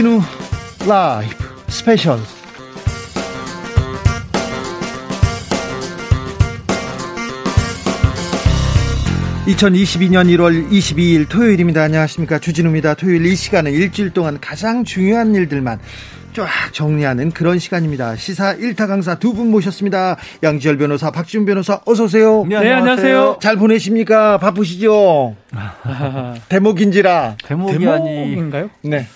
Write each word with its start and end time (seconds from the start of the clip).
주진우 0.00 0.22
라이브 0.88 1.36
스페셜 1.68 2.18
2022년 9.46 10.26
1월 10.36 10.70
22일 10.70 11.28
토요일입니다. 11.28 11.82
안녕하십니까. 11.82 12.38
주진우입니다. 12.38 12.94
토요일 12.94 13.26
이 13.26 13.34
시간은 13.34 13.72
일주일 13.72 14.10
동안 14.10 14.38
가장 14.40 14.84
중요한 14.84 15.34
일들만 15.34 15.78
쫙 16.32 16.46
정리하는 16.72 17.32
그런 17.32 17.58
시간입니다. 17.58 18.14
시사 18.16 18.54
1타 18.56 18.86
강사 18.86 19.16
두 19.16 19.32
분 19.34 19.50
모셨습니다. 19.50 20.16
양지열 20.42 20.76
변호사, 20.78 21.10
박지훈 21.10 21.44
변호사, 21.46 21.80
어서오세요. 21.84 22.44
네, 22.48 22.56
안녕하세요. 22.56 22.62
네, 22.62 22.72
안녕하세요. 22.72 23.38
잘 23.42 23.56
보내십니까? 23.56 24.38
바쁘시죠? 24.38 25.34
대목인지라. 26.48 27.36
대목이 27.44 27.78
대목인가요? 27.78 28.70
네. 28.82 29.06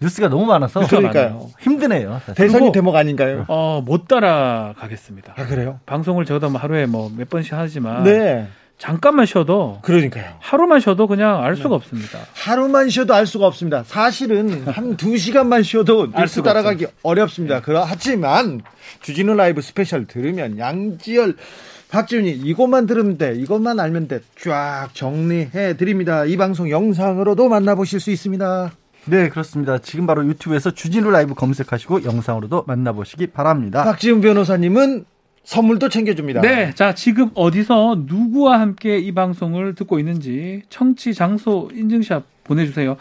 뉴스가 0.00 0.28
너무 0.28 0.46
많아서 0.46 0.80
그러니까요. 0.86 1.50
힘드네요. 1.60 2.20
대선이 2.34 2.72
대목 2.72 2.96
아닌가요? 2.96 3.44
어, 3.48 3.82
못 3.84 4.08
따라가겠습니다. 4.08 5.34
아, 5.36 5.46
그래요? 5.46 5.78
방송을 5.86 6.24
저도 6.24 6.48
하루에 6.48 6.86
뭐 6.86 7.10
몇 7.14 7.28
번씩 7.28 7.52
하지만 7.54 8.02
네. 8.04 8.48
잠깐만 8.78 9.26
쉬어도 9.26 9.78
그러니까요. 9.82 10.24
하루만 10.38 10.80
쉬어도 10.80 11.06
그냥 11.06 11.42
알 11.44 11.54
수가 11.54 11.68
네. 11.68 11.74
없습니다. 11.74 12.18
하루만 12.32 12.88
쉬어도 12.88 13.12
알 13.14 13.26
수가 13.26 13.46
없습니다. 13.46 13.82
사실은 13.84 14.66
한 14.66 14.96
두 14.96 15.16
시간만 15.18 15.62
쉬어도 15.62 16.10
뉴스 16.12 16.42
따라가기 16.42 16.84
없어요. 16.86 16.98
어렵습니다. 17.02 17.60
그러 17.60 17.82
하지만 17.84 18.62
주진우 19.02 19.34
라이브 19.34 19.60
스페셜 19.60 20.06
들으면 20.06 20.58
양지열 20.58 21.36
박지훈이 21.90 22.30
이것만 22.30 22.86
들으면 22.86 23.18
돼. 23.18 23.34
이것만 23.34 23.78
알면 23.80 24.08
돼. 24.08 24.20
쫙 24.40 24.88
정리해 24.94 25.76
드립니다. 25.76 26.24
이 26.24 26.38
방송 26.38 26.70
영상으로도 26.70 27.50
만나보실 27.50 28.00
수 28.00 28.10
있습니다. 28.10 28.70
네, 29.06 29.28
그렇습니다. 29.28 29.78
지금 29.78 30.06
바로 30.06 30.24
유튜브에서 30.26 30.70
주진우 30.70 31.10
라이브 31.10 31.34
검색하시고 31.34 32.04
영상으로도 32.04 32.64
만나보시기 32.66 33.28
바랍니다. 33.28 33.84
박지훈 33.84 34.20
변호사님은 34.20 35.04
선물도 35.44 35.88
챙겨줍니다. 35.88 36.42
네. 36.42 36.74
자, 36.74 36.94
지금 36.94 37.30
어디서 37.34 38.04
누구와 38.06 38.60
함께 38.60 38.98
이 38.98 39.12
방송을 39.12 39.74
듣고 39.74 39.98
있는지 39.98 40.62
청취 40.68 41.14
장소 41.14 41.70
인증샷 41.72 42.24
보내주세요. 42.44 42.96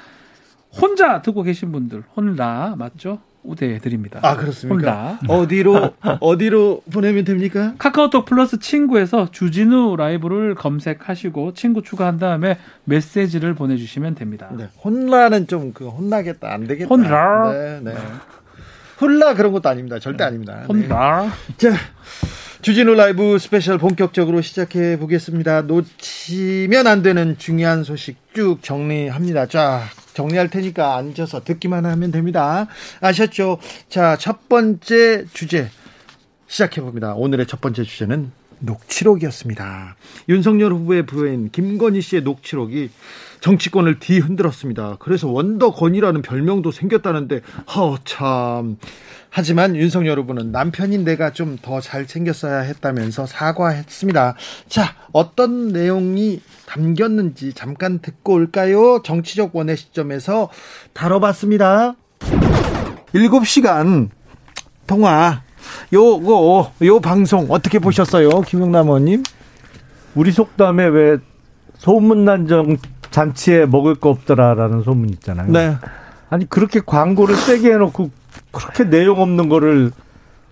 혼자 0.72 1.22
듣고 1.22 1.44
계신 1.44 1.72
분들, 1.72 2.04
혼라, 2.16 2.76
맞죠? 2.78 3.20
우대해 3.44 3.80
드립니다. 3.80 4.20
아, 4.22 4.36
그렇습니까? 4.36 5.18
혼라. 5.22 5.40
어디로, 5.42 5.94
어디로 6.20 6.82
보내면 6.92 7.24
됩니까? 7.24 7.74
카카오톡 7.78 8.26
플러스 8.26 8.60
친구에서 8.60 9.30
주진우 9.32 9.96
라이브를 9.98 10.56
검색하시고 10.56 11.54
친구 11.54 11.82
추가한 11.82 12.18
다음에 12.18 12.58
메시지를 12.84 13.54
보내주시면 13.56 14.16
됩니다. 14.16 14.50
네. 14.56 14.68
혼라는 14.84 15.48
좀 15.48 15.72
그 15.74 15.88
혼나겠다. 15.88 16.52
안 16.54 16.66
되겠다. 16.68 16.88
혼라. 16.94 17.52
네, 17.54 17.80
네. 17.84 17.94
훌라 18.98 19.34
그런 19.36 19.52
것도 19.54 19.70
아닙니다. 19.70 20.00
절대 20.00 20.24
아닙니다. 20.24 20.66
혼라. 20.68 21.32
네. 21.58 21.70
자, 21.70 21.78
주진우 22.62 22.94
라이브 22.96 23.38
스페셜 23.40 23.78
본격적으로 23.78 24.42
시작해 24.42 24.98
보겠습니다. 25.00 25.62
놓치면 25.62 26.88
안 26.88 27.02
되는 27.02 27.38
중요한 27.38 27.84
소식 27.86 28.18
쭉 28.34 28.58
정리합니다. 28.62 29.46
자, 29.46 29.84
정리할 30.20 30.50
테니까 30.50 30.98
앉아서 30.98 31.46
듣기만 31.46 31.86
하면 31.86 32.12
됩니다. 32.12 32.68
아셨죠? 33.00 33.60
자, 33.88 34.18
첫 34.18 34.50
번째 34.50 35.26
주제 35.32 35.70
시작해 36.48 36.82
봅니다. 36.82 37.14
오늘의 37.14 37.48
첫 37.48 37.62
번째 37.62 37.84
주제는 37.84 38.34
녹취록이었습니다. 38.60 39.96
윤석열 40.30 40.74
후보의 40.74 41.06
부인 41.06 41.50
김건희 41.52 42.02
씨의 42.02 42.24
녹취록이 42.24 42.90
정치권을 43.42 44.00
뒤흔들었습니다. 44.00 44.98
그래서 45.00 45.30
원더건이라는 45.30 46.22
별명도 46.22 46.72
생겼다는데 46.72 47.42
허참. 47.74 48.78
하지만 49.30 49.76
윤석열 49.76 50.20
후보는 50.20 50.52
남편인 50.52 51.04
내가 51.06 51.32
좀 51.32 51.58
더 51.62 51.80
잘 51.80 52.06
챙겼어야 52.06 52.60
했다면서 52.60 53.26
사과했습니다. 53.28 54.36
자, 54.68 54.96
어떤 55.14 55.70
내용이 55.70 56.42
담겼는지 56.66 57.54
잠깐 57.54 58.00
듣고 58.00 58.34
올까요? 58.34 59.02
정치적 59.04 59.56
원의 59.56 59.78
시점에서 59.78 60.50
다뤄봤습니다. 60.94 61.96
7시간 63.14 64.10
통화 64.88 65.44
요거 65.94 66.72
요 66.84 67.00
방송 67.00 67.48
어떻게 67.50 67.80
보셨어요, 67.80 68.30
김용남 68.42 68.88
의원님? 68.88 69.24
우리 70.16 70.32
속담에 70.32 70.86
왜 70.88 71.18
소문난 71.78 72.48
정 72.48 72.78
잔치에 73.12 73.66
먹을 73.66 73.96
거 73.96 74.10
없더라라는 74.10 74.84
소문 74.84 75.10
있잖아요. 75.10 75.52
네. 75.52 75.76
아니 76.30 76.48
그렇게 76.48 76.80
광고를 76.86 77.36
세게 77.36 77.74
해놓고 77.74 78.12
그렇게 78.52 78.90
내용 78.90 79.20
없는 79.22 79.50
거를 79.50 79.92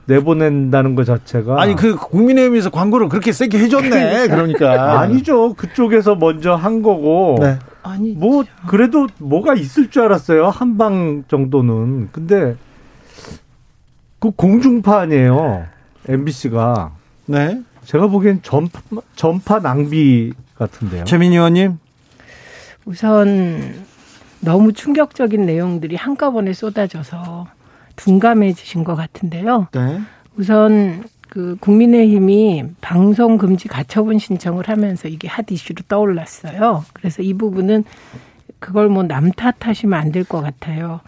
내보낸다는 0.06 0.96
것 0.96 1.06
자체가 1.06 1.62
아니 1.62 1.76
그 1.76 1.96
국민의힘에서 1.96 2.70
광고를 2.70 3.10
그렇게 3.10 3.32
세게 3.34 3.60
해줬네 3.60 4.28
그러니까 4.30 5.00
아니죠 5.02 5.54
그쪽에서 5.54 6.16
먼저 6.16 6.56
한 6.56 6.82
거고 6.82 7.36
네. 7.42 7.60
아니 7.84 8.14
뭐 8.14 8.44
그래도 8.68 9.08
뭐가 9.20 9.54
있을 9.54 9.90
줄 9.90 10.04
알았어요 10.04 10.48
한 10.48 10.78
방 10.78 11.24
정도는 11.28 12.10
근데 12.14 12.56
그 14.20 14.32
공중파 14.32 15.00
아니에요 15.02 15.66
MBC가 16.08 16.92
네 17.26 17.62
제가 17.86 18.08
보기엔 18.08 18.42
전파 18.42 18.82
전파 19.16 19.60
낭비 19.60 20.34
같은데요 20.58 21.04
최민희 21.06 21.36
의원님 21.36 21.80
우선 22.86 23.86
너무 24.40 24.72
충격적인 24.74 25.46
내용들이 25.46 25.96
한꺼번에 25.96 26.54
쏟아져서 26.54 27.48
둔감해지신 27.96 28.84
것 28.84 28.96
같은데요. 28.96 29.68
네. 29.74 30.00
우선 30.38 31.04
그 31.30 31.58
국민의힘이 31.60 32.64
방송 32.80 33.38
금지 33.38 33.68
가처분 33.68 34.20
신청을 34.20 34.70
하면서 34.70 35.08
이게 35.08 35.28
핫 35.28 35.46
이슈로 35.52 35.82
떠올랐어요. 35.90 36.86
그래서 36.94 37.24
이 37.24 37.34
부분은 37.34 37.84
그걸 38.60 38.88
뭐 38.90 39.04
남 39.04 39.32
탓하시면 39.32 40.00
안 40.00 40.12
될 40.12 40.24
것 40.24 40.42
같아요. 40.42 41.02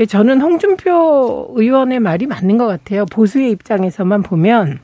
예, 0.00 0.06
저는 0.06 0.40
홍준표 0.40 1.52
의원의 1.56 2.00
말이 2.00 2.26
맞는 2.26 2.56
것 2.56 2.66
같아요. 2.66 3.04
보수의 3.04 3.50
입장에서만 3.50 4.22
보면 4.22 4.78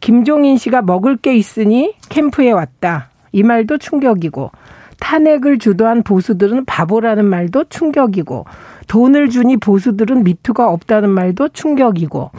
김종인 0.00 0.56
씨가 0.56 0.80
먹을 0.80 1.18
게 1.18 1.36
있으니 1.36 1.94
캠프에 2.08 2.50
왔다. 2.50 3.10
이 3.32 3.42
말도 3.42 3.76
충격이고 3.76 4.50
탄핵을 4.98 5.58
주도한 5.58 6.02
보수들은 6.02 6.64
바보라는 6.64 7.26
말도 7.26 7.64
충격이고 7.64 8.46
돈을 8.88 9.28
주니 9.28 9.58
보수들은 9.58 10.24
미투가 10.24 10.70
없다는 10.70 11.10
말도 11.10 11.50
충격이고 11.50 12.30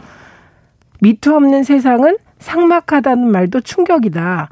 미투 1.00 1.36
없는 1.36 1.62
세상은 1.62 2.16
상막하다는 2.40 3.30
말도 3.30 3.60
충격이다. 3.60 4.50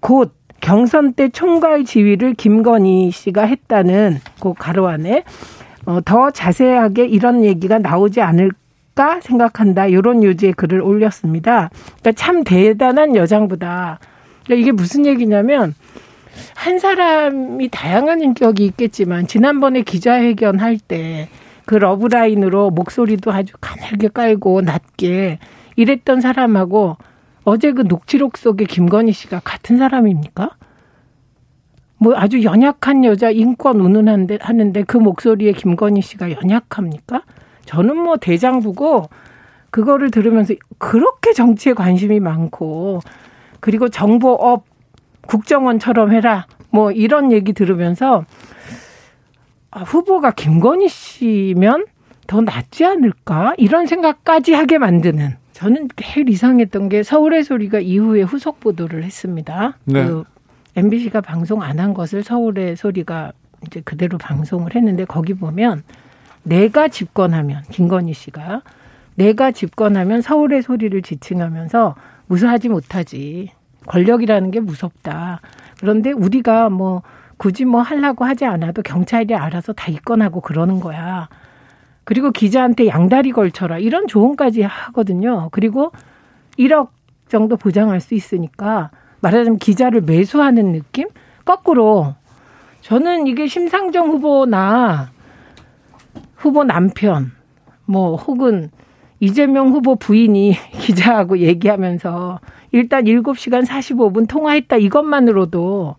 곧 0.00 0.32
경선 0.60 1.14
때 1.14 1.28
총괄 1.28 1.84
지휘를 1.84 2.34
김건희 2.34 3.10
씨가 3.10 3.46
했다는 3.46 4.20
그 4.40 4.54
가로 4.56 4.86
안에 4.86 5.18
어, 5.18 5.24
더 6.04 6.30
자세하게 6.30 7.06
이런 7.06 7.44
얘기가 7.44 7.78
나오지 7.78 8.20
않을까 8.20 9.20
생각한다. 9.20 9.86
이런 9.86 10.22
요지의 10.22 10.54
글을 10.54 10.80
올렸습니다. 10.80 11.70
그러니까 12.00 12.12
참 12.12 12.44
대단한 12.44 13.16
여장부다. 13.16 13.98
그러니까 14.44 14.62
이게 14.62 14.72
무슨 14.72 15.06
얘기냐면 15.06 15.74
한 16.54 16.78
사람이 16.78 17.68
다양한 17.68 18.20
인격이 18.22 18.64
있겠지만 18.64 19.26
지난번에 19.26 19.82
기자회견 19.82 20.58
할 20.60 20.78
때 20.78 21.28
그 21.66 21.76
러브라인으로 21.76 22.70
목소리도 22.70 23.32
아주 23.32 23.54
가늘게 23.60 24.08
깔고 24.08 24.62
낮게 24.62 25.38
이랬던 25.76 26.20
사람하고 26.20 26.96
어제 27.44 27.72
그 27.72 27.82
녹취록 27.82 28.36
속에 28.36 28.64
김건희 28.64 29.12
씨가 29.12 29.40
같은 29.44 29.78
사람입니까? 29.78 30.50
뭐 32.04 32.12
아주 32.14 32.42
연약한 32.42 33.02
여자 33.06 33.30
인권 33.30 33.80
운운한데 33.80 34.36
하는데 34.42 34.82
그 34.82 34.98
목소리에 34.98 35.52
김건희 35.52 36.02
씨가 36.02 36.32
연약합니까? 36.32 37.22
저는 37.64 37.96
뭐 37.96 38.18
대장부고 38.18 39.08
그거를 39.70 40.10
들으면서 40.10 40.52
그렇게 40.76 41.32
정치에 41.32 41.72
관심이 41.72 42.20
많고 42.20 43.00
그리고 43.60 43.88
정보업 43.88 44.66
국정원처럼 45.26 46.12
해라. 46.12 46.46
뭐 46.68 46.92
이런 46.92 47.32
얘기 47.32 47.54
들으면서 47.54 48.26
아, 49.70 49.80
후보가 49.80 50.32
김건희 50.32 50.88
씨면 50.88 51.86
더 52.26 52.42
낫지 52.42 52.84
않을까? 52.84 53.54
이런 53.56 53.86
생각까지 53.86 54.52
하게 54.52 54.76
만드는 54.76 55.36
저는 55.52 55.88
제일 55.96 56.28
이상했던 56.28 56.90
게 56.90 57.02
서울의 57.02 57.44
소리가 57.44 57.78
이후에 57.78 58.20
후속 58.20 58.60
보도를 58.60 59.04
했습니다. 59.04 59.78
네. 59.86 60.04
그 60.04 60.24
MBC가 60.76 61.20
방송 61.20 61.62
안 61.62 61.78
한 61.78 61.94
것을 61.94 62.22
서울의 62.22 62.76
소리가 62.76 63.32
이제 63.66 63.80
그대로 63.84 64.18
방송을 64.18 64.74
했는데 64.74 65.04
거기 65.04 65.34
보면 65.34 65.82
내가 66.42 66.88
집권하면 66.88 67.62
김건희 67.70 68.12
씨가 68.12 68.62
내가 69.14 69.52
집권하면 69.52 70.20
서울의 70.22 70.62
소리를 70.62 71.00
지칭하면서 71.02 71.94
무사하지 72.26 72.68
못하지. 72.68 73.50
권력이라는 73.86 74.50
게 74.50 74.60
무섭다. 74.60 75.40
그런데 75.80 76.12
우리가 76.12 76.70
뭐 76.70 77.02
굳이 77.36 77.64
뭐 77.64 77.82
하려고 77.82 78.24
하지 78.24 78.44
않아도 78.44 78.82
경찰이 78.82 79.34
알아서 79.34 79.72
다 79.72 79.90
입건하고 79.90 80.40
그러는 80.40 80.80
거야. 80.80 81.28
그리고 82.04 82.30
기자한테 82.30 82.86
양다리 82.86 83.32
걸쳐라. 83.32 83.78
이런 83.78 84.06
조언까지 84.06 84.62
하거든요. 84.62 85.48
그리고 85.52 85.92
1억 86.58 86.88
정도 87.28 87.56
보장할 87.56 88.00
수 88.00 88.14
있으니까 88.14 88.90
말하자면 89.24 89.58
기자를 89.58 90.02
매수하는 90.02 90.72
느낌? 90.72 91.08
거꾸로 91.44 92.14
저는 92.82 93.26
이게 93.26 93.46
심상정 93.46 94.10
후보나 94.10 95.10
후보 96.36 96.64
남편 96.64 97.32
뭐 97.86 98.16
혹은 98.16 98.70
이재명 99.20 99.70
후보 99.70 99.96
부인이 99.96 100.54
기자하고 100.80 101.38
얘기하면서 101.38 102.40
일단 102.72 103.04
7시간 103.04 103.66
45분 103.66 104.28
통화했다 104.28 104.76
이것만으로도 104.76 105.96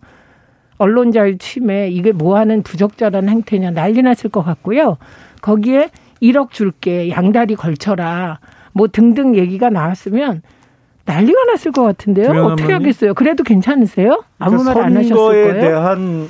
언론 0.78 1.10
자유 1.10 1.38
침해 1.38 1.88
이게 1.88 2.12
뭐 2.12 2.36
하는 2.36 2.62
부적절한 2.62 3.28
행태냐 3.28 3.70
난리 3.72 4.02
났을 4.02 4.30
것 4.30 4.42
같고요. 4.42 4.98
거기에 5.40 5.90
1억 6.22 6.50
줄게 6.50 7.10
양다리 7.10 7.56
걸쳐라 7.56 8.38
뭐 8.72 8.86
등등 8.88 9.36
얘기가 9.36 9.70
나왔으면 9.70 10.42
난리가 11.06 11.44
났을 11.44 11.72
것 11.72 11.82
같은데요. 11.82 12.44
어떻게 12.44 12.72
하겠어요? 12.72 13.14
그래도 13.14 13.44
괜찮으세요? 13.44 14.24
아무 14.38 14.58
그러니까 14.58 14.74
말안 14.74 14.96
하셨을 14.98 15.16
거예요. 15.16 15.44
선거에 15.46 15.60
대한 15.60 16.28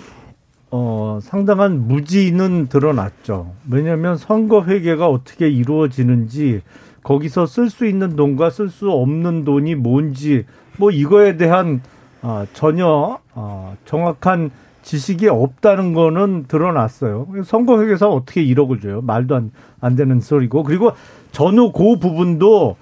어, 0.71 1.19
상당한 1.23 1.89
무지는 1.89 2.67
드러났죠. 2.69 3.53
왜냐하면 3.71 4.17
선거 4.17 4.63
회계가 4.65 5.09
어떻게 5.09 5.49
이루어지는지 5.49 6.61
거기서 7.03 7.47
쓸 7.47 7.71
수 7.71 7.87
있는 7.87 8.17
돈과 8.17 8.51
쓸 8.51 8.69
수 8.69 8.91
없는 8.91 9.45
돈이 9.45 9.77
뭔지 9.77 10.45
뭐 10.77 10.91
이거에 10.91 11.37
대한 11.37 11.81
어, 12.23 12.45
전혀 12.53 13.19
어, 13.35 13.77
정확한 13.87 14.51
지식이 14.83 15.29
없다는 15.29 15.95
거는 15.95 16.45
드러났어요. 16.47 17.27
선거 17.45 17.81
회계사 17.83 18.09
어떻게 18.09 18.45
1억을 18.45 18.83
줘요? 18.83 19.01
말도 19.01 19.35
안, 19.35 19.51
안 19.81 19.97
되는 19.97 20.21
소리고. 20.21 20.63
그리고 20.63 20.93
전후 21.33 21.73
그 21.73 21.99
부분도 21.99 22.77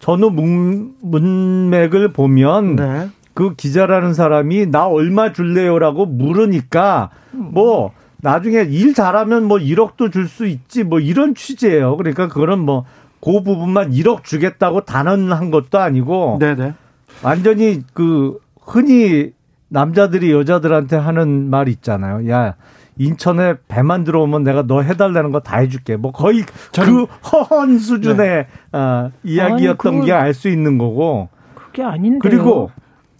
전후 0.00 0.30
문, 0.30 0.94
문맥을 1.00 2.12
보면 2.12 2.76
네. 2.76 3.08
그 3.34 3.54
기자라는 3.54 4.14
사람이 4.14 4.66
나 4.66 4.86
얼마 4.86 5.32
줄래요라고 5.32 6.06
물으니까 6.06 7.10
뭐 7.32 7.92
나중에 8.20 8.62
일 8.62 8.94
잘하면 8.94 9.44
뭐 9.44 9.58
1억도 9.58 10.12
줄 10.12 10.26
수 10.28 10.46
있지 10.46 10.82
뭐 10.82 10.98
이런 10.98 11.34
취지예요. 11.34 11.96
그러니까 11.96 12.28
그거는 12.28 12.58
뭐 12.60 12.84
그 13.20 13.42
부분만 13.42 13.90
1억 13.90 14.24
주겠다고 14.24 14.82
단언한 14.82 15.50
것도 15.50 15.78
아니고 15.78 16.38
네네. 16.40 16.74
완전히 17.22 17.82
그 17.92 18.38
흔히 18.60 19.32
남자들이 19.68 20.32
여자들한테 20.32 20.96
하는 20.96 21.50
말 21.50 21.68
있잖아요. 21.68 22.30
야 22.30 22.54
인천에 22.98 23.54
배만 23.68 24.04
들어오면 24.04 24.42
내가 24.44 24.62
너 24.66 24.82
해달라는 24.82 25.32
거 25.32 25.40
다 25.40 25.58
해줄게. 25.58 25.96
뭐 25.96 26.12
거의 26.12 26.44
그 26.74 27.04
허언 27.04 27.78
수준의 27.78 28.16
네. 28.16 28.46
어, 28.72 29.10
이야기였던 29.24 30.04
게알 30.04 30.34
수 30.34 30.48
있는 30.48 30.76
거고. 30.78 31.28
그게 31.54 31.82
아닌데. 31.84 32.18
그리고 32.20 32.70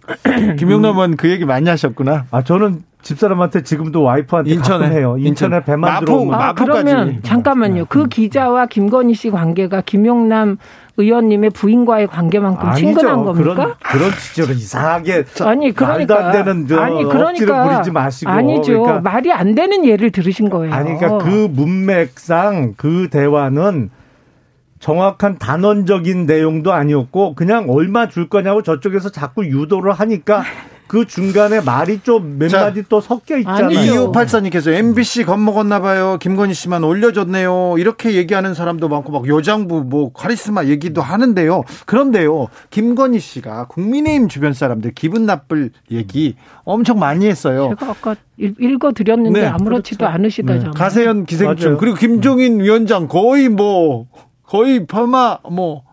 김용남은 0.57 1.15
그 1.17 1.29
얘기 1.29 1.45
많이 1.45 1.69
하셨구나. 1.69 2.25
아 2.31 2.43
저는 2.43 2.83
집사람한테 3.01 3.63
지금도 3.63 4.03
와이프한테 4.03 4.51
인천에 4.51 4.89
해요. 4.89 5.15
인천에 5.17 5.57
인천. 5.57 5.63
배만 5.63 5.93
마포, 5.93 6.05
들어오면 6.05 6.39
아, 6.39 6.53
그러면 6.53 7.19
잠깐만요. 7.23 7.85
그 7.85 8.07
기자와 8.07 8.65
김건희 8.65 9.13
씨 9.13 9.29
관계가 9.29 9.81
김용남 9.81 10.57
의원님의 10.97 11.51
부인과의 11.51 12.07
관계만큼 12.07 12.67
아니죠. 12.67 12.85
친근한 12.87 13.23
겁니까? 13.23 13.53
그런, 13.53 13.75
그런 13.79 14.11
취지로 14.11 14.53
이상하게 14.53 15.23
아니 15.41 15.71
그러니까 15.71 15.87
말도 15.87 16.15
안 16.15 16.31
되는 16.33 16.67
저 16.67 16.79
아니 16.79 17.03
그러니까 17.05 17.69
부리지 17.69 17.91
마시고 17.91 18.29
아니죠 18.29 18.81
그러니까, 18.81 18.99
말이 18.99 19.31
안 19.31 19.55
되는 19.55 19.85
예를 19.85 20.11
들으신 20.11 20.49
거예요. 20.49 20.73
아니 20.73 20.97
그러니까 20.97 21.23
그 21.23 21.47
문맥상 21.49 22.73
그 22.75 23.07
대화는 23.09 23.91
정확한 24.79 25.37
단언적인 25.37 26.25
내용도 26.25 26.73
아니었고 26.73 27.35
그냥 27.35 27.69
얼마 27.69 28.09
줄 28.09 28.27
거냐고 28.27 28.61
저쪽에서 28.61 29.09
자꾸 29.09 29.45
유도를 29.45 29.93
하니까 29.93 30.43
그 30.89 31.05
중간에 31.05 31.61
말이 31.61 31.99
좀 32.01 32.39
몇 32.39 32.51
마디 32.51 32.83
또 32.89 32.99
섞여 32.99 33.37
있잖아요. 33.37 34.11
2584님께서 34.11 34.73
MBC 34.73 35.23
겁먹었나 35.23 35.79
봐요. 35.81 36.17
김건희 36.19 36.55
씨만 36.55 36.83
올려줬네요. 36.83 37.75
이렇게 37.77 38.15
얘기하는 38.15 38.55
사람도 38.55 38.89
많고 38.89 39.11
막 39.11 39.27
여장부 39.27 39.83
뭐 39.83 40.11
카리스마 40.11 40.65
얘기도 40.65 41.01
하는데요. 41.01 41.63
그런데요. 41.85 42.47
김건희 42.71 43.19
씨가 43.19 43.67
국민의힘 43.67 44.29
주변 44.29 44.53
사람들 44.53 44.93
기분 44.95 45.27
나쁠 45.27 45.69
얘기 45.91 46.35
엄청 46.63 46.97
많이 46.97 47.27
했어요. 47.27 47.75
제가 47.79 47.91
아까 47.91 48.15
읽어 48.37 48.91
드렸는데 48.91 49.41
네. 49.41 49.47
아무렇지도 49.47 49.99
그렇죠. 49.99 50.13
않으시다잖아요. 50.15 50.71
네. 50.71 50.77
가세현 50.77 51.25
기생충 51.25 51.67
맞아요. 51.69 51.77
그리고 51.77 51.97
김종인 51.97 52.59
위원장 52.59 53.07
거의 53.07 53.47
뭐 53.47 54.07
거의 54.43 54.87
폄하 54.87 55.39
뭐 55.51 55.83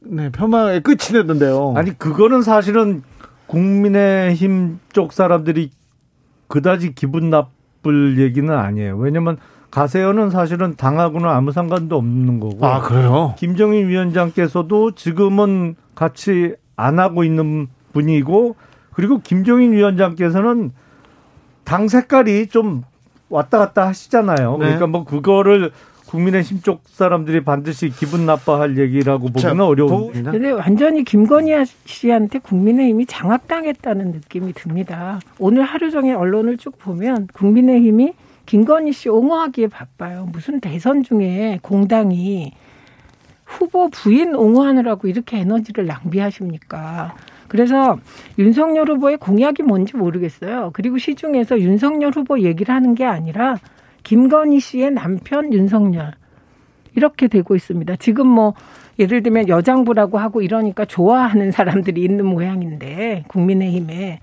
네, 0.00 0.30
폄하의 0.30 0.82
끝이 0.82 0.98
됐는데요. 1.12 1.74
아니 1.76 1.98
그거는 1.98 2.42
사실은 2.42 3.02
국민의힘 3.50 4.78
쪽 4.92 5.12
사람들이 5.12 5.70
그다지 6.46 6.94
기분 6.94 7.30
나쁠 7.30 8.18
얘기는 8.18 8.48
아니에요. 8.52 8.96
왜냐면 8.96 9.38
가세현은 9.72 10.30
사실은 10.30 10.76
당하고는 10.76 11.28
아무 11.28 11.50
상관도 11.50 11.96
없는 11.96 12.40
거고. 12.40 12.64
아, 12.64 12.80
그래요? 12.80 13.34
김정인 13.38 13.88
위원장께서도 13.88 14.92
지금은 14.92 15.74
같이 15.94 16.54
안 16.76 16.98
하고 16.98 17.24
있는 17.24 17.68
분이고, 17.92 18.56
그리고 18.92 19.20
김정인 19.20 19.72
위원장께서는 19.72 20.72
당 21.64 21.88
색깔이 21.88 22.48
좀 22.48 22.82
왔다 23.28 23.58
갔다 23.58 23.86
하시잖아요. 23.86 24.58
네. 24.58 24.64
그러니까 24.64 24.86
뭐 24.86 25.04
그거를 25.04 25.70
국민의힘 26.10 26.60
쪽 26.62 26.82
사람들이 26.86 27.44
반드시 27.44 27.88
기분 27.88 28.26
나빠할 28.26 28.76
얘기라고 28.78 29.28
보기는 29.28 29.60
어려운데. 29.60 30.22
근데 30.22 30.50
완전히 30.50 31.04
김건희 31.04 31.52
씨한테 31.84 32.40
국민의힘이 32.40 33.06
장악당했다는 33.06 34.10
느낌이 34.10 34.52
듭니다. 34.54 35.20
오늘 35.38 35.62
하루 35.62 35.92
종일 35.92 36.16
언론을 36.16 36.56
쭉 36.56 36.76
보면 36.78 37.28
국민의힘이 37.32 38.14
김건희 38.46 38.92
씨 38.92 39.08
옹호하기에 39.08 39.68
바빠요. 39.68 40.28
무슨 40.32 40.58
대선 40.58 41.04
중에 41.04 41.60
공당이 41.62 42.54
후보 43.44 43.88
부인 43.88 44.34
옹호하느라고 44.34 45.06
이렇게 45.06 45.38
에너지를 45.38 45.86
낭비하십니까? 45.86 47.14
그래서 47.46 47.98
윤석열 48.36 48.88
후보의 48.90 49.18
공약이 49.18 49.62
뭔지 49.62 49.96
모르겠어요. 49.96 50.70
그리고 50.72 50.98
시중에서 50.98 51.60
윤석열 51.60 52.12
후보 52.14 52.40
얘기를 52.40 52.74
하는 52.74 52.96
게 52.96 53.04
아니라 53.04 53.56
김건희 54.02 54.60
씨의 54.60 54.92
남편 54.92 55.52
윤석열 55.52 56.12
이렇게 56.94 57.28
되고 57.28 57.54
있습니다. 57.54 57.96
지금 57.96 58.26
뭐 58.26 58.54
예를 58.98 59.22
들면 59.22 59.48
여장부라고 59.48 60.18
하고 60.18 60.42
이러니까 60.42 60.84
좋아하는 60.84 61.50
사람들이 61.52 62.02
있는 62.02 62.26
모양인데 62.26 63.24
국민의힘에 63.28 64.20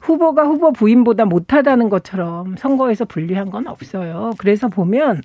후보가 0.00 0.44
후보 0.44 0.72
부인보다 0.72 1.24
못하다는 1.24 1.88
것처럼 1.88 2.56
선거에서 2.56 3.04
불리한 3.04 3.50
건 3.50 3.66
없어요. 3.66 4.30
그래서 4.38 4.68
보면 4.68 5.20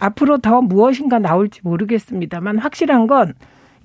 앞으로 0.00 0.38
더 0.38 0.62
무엇인가 0.62 1.18
나올지 1.18 1.60
모르겠습니다만 1.64 2.58
확실한 2.58 3.08
건 3.08 3.34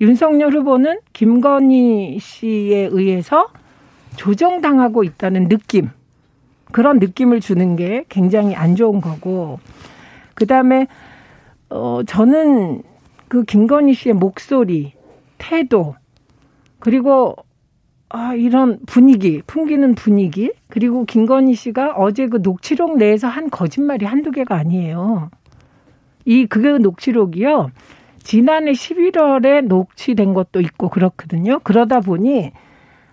윤석열 0.00 0.52
후보는 0.52 1.00
김건희 1.12 2.18
씨에 2.20 2.88
의해서 2.92 3.48
조정당하고 4.16 5.02
있다는 5.02 5.48
느낌. 5.48 5.90
그런 6.74 6.98
느낌을 6.98 7.38
주는 7.38 7.76
게 7.76 8.04
굉장히 8.08 8.56
안 8.56 8.74
좋은 8.74 9.00
거고 9.00 9.60
그다음에 10.34 10.88
어 11.70 12.00
저는 12.04 12.82
그 13.28 13.44
김건희 13.44 13.94
씨의 13.94 14.14
목소리, 14.14 14.92
태도 15.38 15.94
그리고 16.80 17.36
아 18.08 18.34
이런 18.34 18.80
분위기, 18.86 19.40
풍기는 19.46 19.94
분위기 19.94 20.50
그리고 20.66 21.04
김건희 21.04 21.54
씨가 21.54 21.92
어제 21.96 22.26
그 22.26 22.38
녹취록 22.42 22.96
내에서 22.96 23.28
한 23.28 23.50
거짓말이 23.50 24.04
한두 24.04 24.32
개가 24.32 24.56
아니에요. 24.56 25.30
이그 26.24 26.58
녹취록이요. 26.58 27.70
지난해 28.24 28.72
11월에 28.72 29.64
녹취된 29.66 30.34
것도 30.34 30.60
있고 30.60 30.88
그렇거든요. 30.88 31.60
그러다 31.60 32.00
보니 32.00 32.50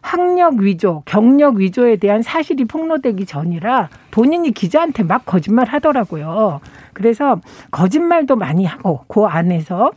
학력 0.01 0.55
위조, 0.55 1.03
경력 1.05 1.55
위조에 1.55 1.97
대한 1.97 2.21
사실이 2.21 2.65
폭로되기 2.65 3.25
전이라 3.25 3.89
본인이 4.09 4.51
기자한테 4.51 5.03
막 5.03 5.25
거짓말 5.25 5.67
하더라고요. 5.67 6.59
그래서 6.93 7.39
거짓말도 7.69 8.35
많이 8.35 8.65
하고 8.65 9.05
그 9.07 9.25
안에서 9.25 9.91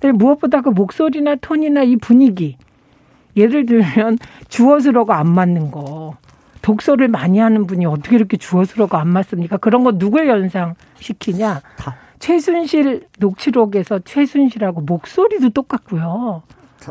근데 0.00 0.16
무엇보다 0.16 0.60
그 0.60 0.68
목소리나 0.70 1.36
톤이나 1.36 1.82
이 1.82 1.96
분위기 1.96 2.56
예를 3.36 3.66
들면 3.66 4.18
주어스러고 4.48 5.12
안 5.12 5.28
맞는 5.30 5.70
거 5.70 6.16
독서를 6.62 7.08
많이 7.08 7.38
하는 7.38 7.66
분이 7.66 7.86
어떻게 7.86 8.16
이렇게 8.16 8.36
주어스러고 8.36 8.96
안 8.96 9.08
맞습니까? 9.08 9.56
그런 9.56 9.84
거 9.84 9.92
누굴 9.92 10.28
연상시키냐? 10.28 11.62
최순실 12.18 13.06
녹취록에서 13.18 14.00
최순실하고 14.00 14.82
목소리도 14.82 15.50
똑같고요. 15.50 16.42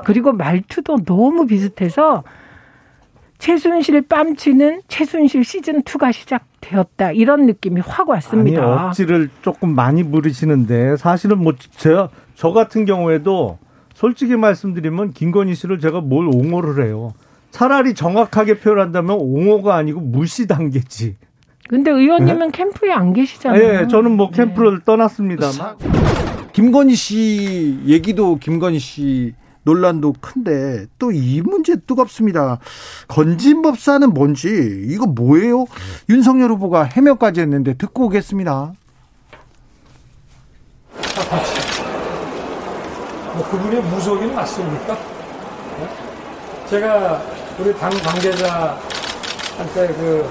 그리고 0.04 0.32
말투도 0.34 1.04
너무 1.06 1.46
비슷해서 1.46 2.24
최순실 3.40 4.02
뺨치는 4.04 4.82
최순실 4.88 5.44
시즌 5.44 5.82
2가 5.84 6.12
시작되었다. 6.12 7.12
이런 7.12 7.46
느낌이 7.46 7.82
확 7.82 8.10
왔습니다. 8.10 8.62
아니, 8.64 8.88
억지를 8.88 9.30
조금 9.42 9.76
많이 9.76 10.04
부르시는데 10.04 10.98
사실은 10.98 11.40
뭐 11.40 11.54
제가 11.78 12.10
저 12.36 12.52
같은 12.52 12.86
경우에도 12.86 13.60
솔직히 13.94 14.36
말씀드리면 14.36 15.14
김건희 15.14 15.56
씨를 15.56 15.80
제가 15.80 16.02
뭘 16.02 16.28
옹호를 16.28 16.86
해요. 16.86 17.14
차라리 17.52 17.94
정확하게 17.94 18.60
표현한다면 18.60 19.18
옹호가 19.20 19.76
아니고 19.76 20.02
무시 20.02 20.48
단계지. 20.48 21.16
근데 21.70 21.92
의원님은 21.92 22.52
네? 22.52 22.58
캠프에 22.58 22.92
안 22.92 23.14
계시잖아요. 23.14 23.62
예, 23.62 23.88
저는 23.88 24.12
뭐 24.16 24.30
캠프를 24.32 24.80
네. 24.80 24.86
떠났습니다만. 24.86 25.76
김건희 26.54 26.96
씨 26.96 27.80
얘기도 27.86 28.38
김건희 28.38 28.80
씨 28.80 29.34
논란도 29.72 30.14
큰데 30.22 30.86
또 30.98 31.12
이 31.12 31.42
문제 31.42 31.76
뜨겁습니다. 31.76 32.60
건진법사는 33.10 34.14
뭔지 34.14 34.48
이거 34.88 35.06
뭐예요? 35.08 35.66
윤석열 36.10 36.52
후보가 36.52 36.84
해명까지 36.84 37.42
했는데 37.42 37.74
듣고 37.74 38.06
오겠습니다. 38.06 38.72
뭐 43.34 43.50
그분이 43.50 43.82
무속인 43.82 44.34
맞습니까? 44.34 44.94
네? 44.96 46.68
제가 46.70 47.22
우리 47.60 47.74
당 47.78 47.90
관계자한테 47.90 48.78
그 49.96 50.30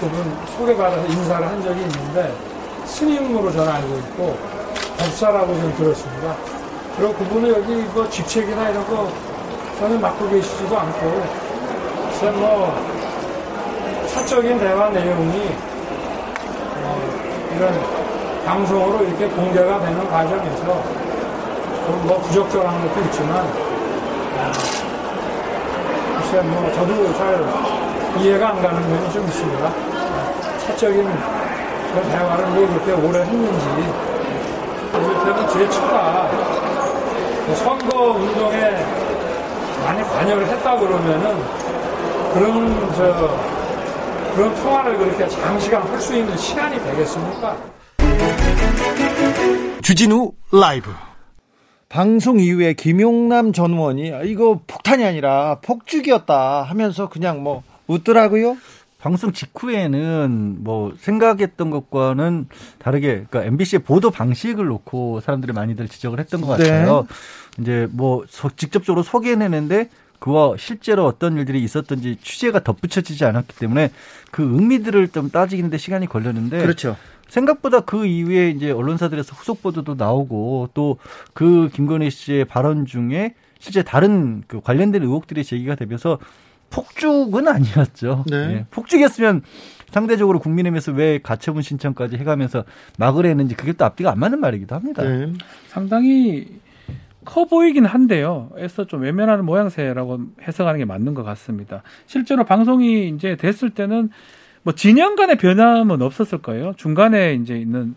그분 0.00 0.36
소개받아서 0.56 1.06
인사를 1.06 1.46
한 1.46 1.62
적이 1.62 1.80
있는데 1.82 2.34
스님으로 2.84 3.50
저는 3.52 3.68
알고 3.72 3.98
있고 3.98 4.38
법사라고 4.98 5.54
좀 5.60 5.74
들었습니다. 5.76 6.55
그리고 6.96 7.12
그분은 7.12 7.50
여기 7.50 7.74
뭐 7.92 8.08
직책이나 8.08 8.70
이런 8.70 8.86
거 8.86 9.08
전혀 9.78 9.98
맡고 9.98 10.30
계시지도 10.30 10.78
않고 10.78 11.22
글쎄 12.08 12.30
뭐 12.30 12.74
사적인 14.06 14.58
대화 14.58 14.88
내용이 14.88 15.50
어, 16.82 17.54
이런 17.54 17.78
방송으로 18.46 19.04
이렇게 19.04 19.28
공개가 19.28 19.78
되는 19.80 20.10
과정에서 20.10 20.82
뭐 22.04 22.18
부적절한 22.22 22.88
것도 22.88 23.00
있지만 23.02 23.44
어, 23.44 24.52
글쎄 26.18 26.40
뭐 26.40 26.72
저도 26.72 27.12
잘 27.18 27.44
이해가 28.22 28.48
안 28.48 28.62
가는 28.62 28.90
면이 28.90 29.12
좀 29.12 29.26
있습니다. 29.26 29.70
사적인 30.66 31.04
그 31.92 32.02
대화를 32.10 32.44
왜 32.54 32.66
그렇게 32.66 32.92
오래 32.92 33.20
했는지 33.20 34.06
이를테면 34.94 35.48
제 35.50 35.68
처가 35.68 36.30
그 36.30 36.55
선거 37.54 38.12
운동에 38.12 38.60
많이 39.84 40.02
관여를 40.02 40.46
했다 40.48 40.78
그러면은 40.78 41.36
그런 42.34 42.92
저 42.94 43.36
그런 44.34 44.54
통화를 44.56 44.98
그렇게 44.98 45.28
장시간 45.28 45.82
할 45.82 45.98
수 46.00 46.14
있는 46.14 46.36
시간이 46.36 46.78
되겠습니까? 46.82 47.56
주진우 49.82 50.32
라이브 50.52 50.90
방송 51.88 52.40
이후에 52.40 52.74
김용남 52.74 53.52
전 53.52 53.72
의원이 53.72 54.12
이거 54.24 54.60
폭탄이 54.66 55.04
아니라 55.04 55.58
폭죽이었다 55.62 56.62
하면서 56.62 57.08
그냥 57.08 57.42
뭐 57.42 57.62
웃더라고요. 57.86 58.56
방송 59.06 59.32
직후에는 59.32 60.56
뭐 60.64 60.92
생각했던 60.98 61.70
것과는 61.70 62.48
다르게 62.78 63.24
그러니까 63.30 63.44
MBC의 63.44 63.84
보도 63.84 64.10
방식을 64.10 64.66
놓고 64.66 65.20
사람들이 65.20 65.52
많이들 65.52 65.86
지적을 65.86 66.18
했던 66.18 66.40
것 66.40 66.48
같아요. 66.48 67.06
네. 67.08 67.62
이제 67.62 67.88
뭐 67.92 68.24
직접적으로 68.56 69.04
소개해내는데 69.04 69.90
그와 70.18 70.54
실제로 70.58 71.06
어떤 71.06 71.36
일들이 71.36 71.62
있었던지 71.62 72.16
취재가 72.20 72.64
덧붙여지지 72.64 73.24
않았기 73.24 73.54
때문에 73.54 73.92
그 74.32 74.42
의미들을 74.42 75.06
좀 75.10 75.30
따지는데 75.30 75.78
시간이 75.78 76.08
걸렸는데 76.08 76.58
그렇죠. 76.58 76.96
생각보다 77.28 77.82
그 77.82 78.06
이후에 78.06 78.50
이제 78.50 78.72
언론사들에서 78.72 79.36
후속 79.36 79.62
보도도 79.62 79.94
나오고 79.94 80.70
또 80.74 80.98
그 81.32 81.68
김건희 81.72 82.10
씨의 82.10 82.44
발언 82.46 82.86
중에 82.86 83.34
실제 83.60 83.84
다른 83.84 84.42
그 84.48 84.60
관련된 84.60 85.04
의혹들이 85.04 85.44
제기가 85.44 85.76
되면서 85.76 86.18
폭죽은 86.70 87.48
아니었죠. 87.48 88.24
네. 88.28 88.36
예. 88.36 88.66
폭죽이었으면 88.70 89.42
상대적으로 89.90 90.40
국민의힘에서 90.40 90.92
왜 90.92 91.20
가처분 91.22 91.62
신청까지 91.62 92.16
해가면서 92.16 92.64
막을 92.98 93.26
했는지 93.26 93.54
그게 93.54 93.72
또 93.72 93.84
앞뒤가 93.84 94.10
안 94.10 94.18
맞는 94.18 94.40
말이기도 94.40 94.74
합니다. 94.74 95.02
네. 95.02 95.32
상당히 95.68 96.60
커 97.24 97.44
보이긴 97.44 97.84
한데요. 97.84 98.50
애써 98.58 98.86
좀 98.86 99.02
외면하는 99.02 99.44
모양새라고 99.44 100.20
해석하는 100.42 100.78
게 100.78 100.84
맞는 100.84 101.14
것 101.14 101.22
같습니다. 101.24 101.82
실제로 102.06 102.44
방송이 102.44 103.08
이제 103.08 103.36
됐을 103.36 103.70
때는 103.70 104.10
뭐 104.62 104.74
진영 104.74 105.16
간의 105.16 105.36
변함은 105.36 106.02
없었을 106.02 106.38
거예요. 106.38 106.72
중간에 106.76 107.34
이제 107.34 107.56
있는 107.56 107.94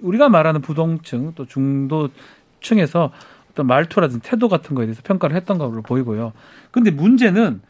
우리가 0.00 0.28
말하는 0.28 0.60
부동층 0.60 1.32
또 1.34 1.46
중도층에서 1.46 3.12
어떤 3.50 3.66
말투라든지 3.66 4.28
태도 4.28 4.48
같은 4.48 4.74
거에 4.74 4.86
대해서 4.86 5.02
평가를 5.04 5.36
했던 5.36 5.58
걸로 5.58 5.82
보이고요. 5.82 6.32
근데 6.70 6.90
문제는 6.90 7.60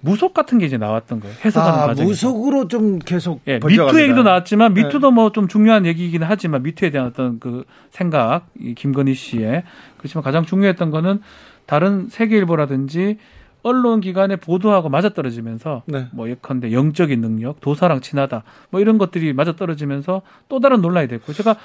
무속 0.00 0.32
같은 0.32 0.58
게 0.58 0.66
이제 0.66 0.76
나왔던 0.76 1.20
거예요. 1.20 1.34
해석하는 1.44 1.78
아, 1.80 1.86
과정에서. 1.86 2.08
무속으로 2.08 2.68
좀 2.68 2.98
계속 2.98 3.40
예, 3.46 3.58
미투 3.64 4.00
얘기도 4.00 4.22
나왔지만 4.22 4.74
네. 4.74 4.82
미투도 4.82 5.08
네. 5.08 5.14
뭐 5.14 5.24
뭐좀 5.24 5.48
중요한 5.48 5.86
얘기이긴 5.86 6.22
하지만 6.22 6.62
미투에 6.62 6.90
대한 6.90 7.08
어떤 7.08 7.40
그 7.40 7.64
생각, 7.90 8.46
이 8.60 8.74
김건희 8.74 9.14
씨의 9.14 9.64
그렇지만 9.96 10.22
가장 10.22 10.44
중요했던 10.44 10.90
거는 10.90 11.20
다른 11.66 12.08
세계일보라든지 12.08 13.18
언론 13.62 14.00
기관의 14.00 14.36
보도하고 14.38 14.88
맞아떨어지면서 14.88 15.82
네. 15.86 16.06
뭐 16.12 16.30
예컨대 16.30 16.72
영적인 16.72 17.20
능력, 17.20 17.60
도사랑 17.60 18.00
친하다 18.00 18.44
뭐 18.70 18.80
이런 18.80 18.98
것들이 18.98 19.32
맞아떨어지면서 19.32 20.22
또 20.48 20.60
다른 20.60 20.80
논란이 20.80 21.08
됐고 21.08 21.32
제가 21.32 21.56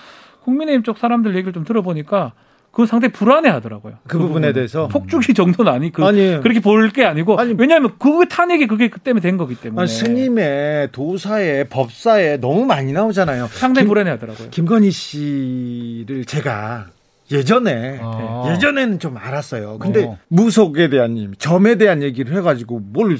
국민의힘 0.44 0.84
쪽 0.84 0.98
사람들 0.98 1.36
얘기를 1.36 1.54
좀 1.54 1.64
들어보니까 1.64 2.34
그 2.74 2.88
상당히 2.88 3.12
불안해 3.14 3.50
하더라고요. 3.50 3.94
그, 4.08 4.14
그 4.14 4.18
부분에 4.18 4.48
부분은. 4.48 4.54
대해서. 4.54 4.88
폭죽이 4.88 5.34
정도는 5.36 5.72
아니, 5.72 5.92
그, 5.92 6.04
아니, 6.04 6.40
그렇게 6.42 6.60
볼 6.60 6.90
게 6.92 7.06
아니고. 7.06 7.40
아니, 7.40 7.54
왜냐하면 7.58 7.92
그 8.00 8.26
탄핵이 8.28 8.66
그게 8.68 8.90
그 8.90 9.00
때문에 9.00 9.22
된 9.22 9.38
거기 9.38 9.54
때문에. 9.56 9.80
아니, 9.80 9.88
스님의 9.90 10.90
도사의 10.92 11.70
법사에 11.70 12.38
너무 12.38 12.66
많이 12.66 12.92
나오잖아요. 12.92 13.48
상당히 13.52 13.88
불안해 13.88 14.10
하더라고요. 14.12 14.50
김건희 14.50 14.90
씨를 14.92 16.26
제가 16.26 16.88
예전에 17.32 18.00
아. 18.02 18.52
예전에는 18.54 19.00
좀 19.00 19.18
알았어요. 19.18 19.78
근데 19.80 20.06
어. 20.06 20.18
무속에 20.28 20.90
대한 20.90 21.34
점에 21.38 21.76
대한 21.76 22.02
얘기를 22.02 22.36
해가지고 22.36 22.80
뭘 22.80 23.18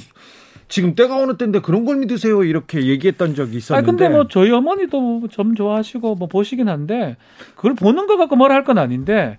지금 0.74 0.96
때가 0.96 1.16
어느 1.16 1.36
때인데 1.36 1.60
그런 1.60 1.84
걸 1.84 1.98
믿으세요 1.98 2.42
이렇게 2.42 2.86
얘기했던 2.86 3.36
적이 3.36 3.58
있었는데. 3.58 3.86
아 3.86 3.88
근데 3.88 4.08
뭐 4.08 4.26
저희 4.26 4.50
어머니도 4.50 5.28
점 5.30 5.54
좋아하시고 5.54 6.16
뭐 6.16 6.26
보시긴 6.26 6.68
한데 6.68 7.16
그걸 7.54 7.74
보는 7.76 8.08
거 8.08 8.16
갖고 8.16 8.34
뭐라 8.34 8.56
할 8.56 8.64
건 8.64 8.78
아닌데 8.78 9.38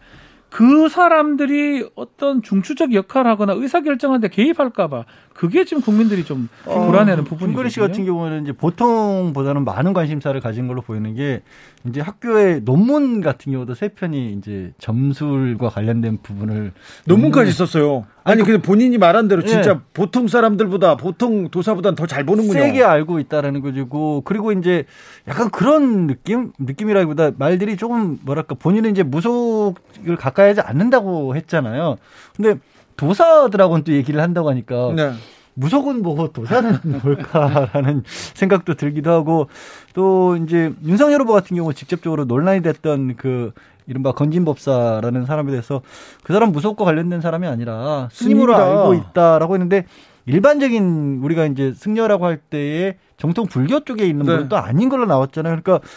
그 0.49 0.87
사람들이 0.87 1.89
어떤 1.95 2.41
중추적 2.41 2.93
역할을 2.93 3.29
하거나 3.29 3.51
의사결정하는데 3.51 4.29
개입할까봐 4.29 5.03
그게 5.35 5.65
지금 5.65 5.83
국민들이 5.83 6.23
좀 6.23 6.47
어, 6.65 6.85
불안해하는 6.85 7.25
부분이죠. 7.25 7.47
김건희 7.47 7.69
씨 7.69 7.79
같은 7.81 8.05
경우는 8.05 8.43
이제 8.43 8.53
보통보다는 8.53 9.65
많은 9.65 9.91
관심사를 9.91 10.39
가진 10.39 10.65
걸로 10.67 10.81
보이는 10.81 11.13
게 11.13 11.41
이제 11.85 11.99
학교의 11.99 12.61
논문 12.63 13.19
같은 13.19 13.51
경우도 13.51 13.75
세 13.75 13.89
편이 13.89 14.31
이제 14.37 14.71
점술과 14.79 15.69
관련된 15.69 16.19
부분을 16.23 16.71
논문까지 17.05 17.51
썼어요. 17.51 18.05
아니 18.23 18.43
근데 18.43 18.61
본인이 18.61 18.97
말한 18.97 19.27
대로 19.27 19.43
진짜 19.43 19.73
네. 19.73 19.79
보통 19.93 20.29
사람들보다 20.29 20.95
보통 20.95 21.49
도사보다는 21.49 21.95
더잘 21.95 22.25
보는군요. 22.25 22.53
세게 22.53 22.81
알고 22.83 23.19
있다라는 23.19 23.59
거고 23.61 24.21
그리고 24.21 24.53
이제 24.53 24.85
약간 25.27 25.49
그런 25.49 26.07
느낌 26.07 26.53
느낌이라기보다 26.59 27.31
말들이 27.37 27.75
조금 27.75 28.19
뭐랄까 28.23 28.55
본인은 28.55 28.91
이제 28.91 29.03
무속을 29.03 30.15
가까이 30.17 30.47
하지 30.47 30.61
않는다고 30.61 31.35
했잖아요. 31.35 31.97
근데 32.37 32.55
도사들하고는 32.97 33.83
또 33.83 33.93
얘기를 33.93 34.21
한다고 34.21 34.49
하니까 34.49 34.93
네. 34.95 35.13
무속은 35.55 36.01
뭐 36.01 36.29
도사는 36.31 36.79
뭘까라는 37.03 38.03
생각도 38.33 38.73
들기도 38.75 39.11
하고 39.11 39.47
또 39.93 40.35
이제 40.37 40.73
윤석열 40.85 41.21
후보 41.21 41.33
같은 41.33 41.55
경우 41.55 41.73
직접적으로 41.73 42.25
논란이 42.25 42.61
됐던 42.61 43.15
그 43.15 43.51
이른바 43.87 44.11
건진법사라는 44.11 45.25
사람에 45.25 45.51
대해서 45.51 45.81
그 46.23 46.33
사람 46.33 46.51
무속과 46.51 46.83
관련된 46.83 47.21
사람이 47.21 47.47
아니라 47.47 48.09
스님으로 48.11 48.53
스님이다. 48.53 48.81
알고 48.81 48.93
있다라고 48.95 49.53
했는데 49.55 49.85
일반적인 50.25 51.19
우리가 51.23 51.45
이제 51.45 51.73
승려라고 51.75 52.25
할 52.25 52.37
때에 52.37 52.97
정통 53.17 53.45
불교 53.45 53.79
쪽에 53.81 54.05
있는 54.05 54.25
네. 54.25 54.33
분은 54.33 54.49
또 54.49 54.57
아닌 54.57 54.89
걸로 54.89 55.05
나왔잖아요. 55.05 55.61
그러니까 55.61 55.87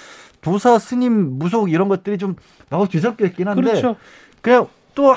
도사, 0.40 0.78
스님, 0.78 1.38
무속 1.38 1.71
이런 1.73 1.88
것들이 1.88 2.19
좀 2.19 2.37
나고 2.69 2.87
뒤섞여 2.87 3.25
있긴 3.26 3.49
한데 3.49 3.62
그렇죠. 3.62 3.97
그냥 4.40 4.69
또 4.99 5.14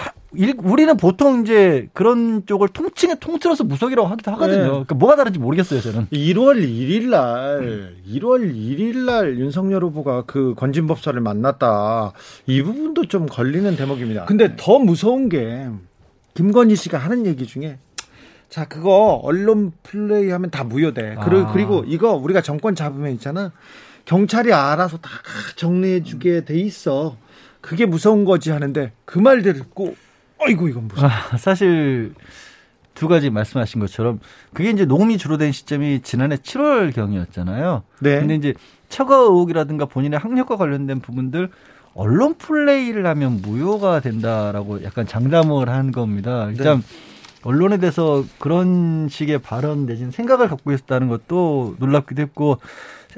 우리는 0.60 0.96
보통 0.96 1.42
이제 1.42 1.90
그런 1.94 2.46
쪽을 2.46 2.68
통칭에 2.68 3.16
통틀어서 3.20 3.64
무속이라고 3.64 4.08
하기도 4.10 4.32
하거든요. 4.34 4.62
네. 4.62 4.68
그러니까 4.68 4.94
뭐가 4.94 5.16
다른지 5.16 5.40
모르겠어요, 5.40 5.82
저는. 5.82 6.06
1월 6.12 6.64
1일 6.64 7.10
날, 7.10 7.96
1월 8.08 8.54
1일 8.54 8.98
날 8.98 9.40
윤석열 9.40 9.84
후보가 9.86 10.26
그 10.28 10.54
건진법사를 10.56 11.20
만났다. 11.20 12.14
이 12.46 12.62
부분도 12.62 13.06
좀 13.06 13.26
걸리는 13.26 13.76
대목입니다. 13.76 14.26
근데 14.26 14.54
더 14.56 14.78
무서운 14.78 15.30
게 15.30 15.68
김건희 16.36 16.76
씨가 16.76 17.00
하는 17.00 17.26
얘기 17.26 17.48
중에 17.48 17.80
자, 18.50 18.66
그거 18.66 19.20
언론 19.24 19.72
플레이 19.82 20.30
하면 20.30 20.52
다 20.52 20.64
무효돼. 20.64 21.18
그리고, 21.24 21.48
아. 21.48 21.54
그리고 21.54 21.84
이거 21.88 22.14
우리가 22.14 22.42
정권 22.42 22.76
잡으면 22.76 23.14
있잖아. 23.14 23.52
경찰이 24.06 24.54
알아서 24.54 24.98
다 24.98 25.10
정리해 25.56 26.04
주게 26.04 26.46
돼 26.46 26.60
있어. 26.60 27.18
그게 27.62 27.86
무서운 27.86 28.25
거지 28.25 28.51
하는데 28.51 28.91
그 29.06 29.20
말 29.20 29.41
듣고 29.41 29.96
어이구 30.39 30.70
이건 30.70 30.88
무슨 30.88 31.06
아, 31.06 31.38
사실 31.38 32.13
두 32.96 33.08
가지 33.08 33.30
말씀하신 33.30 33.80
것처럼 33.80 34.20
그게 34.53 34.70
이제 34.72 34.86
녹음이 34.86 35.18
주로 35.18 35.38
된 35.38 35.51
시점이 35.51 36.01
지난해 36.01 36.36
7월 36.38 36.94
경이었잖아요. 36.94 37.84
네. 38.00 38.20
근데 38.20 38.36
이제 38.36 38.53
처가 38.89 39.15
의혹이라든가 39.15 39.86
본인의 39.86 40.20
학력과 40.20 40.58
관련된 40.58 41.00
부분들 41.00 41.50
언론 41.94 42.36
플레이를 42.36 43.06
하면 43.06 43.41
무효가 43.41 44.00
된다라고 44.00 44.84
약간 44.84 45.06
장담을 45.06 45.70
한 45.70 45.91
겁니다. 45.91 46.48
일단 46.50 46.80
네. 46.82 46.84
언론에 47.44 47.77
대해서 47.77 48.24
그런 48.38 49.08
식의 49.10 49.39
발언 49.39 49.86
내지는 49.86 50.12
생각을 50.12 50.48
갖고 50.48 50.72
있었다는 50.72 51.08
것도 51.08 51.75
놀랍기도 51.80 52.22
했고 52.22 52.58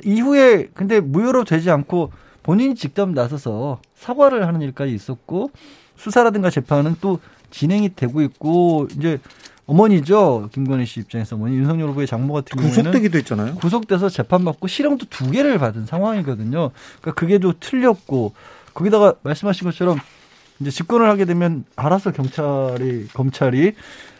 이후에 0.03 0.69
근데 0.73 0.99
무효로 0.99 1.43
되지 1.43 1.71
않고 1.71 2.11
본인이 2.41 2.75
직접 2.75 3.09
나서서 3.09 3.79
사과를 4.03 4.47
하는 4.47 4.61
일까지 4.61 4.93
있었고 4.93 5.51
수사라든가 5.95 6.49
재판은 6.49 6.97
또 6.99 7.19
진행이 7.51 7.95
되고 7.95 8.21
있고 8.21 8.87
이제 8.97 9.19
어머니죠 9.65 10.49
김건희 10.51 10.85
씨 10.85 10.99
입장에서 10.99 11.37
어머니 11.37 11.55
윤석열 11.55 11.89
후보의 11.89 12.05
장모 12.05 12.33
같은 12.33 12.57
경우에는 12.57 12.83
구속되기도 12.83 13.17
했잖아요. 13.19 13.55
구속돼서 13.55 14.09
재판받고 14.09 14.67
실형도 14.67 15.05
두 15.09 15.31
개를 15.31 15.57
받은 15.57 15.85
상황이거든요. 15.85 16.71
그러니까 16.99 17.13
그게 17.13 17.37
또 17.37 17.53
틀렸고 17.57 18.33
거기다가 18.73 19.13
말씀하신 19.23 19.65
것처럼 19.65 19.97
이제 20.59 20.69
집권을 20.69 21.09
하게 21.09 21.23
되면 21.23 21.63
알아서 21.77 22.11
경찰이 22.11 23.07
검찰이 23.13 23.73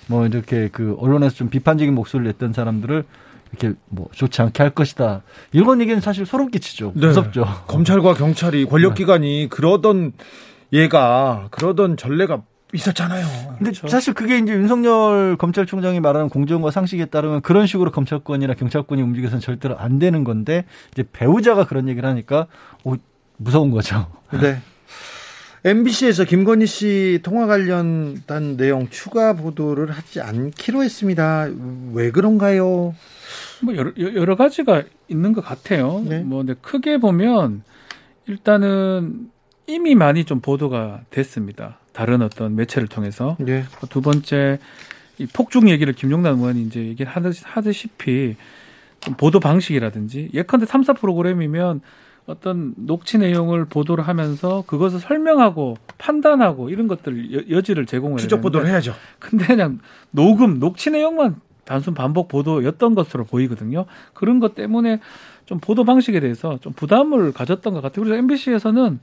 뭐 0.07 0.25
이렇게 0.25 0.69
그 0.71 0.95
언론에서 0.99 1.35
좀 1.35 1.49
비판적인 1.49 1.93
목소리를 1.93 2.31
냈던 2.31 2.53
사람들을 2.53 3.03
이렇게 3.53 3.77
뭐 3.89 4.07
좋지 4.11 4.41
않게 4.41 4.63
할 4.63 4.71
것이다. 4.71 5.21
이런 5.51 5.79
얘기는 5.81 5.99
사실 6.01 6.25
소름 6.25 6.49
끼치죠. 6.49 6.93
네. 6.95 7.07
무섭죠. 7.07 7.45
검찰과 7.67 8.15
경찰이 8.15 8.65
권력기관이 8.65 9.41
네. 9.43 9.47
그러던 9.47 10.13
얘가 10.73 11.47
그러던 11.51 11.97
전례가 11.97 12.41
있었잖아요. 12.73 13.25
근데 13.59 13.71
그렇죠. 13.71 13.87
사실 13.87 14.15
그게 14.15 14.39
이제 14.39 14.51
윤석열 14.53 15.37
검찰총장이 15.37 15.99
말하는 15.99 16.29
공정과 16.29 16.71
상식에 16.71 17.05
따르면 17.05 17.41
그런 17.41 17.67
식으로 17.67 17.91
검찰권이나 17.91 18.55
경찰권이 18.55 18.99
움직여서는 19.01 19.41
절대로 19.41 19.77
안 19.77 19.99
되는 19.99 20.23
건데 20.23 20.65
이제 20.91 21.03
배우자가 21.13 21.67
그런 21.67 21.87
얘기를 21.87 22.09
하니까 22.09 22.47
오, 22.83 22.95
무서운 23.37 23.69
거죠. 23.69 24.07
네. 24.31 24.59
MBC에서 25.65 26.25
김건희 26.25 26.65
씨 26.65 27.19
통화 27.23 27.45
관련된 27.47 28.57
내용 28.57 28.89
추가 28.89 29.33
보도를 29.33 29.91
하지 29.91 30.19
않기로 30.19 30.83
했습니다. 30.83 31.47
왜 31.93 32.11
그런가요? 32.11 32.93
뭐 33.61 33.75
여러, 33.75 33.91
여러 33.97 34.35
가지가 34.35 34.83
있는 35.07 35.31
것 35.31 35.43
같아요. 35.43 36.03
네. 36.05 36.19
뭐 36.19 36.39
근데 36.39 36.55
크게 36.61 36.97
보면 36.97 37.63
일단은 38.27 39.29
이미 39.65 39.95
많이 39.95 40.25
좀 40.25 40.41
보도가 40.41 41.03
됐습니다. 41.09 41.79
다른 41.93 42.21
어떤 42.21 42.55
매체를 42.55 42.89
통해서. 42.89 43.37
네. 43.39 43.63
두 43.89 44.01
번째 44.01 44.59
이 45.17 45.25
폭죽 45.27 45.69
얘기를 45.69 45.93
김용남 45.93 46.39
의원이 46.39 46.63
이제 46.63 46.81
얘기를 46.81 47.09
하듯이 47.09 47.87
보도 49.17 49.39
방식이라든지 49.39 50.31
예컨대 50.33 50.65
3 50.65 50.83
사 50.83 50.91
프로그램이면 50.93 51.81
어떤 52.25 52.73
녹취 52.77 53.17
내용을 53.17 53.65
보도를 53.65 54.07
하면서 54.07 54.63
그것을 54.65 54.99
설명하고 54.99 55.75
판단하고 55.97 56.69
이런 56.69 56.87
것들 56.87 57.51
여, 57.51 57.61
지를 57.61 57.85
제공을 57.85 58.17
추적 58.17 58.41
보도를 58.41 58.67
해야죠. 58.67 58.93
근데 59.19 59.45
그냥 59.45 59.79
녹음 60.11 60.59
녹취 60.59 60.89
내용만 60.89 61.35
단순 61.65 61.93
반복 61.93 62.27
보도였던 62.29 62.95
것으로 62.95 63.25
보이거든요. 63.25 63.85
그런 64.13 64.39
것 64.39 64.55
때문에 64.55 64.99
좀 65.45 65.59
보도 65.59 65.83
방식에 65.83 66.19
대해서 66.19 66.57
좀 66.59 66.73
부담을 66.73 67.33
가졌던 67.33 67.73
것 67.73 67.81
같아요. 67.81 68.05
그래서 68.05 68.17
MBC에서는 68.17 68.99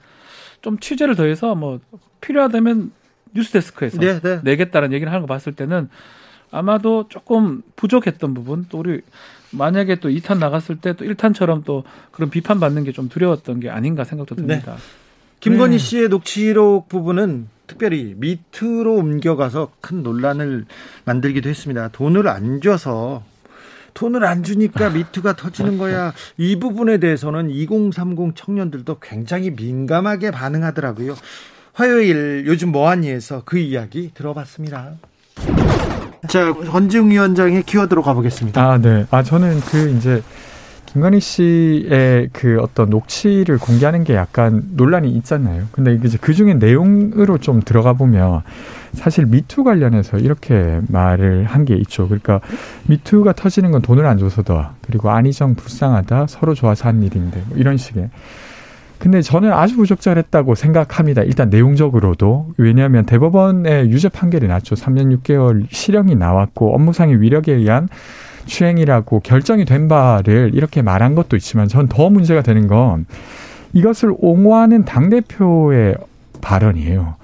좀 0.63 0.79
취재를 0.79 1.15
더해서 1.15 1.55
뭐 1.55 1.81
필요하다면 2.21 2.93
뉴스데스크에서 3.35 3.99
네, 3.99 4.21
네. 4.21 4.41
내겠다는 4.43 4.93
얘기를 4.93 5.13
하는 5.13 5.23
거 5.23 5.27
봤을 5.27 5.55
때는 5.55 5.89
아마도 6.51 7.07
조금 7.09 7.63
부족했던 7.77 8.35
부분 8.35 8.67
또 8.69 8.79
우리 8.79 9.03
만약에 9.53 9.97
또 9.97 10.09
2탄 10.09 10.39
나갔을 10.39 10.77
때 10.77 10.93
또 10.93 11.05
1탄처럼 11.05 11.65
또 11.65 11.85
그런 12.13 12.31
비판받는 12.31 12.85
게 12.85 12.93
좀 12.93 13.09
두려웠던 13.09 13.61
게 13.61 13.71
아닌가 13.71 14.05
생각도 14.05 14.35
네. 14.35 14.43
듭니다. 14.43 14.73
네. 14.75 14.79
김건희 15.41 15.73
네. 15.73 15.79
씨의 15.79 16.09
녹취록 16.09 16.89
부분은 16.89 17.49
특별히 17.67 18.15
미투로 18.17 18.95
옮겨가서 18.97 19.73
큰 19.81 20.03
논란을 20.03 20.67
만들기도 21.05 21.49
했습니다. 21.49 21.89
돈을 21.89 22.29
안 22.29 22.61
줘서 22.61 23.23
돈을 23.95 24.25
안 24.25 24.43
주니까 24.43 24.91
미투가 24.91 25.37
터지는 25.37 25.79
거야. 25.79 26.13
이 26.37 26.59
부분에 26.59 26.99
대해서는 26.99 27.51
2030 27.51 28.35
청년들도 28.37 28.99
굉장히 29.01 29.51
민감하게 29.51 30.31
반응하더라고요. 30.31 31.17
화요일 31.73 32.45
요즘 32.47 32.71
뭐하니에서 32.73 33.43
그 33.45 33.59
이야기 33.59 34.11
들어봤습니다. 34.15 34.95
자, 36.29 36.53
권지웅 36.53 37.11
위원장의 37.11 37.63
키워드로 37.65 38.03
가보겠습니다. 38.03 38.63
아, 38.63 38.79
네. 38.79 39.07
아, 39.11 39.23
저는 39.23 39.61
그 39.61 39.91
이제 39.97 40.23
김건희 40.87 41.21
씨의 41.21 42.31
그 42.33 42.59
어떤 42.61 42.91
녹취를 42.91 43.59
공개하는 43.59 44.03
게 44.05 44.15
약간 44.15 44.63
논란이 44.75 45.09
있잖아요. 45.11 45.65
근데 45.71 45.99
이제 46.05 46.19
그 46.21 46.35
중에 46.35 46.55
내용으로 46.55 47.39
좀 47.39 47.61
들어가 47.65 47.93
보면 47.93 48.43
사실 48.93 49.25
미투 49.27 49.63
관련해서 49.63 50.19
이렇게 50.19 50.81
말을 50.89 51.45
한 51.45 51.65
게 51.65 51.77
있죠. 51.77 52.07
그러니까 52.09 52.41
미투가 52.89 53.35
터지는 53.35 53.71
건 53.71 53.83
돈을 53.83 54.05
안 54.05 54.19
줘서다. 54.19 54.73
그리고 54.85 55.11
안희정 55.11 55.55
불쌍하다. 55.55 56.27
서로 56.27 56.55
좋아서 56.55 56.89
한 56.89 57.03
일인데. 57.03 57.45
뭐 57.49 57.57
이런 57.57 57.77
식의. 57.77 58.11
근데 59.01 59.23
저는 59.23 59.51
아주 59.51 59.77
부적절했다고 59.77 60.55
생각합니다. 60.55 61.23
일단 61.23 61.49
내용적으로도. 61.49 62.53
왜냐하면 62.59 63.07
대법원의 63.07 63.91
유죄 63.91 64.11
판결이 64.11 64.47
났죠. 64.47 64.75
3년 64.75 65.19
6개월 65.23 65.65
실형이 65.71 66.15
나왔고 66.17 66.75
업무상의 66.75 67.21
위력에 67.23 67.55
의한 67.55 67.89
추행이라고 68.45 69.21
결정이 69.21 69.65
된 69.65 69.89
바를 69.89 70.51
이렇게 70.55 70.83
말한 70.83 71.15
것도 71.15 71.37
있지만 71.37 71.67
전 71.67 71.89
더 71.89 72.11
문제가 72.11 72.43
되는 72.43 72.67
건 72.67 73.07
이것을 73.73 74.15
옹호하는 74.19 74.85
당 74.85 75.09
대표의 75.09 75.97
발언이에요. 76.43 77.15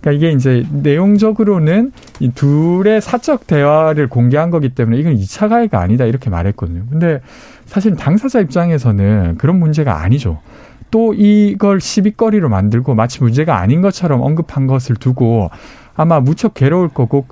그러니까 0.00 0.12
이게 0.12 0.32
이제 0.32 0.64
내용적으로는 0.70 1.90
이 2.20 2.30
둘의 2.30 3.00
사적 3.00 3.48
대화를 3.48 4.08
공개한 4.08 4.50
거기 4.50 4.68
때문에 4.70 4.96
이건 4.96 5.16
2차 5.16 5.48
가해가 5.48 5.80
아니다 5.80 6.04
이렇게 6.04 6.30
말했거든요. 6.30 6.84
근데 6.88 7.20
사실 7.66 7.96
당사자 7.96 8.40
입장에서는 8.40 9.38
그런 9.38 9.58
문제가 9.58 10.02
아니죠. 10.02 10.38
또 10.90 11.14
이걸 11.14 11.80
시비거리로 11.80 12.48
만들고 12.48 12.94
마치 12.94 13.22
문제가 13.22 13.58
아닌 13.58 13.80
것처럼 13.80 14.20
언급한 14.20 14.66
것을 14.66 14.96
두고 14.96 15.50
아마 15.94 16.20
무척 16.20 16.54
괴로울 16.54 16.88
거고 16.88 17.26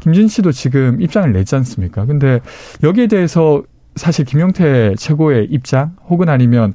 김진 0.00 0.28
씨도 0.28 0.52
지금 0.52 1.00
입장을 1.00 1.32
냈지 1.32 1.54
않습니까? 1.56 2.06
근데 2.06 2.40
여기에 2.82 3.06
대해서 3.06 3.62
사실 3.94 4.24
김용태 4.24 4.94
최고의 4.96 5.46
입장 5.50 5.96
혹은 6.08 6.28
아니면 6.28 6.74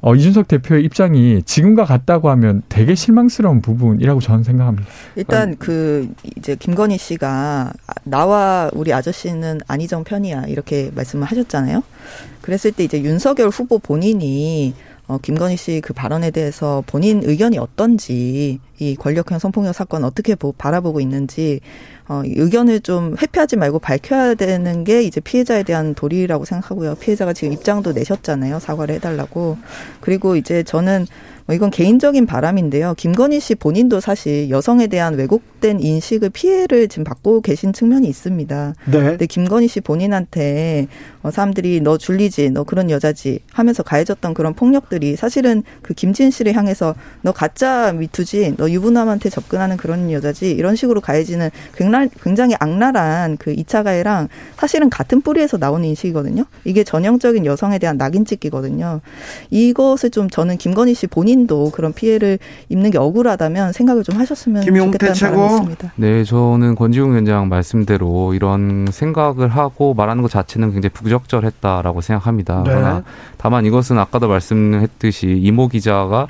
어, 0.00 0.14
이준석 0.14 0.48
대표의 0.48 0.84
입장이 0.84 1.42
지금과 1.44 1.86
같다고 1.86 2.28
하면 2.28 2.60
되게 2.68 2.94
실망스러운 2.94 3.62
부분이라고 3.62 4.20
저는 4.20 4.44
생각합니다. 4.44 4.86
일단 5.16 5.56
그 5.58 6.12
이제 6.36 6.56
김건희 6.56 6.98
씨가 6.98 7.72
나와 8.02 8.70
우리 8.74 8.92
아저씨는 8.92 9.60
안희정 9.66 10.04
편이야 10.04 10.44
이렇게 10.48 10.90
말씀을 10.94 11.26
하셨잖아요. 11.26 11.82
그랬을 12.42 12.72
때 12.72 12.84
이제 12.84 13.02
윤석열 13.02 13.48
후보 13.48 13.78
본인이 13.78 14.74
어, 15.06 15.18
김건희 15.18 15.56
씨 15.56 15.80
그 15.82 15.92
발언에 15.92 16.30
대해서 16.30 16.82
본인 16.86 17.22
의견이 17.24 17.58
어떤지 17.58 18.58
이 18.78 18.96
권력형 18.96 19.38
성폭력 19.38 19.74
사건 19.74 20.02
어떻게 20.04 20.34
보, 20.34 20.52
바라보고 20.52 21.00
있는지 21.00 21.60
어, 22.08 22.22
의견을 22.24 22.80
좀 22.80 23.14
회피하지 23.20 23.56
말고 23.56 23.78
밝혀야 23.80 24.34
되는 24.34 24.84
게 24.84 25.02
이제 25.02 25.20
피해자에 25.20 25.62
대한 25.62 25.94
도리라고 25.94 26.44
생각하고요. 26.44 26.94
피해자가 26.96 27.32
지금 27.32 27.52
입장도 27.52 27.92
내셨잖아요. 27.92 28.58
사과를 28.58 28.94
해달라고. 28.96 29.58
그리고 30.00 30.36
이제 30.36 30.62
저는 30.62 31.06
뭐 31.46 31.54
이건 31.54 31.70
개인적인 31.70 32.26
바람인데요. 32.26 32.94
김건희 32.96 33.40
씨 33.40 33.54
본인도 33.54 34.00
사실 34.00 34.48
여성에 34.48 34.86
대한 34.86 35.14
왜곡 35.14 35.53
된 35.64 35.80
인식을 35.80 36.30
피해를 36.30 36.88
지금 36.88 37.04
받고 37.04 37.40
계신 37.40 37.72
측면이 37.72 38.06
있습니다. 38.08 38.74
네. 38.86 38.98
근데 38.98 39.26
김건희 39.26 39.68
씨 39.68 39.80
본인한테 39.80 40.88
어, 41.22 41.30
사람들이 41.30 41.80
너 41.80 41.96
줄리지, 41.96 42.50
너 42.50 42.64
그런 42.64 42.90
여자지 42.90 43.40
하면서 43.52 43.82
가해졌던 43.82 44.34
그런 44.34 44.54
폭력들이 44.54 45.16
사실은 45.16 45.62
그 45.82 45.94
김진 45.94 46.30
씨를 46.30 46.54
향해서 46.54 46.94
너 47.22 47.32
가짜 47.32 47.92
미투지, 47.92 48.54
너 48.56 48.70
유부남한테 48.70 49.30
접근하는 49.30 49.76
그런 49.76 50.12
여자지 50.12 50.50
이런 50.50 50.76
식으로 50.76 51.00
가해지는 51.00 51.50
굉장히, 51.74 52.08
굉장히 52.22 52.54
악랄한 52.60 53.38
그 53.38 53.54
2차 53.54 53.84
가해랑 53.84 54.28
사실은 54.56 54.90
같은 54.90 55.20
뿌리에서 55.22 55.56
나오는 55.56 55.86
인식이거든요. 55.88 56.44
이게 56.64 56.84
전형적인 56.84 57.46
여성에 57.46 57.78
대한 57.78 57.96
낙인 57.96 58.24
찍기거든요. 58.24 59.00
이것을 59.50 60.10
좀 60.10 60.28
저는 60.28 60.58
김건희 60.58 60.94
씨 60.94 61.06
본인 61.06 61.34
본인도 61.34 61.70
그런 61.70 61.92
피해를 61.92 62.38
입는 62.68 62.90
게 62.90 62.98
억울하다면 62.98 63.72
생각을 63.72 64.02
좀 64.02 64.16
하셨으면 64.16 64.62
김용태 64.62 65.12
최고. 65.12 65.53
있습니다. 65.54 65.92
네, 65.96 66.24
저는 66.24 66.74
권지웅 66.74 67.12
위원장 67.12 67.48
말씀대로 67.48 68.34
이런 68.34 68.86
생각을 68.90 69.48
하고 69.48 69.94
말하는 69.94 70.22
것 70.22 70.30
자체는 70.30 70.72
굉장히 70.72 70.92
부적절했다라고 70.92 72.00
생각합니다. 72.00 72.62
네. 72.64 72.70
그러나 72.70 73.02
다만 73.36 73.64
이것은 73.66 73.98
아까도 73.98 74.28
말씀했듯이 74.28 75.38
이모 75.40 75.68
기자가 75.68 76.28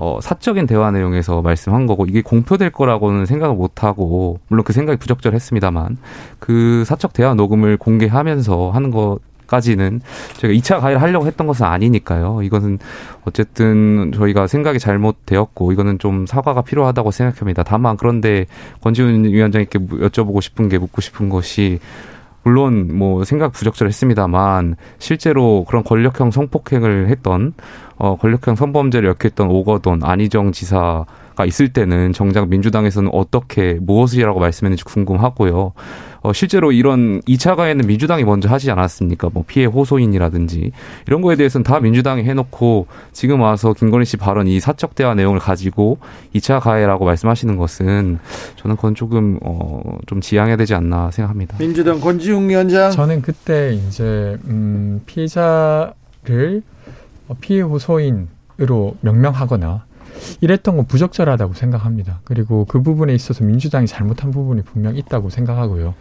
어, 0.00 0.20
사적인 0.22 0.66
대화 0.66 0.92
내용에서 0.92 1.42
말씀한 1.42 1.86
거고 1.86 2.06
이게 2.06 2.22
공표될 2.22 2.70
거라고는 2.70 3.26
생각을 3.26 3.56
못 3.56 3.82
하고 3.82 4.38
물론 4.46 4.62
그 4.62 4.72
생각이 4.72 4.96
부적절했습니다만 4.96 5.98
그 6.38 6.84
사적 6.86 7.12
대화 7.12 7.34
녹음을 7.34 7.76
공개하면서 7.76 8.70
하는 8.70 8.92
것 8.92 9.18
까지는 9.48 10.00
저희가 10.36 10.60
2차 10.60 10.80
가해를 10.80 11.02
하려고 11.02 11.26
했던 11.26 11.46
것은 11.48 11.66
아니니까요. 11.66 12.42
이것은 12.42 12.78
어쨌든 13.24 14.12
저희가 14.14 14.46
생각이 14.46 14.78
잘못되었고 14.78 15.72
이거는 15.72 15.98
좀 15.98 16.26
사과가 16.26 16.62
필요하다고 16.62 17.10
생각합니다. 17.10 17.64
다만 17.64 17.96
그런데 17.96 18.46
권지훈 18.80 19.24
위원장님께 19.24 19.78
여쭤보고 19.80 20.40
싶은 20.40 20.68
게 20.68 20.78
묻고 20.78 21.00
싶은 21.00 21.28
것이 21.28 21.80
물론 22.44 22.96
뭐 22.96 23.24
생각 23.24 23.52
부적절했습니다만 23.52 24.76
실제로 24.98 25.64
그런 25.68 25.84
권력형 25.84 26.30
성폭행을 26.30 27.08
했던 27.08 27.52
어 27.96 28.16
권력형 28.16 28.54
성범죄를 28.54 29.08
역했던 29.10 29.50
오거돈 29.50 30.04
안희정 30.04 30.52
지사가 30.52 31.44
있을 31.46 31.72
때는 31.72 32.12
정작 32.12 32.48
민주당에서는 32.48 33.10
어떻게 33.12 33.74
무엇이라고 33.80 34.40
말씀했는지 34.40 34.84
궁금하고요. 34.84 35.72
어, 36.22 36.32
실제로 36.32 36.72
이런 36.72 37.20
2차 37.22 37.56
가해는 37.56 37.86
민주당이 37.86 38.24
먼저 38.24 38.48
하지 38.48 38.70
않았습니까? 38.70 39.30
뭐 39.32 39.44
피해 39.46 39.66
호소인이라든지 39.66 40.72
이런 41.06 41.22
거에 41.22 41.36
대해서는 41.36 41.64
다 41.64 41.80
민주당이 41.80 42.24
해놓고 42.24 42.86
지금 43.12 43.40
와서 43.40 43.72
김건희 43.72 44.04
씨 44.04 44.16
발언 44.16 44.46
이 44.46 44.60
사적 44.60 44.94
대화 44.94 45.14
내용을 45.14 45.38
가지고 45.38 45.98
2차 46.34 46.60
가해라고 46.60 47.04
말씀하시는 47.04 47.56
것은 47.56 48.18
저는 48.56 48.76
그건 48.76 48.94
조금 48.94 49.38
어, 49.42 49.80
좀 50.06 50.20
지양해야 50.20 50.56
되지 50.56 50.74
않나 50.74 51.10
생각합니다. 51.10 51.58
민주당 51.58 52.00
권지웅 52.00 52.48
위원장 52.48 52.90
저는 52.90 53.22
그때 53.22 53.74
이제 53.74 54.38
음, 54.46 55.00
피해자를 55.06 56.62
피해 57.40 57.60
호소인으로 57.60 58.96
명명하거나 59.00 59.87
이랬던 60.40 60.76
건 60.76 60.86
부적절하다고 60.86 61.54
생각합니다. 61.54 62.20
그리고 62.24 62.64
그 62.64 62.82
부분에 62.82 63.14
있어서 63.14 63.44
민주당이 63.44 63.86
잘못한 63.86 64.30
부분이 64.30 64.62
분명 64.62 64.96
있다고 64.96 65.30
생각하고요. 65.30 65.94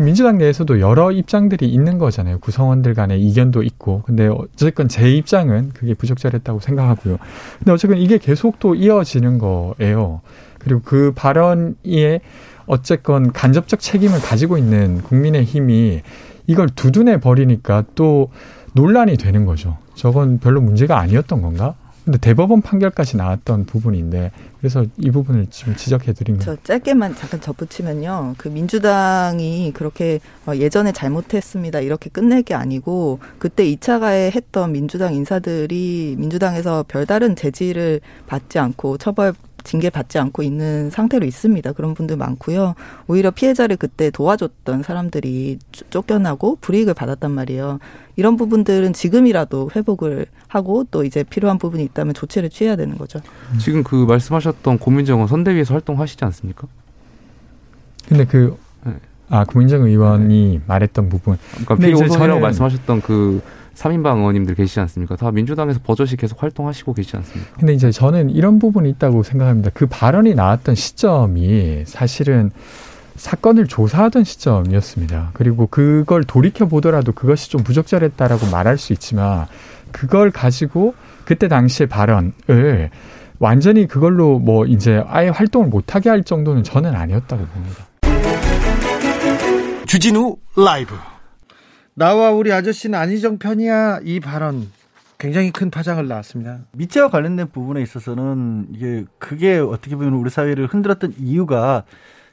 민주당 0.00 0.38
내에서도 0.38 0.80
여러 0.80 1.12
입장들이 1.12 1.68
있는 1.68 1.98
거잖아요. 1.98 2.38
구성원들 2.38 2.94
간의 2.94 3.20
이견도 3.20 3.62
있고. 3.62 4.02
근데 4.06 4.26
어쨌건 4.26 4.88
제 4.88 5.10
입장은 5.10 5.72
그게 5.74 5.92
부적절했다고 5.92 6.60
생각하고요. 6.60 7.18
근데 7.58 7.72
어쨌든 7.72 7.98
이게 7.98 8.16
계속 8.16 8.58
또 8.58 8.74
이어지는 8.74 9.38
거예요. 9.38 10.22
그리고 10.58 10.80
그 10.82 11.12
발언에 11.14 12.20
어쨌건 12.64 13.32
간접적 13.32 13.80
책임을 13.80 14.20
가지고 14.20 14.56
있는 14.56 15.02
국민의 15.02 15.44
힘이 15.44 16.00
이걸 16.46 16.68
두둔해 16.68 17.20
버리니까 17.20 17.84
또 17.94 18.30
논란이 18.72 19.18
되는 19.18 19.44
거죠. 19.44 19.76
저건 19.94 20.38
별로 20.38 20.62
문제가 20.62 20.98
아니었던 21.00 21.42
건가? 21.42 21.74
근데 22.04 22.18
대법원 22.18 22.62
판결까지 22.62 23.16
나왔던 23.16 23.66
부분인데 23.66 24.32
그래서 24.58 24.84
이 24.96 25.10
부분을 25.10 25.46
지금 25.50 25.76
지적해 25.76 26.12
드린 26.12 26.38
거예요. 26.38 26.56
저 26.56 26.62
짧게만 26.62 27.14
잠깐 27.16 27.40
덧붙이면요. 27.40 28.34
그 28.38 28.48
민주당이 28.48 29.72
그렇게 29.72 30.20
어, 30.46 30.54
예전에 30.54 30.92
잘못했습니다. 30.92 31.80
이렇게 31.80 32.10
끝낼 32.10 32.42
게 32.42 32.54
아니고 32.54 33.20
그때 33.38 33.64
2차 33.64 34.00
가해 34.00 34.30
했던 34.34 34.72
민주당 34.72 35.14
인사들이 35.14 36.16
민주당에서 36.18 36.84
별다른 36.88 37.36
제지를 37.36 38.00
받지 38.26 38.58
않고 38.58 38.98
처벌 38.98 39.34
징계 39.64 39.90
받지 39.90 40.18
않고 40.18 40.42
있는 40.42 40.90
상태로 40.90 41.26
있습니다. 41.26 41.72
그런 41.72 41.94
분들 41.94 42.16
많고요. 42.16 42.74
오히려 43.06 43.30
피해자를 43.30 43.76
그때 43.76 44.10
도와줬던 44.10 44.82
사람들이 44.82 45.58
쫓겨나고 45.90 46.58
불이익을 46.60 46.94
받았단 46.94 47.30
말이에요. 47.30 47.78
이런 48.16 48.36
부분들은 48.36 48.92
지금이라도 48.92 49.70
회복을 49.74 50.26
하고 50.48 50.84
또 50.90 51.04
이제 51.04 51.22
필요한 51.24 51.58
부분이 51.58 51.82
있다면 51.84 52.14
조치를 52.14 52.50
취해야 52.50 52.76
되는 52.76 52.98
거죠. 52.98 53.20
지금 53.58 53.82
그 53.82 54.04
말씀하셨던 54.04 54.78
고민정은 54.78 55.26
선대위에서 55.26 55.74
활동하시지 55.74 56.24
않습니까? 56.24 56.66
근데 58.08 58.24
그 58.24 58.56
네. 58.84 58.94
아, 59.30 59.44
고민정 59.44 59.82
의원이 59.82 60.58
네. 60.58 60.60
말했던 60.66 61.08
부분. 61.08 61.38
그러니까 61.52 61.76
피해 61.76 61.92
호소라고 61.92 62.40
말씀하셨던 62.40 63.00
그 63.00 63.40
3인방 63.74 64.18
의원님들 64.18 64.54
계시지 64.54 64.80
않습니까? 64.80 65.16
다 65.16 65.30
민주당에서 65.30 65.80
버젓이 65.82 66.16
계속 66.16 66.42
활동하시고 66.42 66.94
계시지 66.94 67.16
않습니까? 67.16 67.52
근데 67.58 67.72
이제 67.74 67.90
저는 67.90 68.30
이런 68.30 68.58
부분이 68.58 68.88
있다고 68.90 69.22
생각합니다. 69.22 69.70
그 69.74 69.86
발언이 69.86 70.34
나왔던 70.34 70.74
시점이 70.74 71.84
사실은 71.86 72.50
사건을 73.16 73.66
조사하던 73.66 74.24
시점이었습니다. 74.24 75.30
그리고 75.34 75.66
그걸 75.66 76.24
돌이켜 76.24 76.66
보더라도 76.66 77.12
그것이 77.12 77.50
좀 77.50 77.62
부적절했다라고 77.62 78.50
말할 78.50 78.78
수 78.78 78.92
있지만 78.92 79.46
그걸 79.90 80.30
가지고 80.30 80.94
그때 81.24 81.48
당시의 81.48 81.88
발언을 81.88 82.90
완전히 83.38 83.86
그걸로 83.86 84.38
뭐 84.38 84.66
이제 84.66 85.02
아예 85.08 85.28
활동을 85.28 85.68
못하게 85.68 86.08
할 86.08 86.24
정도는 86.24 86.62
저는 86.62 86.94
아니었다고 86.94 87.44
봅니다. 87.44 87.86
주진우 89.86 90.36
라이브 90.56 90.94
나와 91.94 92.30
우리 92.30 92.52
아저씨는 92.52 92.98
안희정 92.98 93.38
편이야 93.38 94.00
이 94.04 94.20
발언 94.20 94.70
굉장히 95.18 95.50
큰 95.52 95.70
파장을 95.70 96.06
낳았습니다. 96.06 96.60
미체와 96.72 97.08
관련된 97.08 97.50
부분에 97.50 97.80
있어서는 97.82 98.68
이게 98.74 99.04
그게 99.18 99.58
어떻게 99.58 99.94
보면 99.94 100.14
우리 100.14 100.30
사회를 100.30 100.66
흔들었던 100.66 101.14
이유가 101.18 101.84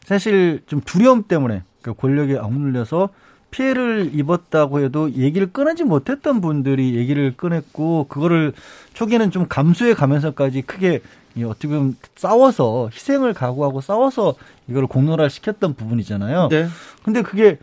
사실 0.04 0.62
좀 0.65 0.82
두려움 0.82 1.24
때문에 1.24 1.63
그러니까 1.82 2.02
권력에 2.02 2.38
악물려서 2.38 3.10
피해를 3.52 4.12
입었다고 4.13 4.80
해도 4.80 5.12
얘기를 5.12 5.52
꺼내지 5.52 5.84
못했던 5.84 6.39
분들이 6.39 6.95
얘기를 6.95 7.36
꺼냈고 7.36 8.06
그거를 8.08 8.54
초기에는 8.93 9.32
좀 9.32 9.48
감수해 9.48 9.93
가면서까지 9.93 10.62
크게 10.63 11.02
어떻게 11.45 11.67
보면 11.67 11.95
싸워서 12.15 12.89
희생을 12.91 13.34
각오하고 13.34 13.82
싸워서 13.82 14.36
이걸 14.67 14.88
공론화 14.88 15.30
시켰던 15.30 15.76
부분이잖아요. 15.76 16.50
네. 16.50 16.67
근데 17.04 17.22
그게 17.22 17.58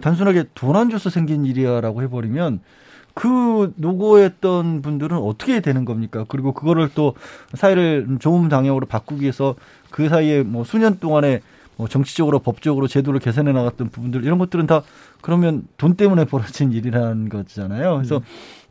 단순하게 0.00 0.44
돈 0.54 0.76
안 0.76 0.90
줘서 0.90 1.10
생긴 1.10 1.44
일이야라고 1.44 2.02
해버리면 2.02 2.60
그 3.14 3.72
노고했던 3.76 4.82
분들은 4.82 5.16
어떻게 5.16 5.60
되는 5.60 5.84
겁니까? 5.84 6.24
그리고 6.28 6.52
그거를 6.52 6.88
또 6.94 7.14
사회를 7.54 8.18
좋은 8.20 8.48
방향으로 8.48 8.86
바꾸기 8.86 9.22
위해서 9.22 9.56
그 9.90 10.08
사이에 10.08 10.42
뭐 10.44 10.62
수년 10.64 10.98
동안에 11.00 11.40
뭐 11.76 11.86
정치적으로 11.88 12.40
법적으로 12.40 12.88
제도를 12.88 13.20
개선해 13.20 13.52
나갔던 13.52 13.90
부분들 13.90 14.24
이런 14.24 14.38
것들은 14.38 14.66
다 14.66 14.82
그러면 15.20 15.62
돈 15.76 15.94
때문에 15.94 16.24
벌어진 16.26 16.72
일이라는 16.72 17.28
거잖아요. 17.28 17.96
그래서 17.96 18.20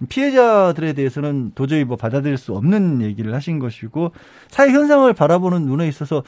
음. 0.01 0.07
피해자들에 0.07 0.93
대해서는 0.93 1.51
도저히 1.55 1.83
뭐 1.85 1.95
받아들일 1.97 2.37
수 2.37 2.53
없는 2.55 3.01
얘기를 3.01 3.33
하신 3.33 3.59
것이고 3.59 4.11
사회 4.49 4.71
현상을 4.71 5.11
바라보는 5.13 5.63
눈에 5.65 5.87
있어서 5.87 6.23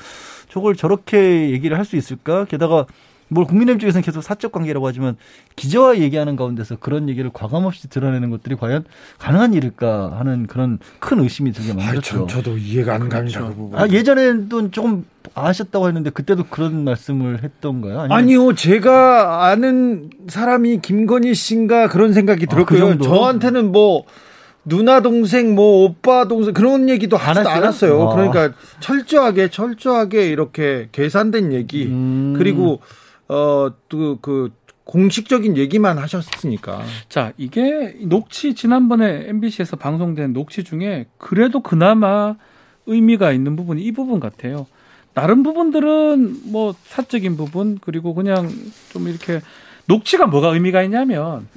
저걸 0.49 0.75
저렇게 0.75 1.51
얘기를 1.51 1.77
할 1.77 1.85
수 1.85 1.95
있을까? 1.97 2.45
게다가 2.45 2.85
뭘 3.29 3.45
국민의힘 3.45 3.79
쪽에서는 3.79 4.03
계속 4.03 4.21
사적 4.21 4.51
관계라고 4.51 4.87
하지만 4.87 5.15
기자와 5.55 5.99
얘기하는 5.99 6.35
가운데서 6.35 6.77
그런 6.77 7.09
얘기를 7.09 7.29
과감없이 7.31 7.89
드러내는 7.89 8.29
것들이 8.29 8.55
과연 8.55 8.85
가능한 9.19 9.53
일일까 9.53 10.17
하는 10.17 10.47
그런 10.47 10.79
큰 10.99 11.19
의심이 11.19 11.51
들게 11.51 11.73
만들었죠. 11.73 12.27
저도 12.27 12.57
이해가 12.57 12.95
안 12.95 13.09
갑니다. 13.09 13.41
그렇죠. 13.41 13.71
아, 13.73 13.87
예전에도 13.87 14.71
조금 14.71 15.05
아셨다고 15.35 15.87
했는데 15.87 16.09
그때도 16.09 16.45
그런 16.49 16.83
말씀을 16.83 17.43
했던가요? 17.43 17.99
아니면... 17.99 18.17
아니요, 18.17 18.55
제가 18.55 19.45
아는 19.45 20.09
사람이 20.27 20.81
김건희 20.81 21.33
씨인가 21.35 21.87
그런 21.87 22.13
생각이 22.13 22.47
들었고요. 22.47 22.85
아, 22.85 22.97
그 22.97 23.03
저한테는 23.03 23.71
뭐 23.71 24.05
누나 24.65 25.01
동생 25.01 25.55
뭐 25.55 25.85
오빠 25.85 26.27
동생 26.27 26.53
그런 26.53 26.89
얘기도 26.89 27.17
하지도 27.17 27.49
않았어요. 27.49 28.09
아. 28.09 28.15
그러니까 28.15 28.53
철저하게 28.79 29.49
철저하게 29.49 30.27
이렇게 30.27 30.89
계산된 30.91 31.53
얘기 31.53 31.85
음. 31.85 32.35
그리고 32.37 32.79
어또그 33.29 34.17
그 34.21 34.51
공식적인 34.83 35.55
얘기만 35.55 35.99
하셨으니까. 35.99 36.81
자, 37.09 37.31
이게 37.37 37.95
녹취 38.01 38.55
지난번에 38.55 39.25
MBC에서 39.27 39.75
방송된 39.75 40.33
녹취 40.33 40.63
중에 40.63 41.05
그래도 41.19 41.61
그나마 41.61 42.35
의미가 42.87 43.31
있는 43.31 43.55
부분이 43.55 43.83
이 43.83 43.91
부분 43.91 44.19
같아요. 44.19 44.65
다른 45.13 45.43
부분들은 45.43 46.51
뭐 46.51 46.73
사적인 46.85 47.37
부분 47.37 47.77
그리고 47.79 48.15
그냥 48.15 48.49
좀 48.91 49.07
이렇게 49.07 49.41
녹취가 49.85 50.25
뭐가 50.25 50.49
의미가 50.49 50.81
있냐면 50.83 51.47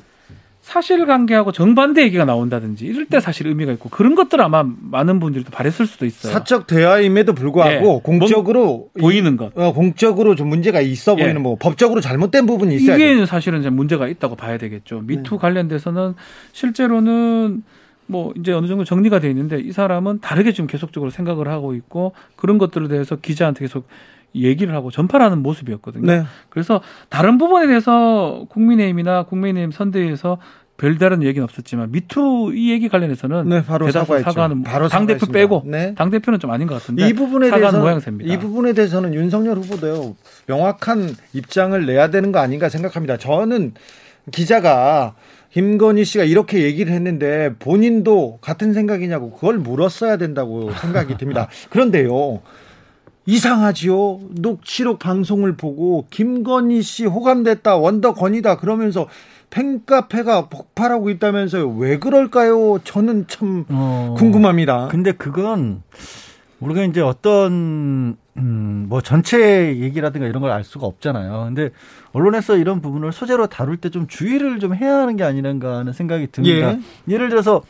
사실관계하고 0.62 1.50
정반대 1.52 2.02
얘기가 2.02 2.24
나온다든지 2.24 2.86
이럴 2.86 3.06
때 3.06 3.20
사실 3.20 3.48
의미가 3.48 3.72
있고 3.72 3.88
그런 3.88 4.14
것들 4.14 4.40
아마 4.40 4.64
많은 4.64 5.18
분들이 5.18 5.44
바랬을 5.44 5.86
수도 5.86 6.06
있어요. 6.06 6.32
사적 6.32 6.68
대화임에도 6.68 7.34
불구하고 7.34 7.96
예, 7.96 8.00
공적으로 8.02 8.88
보이는 8.98 9.36
것, 9.36 9.56
어, 9.58 9.72
공적으로 9.72 10.36
좀 10.36 10.48
문제가 10.48 10.80
있어 10.80 11.16
예. 11.18 11.24
보이는 11.24 11.42
뭐 11.42 11.56
법적으로 11.58 12.00
잘못된 12.00 12.46
부분이 12.46 12.76
있어요. 12.76 12.96
이게 12.96 13.26
사실은 13.26 13.74
문제가 13.74 14.06
있다고 14.06 14.36
봐야 14.36 14.56
되겠죠. 14.56 15.02
미투 15.04 15.30
네. 15.30 15.36
관련돼서는 15.38 16.14
실제로는 16.52 17.64
뭐 18.06 18.32
이제 18.38 18.52
어느 18.52 18.66
정도 18.68 18.84
정리가 18.84 19.18
돼 19.18 19.30
있는데 19.30 19.58
이 19.58 19.72
사람은 19.72 20.20
다르게 20.20 20.52
지금 20.52 20.68
계속적으로 20.68 21.10
생각을 21.10 21.48
하고 21.48 21.74
있고 21.74 22.12
그런 22.36 22.58
것들에 22.58 22.86
대해서 22.88 23.16
기자한테 23.16 23.60
계속 23.64 23.88
얘기를 24.34 24.74
하고 24.74 24.90
전파하는 24.90 25.38
모습이었거든요. 25.42 26.06
네. 26.06 26.24
그래서 26.48 26.80
다른 27.08 27.38
부분에 27.38 27.66
대해서 27.66 28.46
국민의힘이나 28.48 29.24
국민의힘 29.24 29.72
선대위에서 29.72 30.38
별다른 30.78 31.22
얘기는 31.22 31.44
없었지만 31.44 31.92
미투 31.92 32.52
이 32.54 32.72
얘기 32.72 32.88
관련해서는 32.88 33.48
네, 33.48 33.64
바로 33.64 33.90
사과했죠. 33.90 34.30
사과는 34.30 34.62
바로 34.64 34.88
당 34.88 35.06
대표. 35.06 35.26
빼고 35.26 35.62
네. 35.66 35.94
당 35.94 36.10
대표는 36.10 36.40
좀 36.40 36.50
아닌 36.50 36.66
것 36.66 36.74
같은데 36.74 37.08
이 37.08 37.12
부분에 37.12 37.50
대해서 37.50 37.78
모양새입니다. 37.78 38.32
이 38.32 38.38
부분에 38.38 38.72
대해서는 38.72 39.14
윤석열 39.14 39.58
후보도요 39.58 40.16
명확한 40.46 41.14
입장을 41.34 41.86
내야 41.86 42.10
되는 42.10 42.32
거 42.32 42.40
아닌가 42.40 42.68
생각합니다. 42.68 43.16
저는 43.16 43.74
기자가 44.32 45.14
김건희 45.52 46.04
씨가 46.04 46.24
이렇게 46.24 46.62
얘기를 46.62 46.92
했는데 46.92 47.54
본인도 47.58 48.38
같은 48.40 48.72
생각이냐고 48.72 49.30
그걸 49.32 49.58
물었어야 49.58 50.16
된다고 50.16 50.72
생각이 50.72 51.16
듭니다. 51.18 51.48
그런데요. 51.70 52.40
이상하지요. 53.26 54.20
녹취록 54.40 54.98
방송을 54.98 55.56
보고 55.56 56.06
김건희 56.10 56.82
씨 56.82 57.04
호감됐다 57.06 57.76
원더건이다 57.76 58.56
그러면서 58.56 59.08
팬카페가 59.50 60.48
폭발하고 60.48 61.10
있다면서요. 61.10 61.68
왜 61.76 61.98
그럴까요? 61.98 62.78
저는 62.84 63.26
참 63.28 63.64
어, 63.68 64.14
궁금합니다. 64.18 64.88
근데 64.88 65.12
그건 65.12 65.82
우리가 66.60 66.84
이제 66.84 67.00
어떤 67.00 68.16
음, 68.38 68.86
뭐 68.88 69.00
전체 69.02 69.76
얘기라든가 69.78 70.26
이런 70.26 70.40
걸 70.40 70.50
알 70.50 70.64
수가 70.64 70.86
없잖아요. 70.86 71.44
근데 71.46 71.70
언론에서 72.12 72.56
이런 72.56 72.80
부분을 72.80 73.12
소재로 73.12 73.48
다룰 73.48 73.76
때 73.76 73.90
좀 73.90 74.06
주의를 74.06 74.58
좀 74.58 74.74
해야 74.74 74.96
하는 74.98 75.16
게 75.16 75.24
아닌가 75.24 75.76
하는 75.78 75.92
생각이 75.92 76.28
듭니다. 76.32 76.78
예. 77.08 77.18
를 77.18 77.28
들어서 77.28 77.62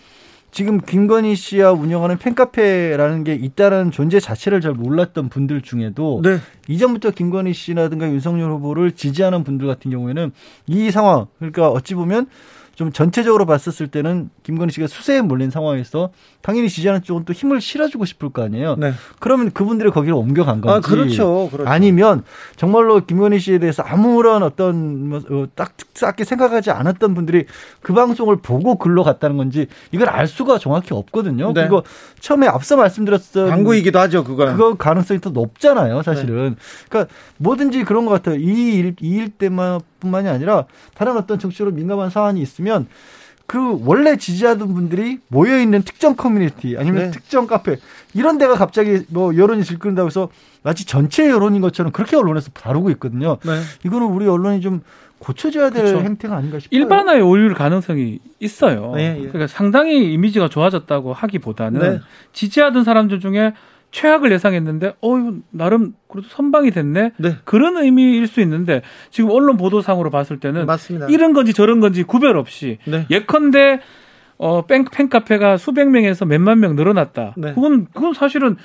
지금 0.52 0.78
김건희 0.82 1.34
씨와 1.34 1.72
운영하는 1.72 2.18
팬카페라는 2.18 3.24
게 3.24 3.34
있다는 3.34 3.90
존재 3.90 4.20
자체를 4.20 4.60
잘 4.60 4.72
몰랐던 4.72 5.30
분들 5.30 5.62
중에도 5.62 6.20
네. 6.22 6.38
이전부터 6.68 7.10
김건희 7.10 7.54
씨라든가 7.54 8.06
윤석열 8.06 8.50
후보를 8.52 8.92
지지하는 8.92 9.44
분들 9.44 9.66
같은 9.66 9.90
경우에는 9.90 10.30
이 10.66 10.90
상황 10.90 11.26
그러니까 11.38 11.68
어찌 11.68 11.94
보면 11.94 12.26
좀 12.74 12.92
전체적으로 12.92 13.46
봤었을 13.46 13.88
때는 13.88 14.28
김건희 14.42 14.72
씨가 14.72 14.88
수세에 14.88 15.22
몰린 15.22 15.50
상황에서 15.50 16.10
당연히 16.42 16.68
지지하는 16.68 17.02
쪽은 17.02 17.24
또 17.24 17.32
힘을 17.32 17.60
실어주고 17.60 18.04
싶을 18.04 18.30
거 18.30 18.42
아니에요. 18.42 18.74
네. 18.76 18.92
그러면 19.20 19.52
그분들이 19.52 19.90
거기로 19.90 20.18
옮겨간 20.18 20.60
건지. 20.60 20.74
아, 20.76 20.80
그렇죠. 20.80 21.48
그렇죠. 21.50 21.70
아니면 21.70 22.24
정말로 22.56 23.04
김건희 23.06 23.38
씨에 23.38 23.58
대해서 23.58 23.82
아무런 23.84 24.42
어떤 24.42 25.08
뭐딱 25.08 25.76
특사하게 25.76 26.24
생각하지 26.24 26.70
않았던 26.72 27.14
분들이 27.14 27.46
그 27.80 27.92
방송을 27.94 28.36
보고 28.36 28.76
글로 28.76 29.04
갔다는 29.04 29.36
건지 29.36 29.68
이걸 29.92 30.08
알 30.08 30.26
수가 30.26 30.58
정확히 30.58 30.92
없거든요. 30.94 31.52
네. 31.54 31.62
그리고 31.62 31.84
처음에 32.20 32.48
앞서 32.48 32.76
말씀드렸던 32.76 33.48
광고이기도 33.48 33.98
하죠, 34.00 34.24
그건. 34.24 34.52
그거 34.52 34.74
가능성이 34.74 35.20
또 35.20 35.30
높잖아요, 35.30 36.02
사실은. 36.02 36.50
네. 36.50 36.56
그러니까 36.88 37.14
뭐든지 37.38 37.84
그런 37.84 38.04
것 38.04 38.10
같아요. 38.12 38.34
이 38.36 38.74
일, 38.74 38.96
이 39.00 39.12
일 39.12 39.28
때만 39.28 39.80
뿐만이 40.00 40.28
아니라 40.28 40.64
다른 40.94 41.16
어떤 41.16 41.38
정치적으로 41.38 41.70
민감한 41.70 42.10
사안이 42.10 42.40
있으면 42.40 42.88
그 43.46 43.80
원래 43.84 44.16
지지하던 44.16 44.72
분들이 44.74 45.18
모여 45.28 45.58
있는 45.58 45.82
특정 45.82 46.16
커뮤니티 46.16 46.76
아니면 46.78 47.04
네. 47.04 47.10
특정 47.10 47.46
카페 47.46 47.76
이런 48.14 48.38
데가 48.38 48.54
갑자기 48.54 49.04
뭐 49.08 49.36
여론이 49.36 49.64
들끓는다고 49.64 50.06
해서 50.06 50.28
마치 50.62 50.86
전체 50.86 51.28
여론인 51.28 51.60
것처럼 51.60 51.92
그렇게 51.92 52.16
언론에서 52.16 52.50
다루고 52.52 52.90
있거든요. 52.92 53.38
네. 53.44 53.60
이거는 53.84 54.06
우리 54.06 54.26
언론이 54.26 54.60
좀 54.60 54.82
고쳐줘야 55.18 55.70
될 55.70 55.84
그렇죠. 55.84 56.04
행태가 56.04 56.36
아닌가 56.36 56.58
싶어요. 56.58 56.78
일반화에 56.78 57.20
오류일 57.20 57.54
가능성이 57.54 58.18
있어요. 58.40 58.92
네, 58.96 59.16
예. 59.18 59.28
그러니까 59.28 59.46
상당히 59.46 60.12
이미지가 60.12 60.48
좋아졌다고 60.48 61.12
하기보다는 61.12 61.80
네. 61.80 62.00
지지하던 62.32 62.82
사람들 62.84 63.20
중에 63.20 63.52
최악을 63.92 64.32
예상했는데 64.32 64.94
어 65.00 65.08
나름 65.50 65.92
그래도 66.08 66.28
선방이 66.30 66.70
됐네 66.72 67.12
네. 67.18 67.36
그런 67.44 67.76
의미일 67.76 68.26
수 68.26 68.40
있는데 68.40 68.82
지금 69.10 69.30
언론 69.30 69.56
보도상으로 69.56 70.10
봤을 70.10 70.40
때는 70.40 70.66
맞습니다. 70.66 71.06
이런 71.08 71.32
건지 71.34 71.52
저런 71.52 71.78
건지 71.80 72.02
구별 72.02 72.36
없이 72.36 72.78
네. 72.86 73.06
예컨대 73.10 73.80
어 74.38 74.62
팬, 74.62 74.84
팬카페가 74.86 75.58
수백 75.58 75.88
명에서 75.90 76.24
몇만 76.24 76.58
명 76.58 76.74
늘어났다. 76.74 77.34
네. 77.36 77.52
그건 77.54 77.86
그건 77.92 78.14
사실은 78.14 78.56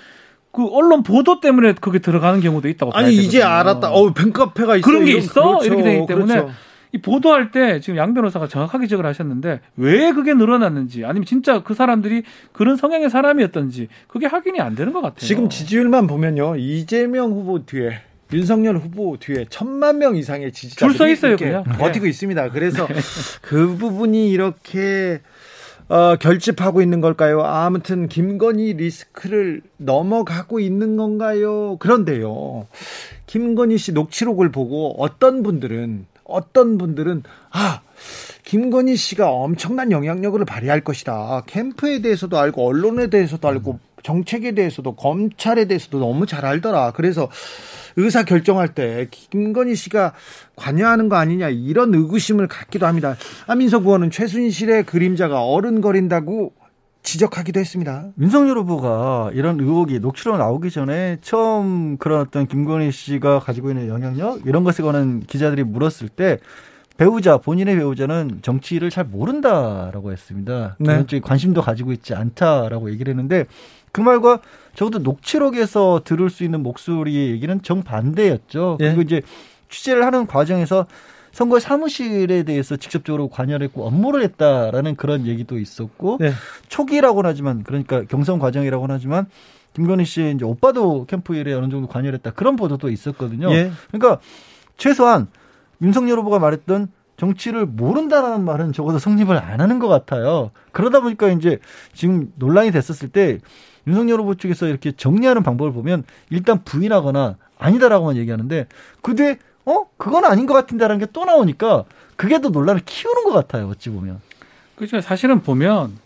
그 0.51 0.65
언론 0.71 1.03
보도 1.03 1.39
때문에 1.39 1.73
그게 1.73 1.99
들어가는 1.99 2.39
경우도 2.39 2.67
있다고 2.69 2.93
아니 2.93 3.13
이제. 3.13 3.43
알았다. 3.43 3.91
어 3.91 4.11
팬카페가 4.13 4.77
있어. 4.77 4.85
그런 4.89 5.05
게 5.05 5.11
있어 5.17 5.41
그렇죠. 5.59 5.65
이렇게 5.65 5.83
되기 5.83 6.07
때문에 6.07 6.33
그렇죠. 6.33 6.51
이 6.93 6.99
보도할 6.99 7.51
때 7.51 7.79
지금 7.79 7.97
양 7.97 8.13
변호사가 8.13 8.47
정확하게 8.47 8.85
지적을 8.87 9.05
하셨는데 9.05 9.59
왜 9.75 10.11
그게 10.13 10.33
늘어났는지 10.33 11.05
아니면 11.05 11.25
진짜 11.25 11.61
그 11.63 11.73
사람들이 11.73 12.23
그런 12.53 12.77
성향의 12.77 13.09
사람이었던지 13.09 13.87
그게 14.07 14.25
확인이 14.25 14.61
안 14.61 14.75
되는 14.75 14.93
것 14.93 15.01
같아요. 15.01 15.19
지금 15.19 15.49
지지율만 15.49 16.07
보면요 16.07 16.55
이재명 16.55 17.31
후보 17.31 17.65
뒤에 17.65 18.01
윤석열 18.33 18.77
후보 18.77 19.17
뒤에 19.17 19.45
천만 19.49 19.99
명 19.99 20.15
이상의 20.15 20.51
지지자들이 20.51 20.89
줄서 20.89 21.07
있어요, 21.09 21.37
그냥. 21.37 21.63
네. 21.65 21.77
버티고 21.77 22.07
있습니다. 22.07 22.49
그래서 22.49 22.87
그 23.41 23.77
부분이 23.77 24.29
이렇게 24.29 25.21
어, 25.89 26.17
결집하고 26.17 26.81
있는 26.81 26.99
걸까요? 26.99 27.41
아무튼 27.43 28.09
김건희 28.09 28.73
리스크를 28.73 29.61
넘어가고 29.77 30.59
있는 30.59 30.97
건가요? 30.97 31.77
그런데요, 31.79 32.67
김건희 33.27 33.77
씨 33.77 33.93
녹취록을 33.93 34.51
보고 34.51 35.01
어떤 35.01 35.43
분들은 35.43 36.05
어떤 36.27 36.77
분들은 36.77 37.23
아 37.51 37.81
김건희 38.43 38.95
씨가 38.95 39.29
엄청난 39.29 39.91
영향력을 39.91 40.43
발휘할 40.45 40.81
것이다. 40.81 41.43
캠프에 41.47 42.01
대해서도 42.01 42.37
알고 42.37 42.65
언론에 42.65 43.07
대해서도 43.07 43.47
알고 43.47 43.79
정책에 44.03 44.53
대해서도 44.53 44.95
검찰에 44.95 45.65
대해서도 45.65 45.99
너무 45.99 46.25
잘 46.25 46.45
알더라. 46.45 46.91
그래서 46.91 47.29
의사 47.97 48.23
결정할 48.23 48.73
때 48.73 49.07
김건희 49.09 49.75
씨가 49.75 50.13
관여하는 50.55 51.09
거 51.09 51.15
아니냐 51.15 51.49
이런 51.49 51.93
의구심을 51.93 52.47
갖기도 52.47 52.85
합니다. 52.85 53.17
안민석 53.47 53.85
의원은 53.85 54.11
최순실의 54.11 54.85
그림자가 54.85 55.43
어른거린다고 55.43 56.53
지적하기도 57.07 57.57
했습니다. 57.57 58.09
윤석열 58.19 58.57
후보가 58.57 59.31
이런 59.33 59.57
의혹이 59.61 60.01
녹취록 60.01 60.37
나오기 60.37 60.69
전에 60.71 61.17
처음 61.21 61.95
그런 61.95 62.19
어떤 62.19 62.47
김건희 62.47 62.91
씨가 62.91 63.39
가지고 63.39 63.69
있는 63.69 63.87
영향력 63.87 64.45
이런 64.45 64.65
것에 64.65 64.83
관한 64.83 65.21
기자들이 65.21 65.63
물었을 65.63 66.09
때 66.09 66.37
배우자 66.97 67.37
본인의 67.37 67.77
배우자는 67.77 68.39
정치를 68.41 68.89
잘 68.89 69.05
모른다라고 69.05 70.11
했습니다. 70.11 70.75
네. 70.79 70.85
그런 70.85 71.07
쪽에 71.07 71.21
관심도 71.21 71.61
가지고 71.61 71.93
있지 71.93 72.13
않다라고 72.13 72.91
얘기를 72.91 73.11
했는데 73.11 73.45
그 73.93 74.01
말과 74.01 74.39
적어도 74.75 74.99
녹취록에서 74.99 76.01
들을 76.03 76.29
수 76.29 76.43
있는 76.43 76.61
목소리의 76.61 77.31
얘기는 77.31 77.61
정반대였죠. 77.61 78.79
예. 78.81 78.85
그리고 78.87 79.01
이제 79.03 79.21
취재를 79.69 80.05
하는 80.05 80.27
과정에서 80.27 80.87
선거 81.37 81.59
사무실에 81.59 82.41
대해서 82.41 82.77
직접적으로 82.77 83.27
관여를 83.27 83.67
했고 83.67 83.85
업무를 83.85 84.23
했다라는 84.23 84.95
그런 84.95 85.27
얘기도 85.27 85.59
있었고 85.59 86.17
네. 86.19 86.31
초기라고는 86.67 87.29
하지만 87.29 87.61
그러니까 87.61 88.05
경선 88.05 88.39
과정이라고는 88.39 88.95
하지만 88.95 89.27
김건희 89.73 90.03
씨의 90.03 90.33
이제 90.33 90.45
오빠도 90.45 91.05
캠프 91.05 91.35
일에 91.35 91.53
어느 91.53 91.69
정도 91.69 91.85
관여를 91.85 92.15
했다 92.15 92.31
그런 92.31 92.55
보도도 92.55 92.89
있었거든요. 92.89 93.51
예. 93.51 93.71
그러니까 93.91 94.19
최소한 94.77 95.27
윤석열 95.79 96.17
후보가 96.17 96.39
말했던 96.39 96.87
정치를 97.17 97.67
모른다라는 97.67 98.43
말은 98.43 98.73
적어도 98.73 98.97
성립을 98.97 99.37
안 99.37 99.61
하는 99.61 99.77
것 99.77 99.87
같아요. 99.89 100.49
그러다 100.71 101.01
보니까 101.01 101.29
이제 101.29 101.59
지금 101.93 102.33
논란이 102.37 102.71
됐었을 102.71 103.09
때 103.09 103.37
윤석열 103.85 104.21
후보 104.21 104.33
측에서 104.33 104.65
이렇게 104.65 104.91
정리하는 104.91 105.43
방법을 105.43 105.71
보면 105.71 106.03
일단 106.31 106.63
부인하거나 106.63 107.37
아니다라고만 107.59 108.15
얘기하는데 108.17 108.65
그 109.03 109.13
뒤에 109.13 109.37
어 109.67 109.85
그건 109.97 110.25
아닌 110.25 110.45
것 110.45 110.53
같은데라는 110.53 110.99
게 110.99 111.07
또 111.13 111.25
나오니까 111.25 111.85
그게 112.15 112.39
더 112.41 112.49
논란을 112.49 112.81
키우는 112.85 113.23
것 113.25 113.31
같아요. 113.31 113.67
어찌 113.69 113.89
보면. 113.89 114.21
그렇죠. 114.75 115.01
사실은 115.01 115.41
보면 115.41 115.97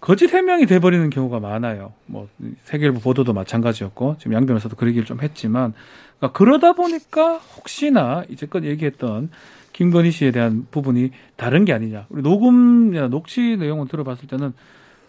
거짓 0.00 0.32
해명이 0.32 0.66
돼버리는 0.66 1.08
경우가 1.10 1.40
많아요. 1.40 1.92
뭐 2.06 2.28
세계일보 2.64 3.00
보도도 3.00 3.32
마찬가지였고 3.32 4.16
지금 4.18 4.34
양 4.34 4.46
변호사도 4.46 4.76
그 4.76 4.86
얘기를 4.86 5.06
좀 5.06 5.20
했지만 5.20 5.72
그러니까 6.18 6.36
그러다 6.36 6.72
보니까 6.72 7.36
혹시나 7.56 8.24
이제껏 8.28 8.64
얘기했던 8.64 9.30
김건희 9.72 10.10
씨에 10.10 10.30
대한 10.32 10.66
부분이 10.70 11.10
다른 11.36 11.64
게 11.64 11.72
아니냐. 11.72 12.06
우리 12.10 12.22
녹음이나 12.22 13.08
녹취 13.08 13.56
내용을 13.56 13.88
들어봤을 13.88 14.28
때는 14.28 14.52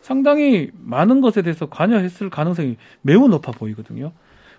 상당히 0.02 0.69
많은 0.80 1.22
것에 1.22 1.41
대해서 1.41 1.65
관여했을 1.67 2.30
가능성이 2.30 2.78
매우 3.02 3.28
높아 3.28 3.52
보이거든요. 3.52 4.12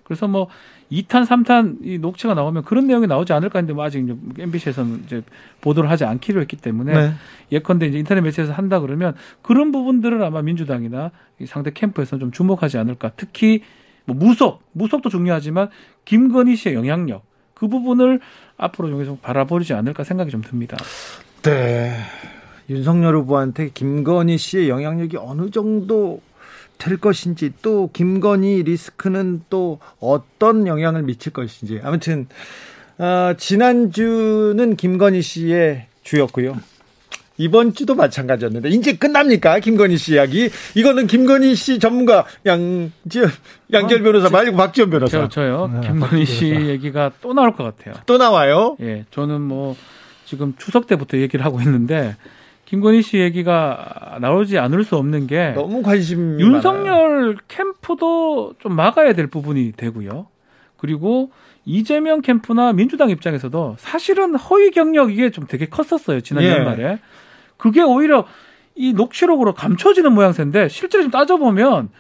그래서 0.05 0.29
뭐 0.29 0.49
2탄, 0.93 1.27
3탄 1.27 1.79
이 1.83 1.99
녹취가 1.99 2.35
나오면 2.35 2.65
그런 2.65 2.87
내용이 2.87 3.07
나오지 3.07 3.33
않을까 3.33 3.59
했는데 3.59 3.73
뭐 3.75 3.85
아직 3.85 4.05
이제 4.05 4.15
MBC에서는 4.39 5.03
이제 5.07 5.23
보도를 5.61 5.91
하지 5.91 6.05
않기로 6.05 6.41
했기 6.41 6.57
때문에 6.57 6.93
네. 6.93 7.13
예컨대 7.51 7.87
이제 7.87 7.99
인터넷 7.99 8.21
매체에서 8.21 8.53
한다 8.53 8.81
그러면 8.81 9.15
그런 9.43 9.73
부분들을 9.73 10.23
아마 10.23 10.43
민주당이나 10.43 11.11
이 11.41 11.47
상대 11.47 11.73
캠프에서는 11.73 12.21
좀 12.21 12.31
주목하지 12.31 12.79
않을까. 12.79 13.13
특히 13.17 13.63
뭐 14.05 14.15
무속, 14.15 14.63
무속도 14.73 15.09
중요하지만 15.09 15.71
김건희 16.05 16.57
씨의 16.57 16.75
영향력 16.75 17.25
그 17.55 17.69
부분을 17.69 18.21
앞으로 18.57 18.91
좀 18.91 18.99
계속 18.99 19.23
바라보지 19.23 19.73
않을까 19.73 20.05
생각이 20.05 20.31
좀 20.31 20.43
듭니다. 20.43 20.77
네. 21.43 21.97
윤석열 22.69 23.17
후보한테 23.17 23.71
김건희 23.71 24.39
씨의 24.39 24.69
영향력이 24.69 25.17
어느 25.19 25.51
정도 25.51 26.21
될 26.85 26.99
것인지 26.99 27.53
또 27.63 27.89
김건희 27.95 28.63
리스크는 28.65 29.45
또 29.49 29.79
어떤 30.01 30.67
영향을 30.67 31.03
미칠 31.03 31.33
것인지 31.33 31.81
아무튼 31.83 32.27
어, 32.99 33.33
지난주는 33.39 34.77
김건희 34.77 35.23
씨의 35.23 35.87
주였고요. 36.03 36.59
이번 37.39 37.73
주도 37.73 37.95
마찬가지였는데 37.95 38.69
이제 38.69 38.93
끝납니까 38.93 39.59
김건희 39.61 39.97
씨 39.97 40.13
이야기? 40.15 40.51
이거는 40.77 41.07
김건희 41.07 41.55
씨 41.55 41.79
전문가 41.79 42.27
양지연 42.45 43.31
양결 43.73 44.01
어, 44.01 44.03
변호사 44.05 44.29
말고 44.29 44.57
박지원 44.57 44.91
변호사. 44.91 45.29
저, 45.31 45.49
요 45.49 45.71
네, 45.73 45.89
김건희 45.89 46.27
씨 46.27 46.51
얘기가 46.51 47.13
또 47.23 47.33
나올 47.33 47.57
것 47.57 47.65
같아요. 47.65 47.95
또 48.05 48.19
나와요? 48.19 48.77
예, 48.83 49.07
저는 49.11 49.41
뭐 49.41 49.75
지금 50.27 50.55
추석 50.59 50.87
때부터 50.87 51.17
얘기를 51.17 51.45
하고 51.45 51.61
있는데 51.63 52.15
김건희 52.65 53.03
씨 53.03 53.19
얘기가 53.19 54.19
나오지 54.21 54.59
않을 54.59 54.85
수 54.85 54.97
없는 54.97 55.27
게 55.27 55.53
너무 55.55 55.83
관심 55.83 56.41
윤석열 56.41 57.19
많아요. 57.21 57.35
캠프도 57.49 58.55
좀 58.59 58.75
막아야 58.75 59.13
될 59.13 59.27
부분이 59.27 59.73
되고요. 59.77 60.27
그리고 60.77 61.31
이재명 61.65 62.21
캠프나 62.21 62.73
민주당 62.73 63.11
입장에서도 63.11 63.77
사실은 63.79 64.35
허위 64.35 64.71
경력 64.71 65.11
이게 65.11 65.31
좀 65.31 65.47
되게 65.47 65.67
컸었어요 65.67 66.21
지난 66.21 66.45
예. 66.45 66.51
연말에. 66.51 66.99
그게 67.57 67.83
오히려 67.83 68.27
이 68.75 68.93
녹취록으로 68.93 69.55
감춰지는 69.55 70.13
모양새인데 70.13 70.69
실제로 70.69 71.03
좀 71.05 71.11
따져보면 71.11 71.91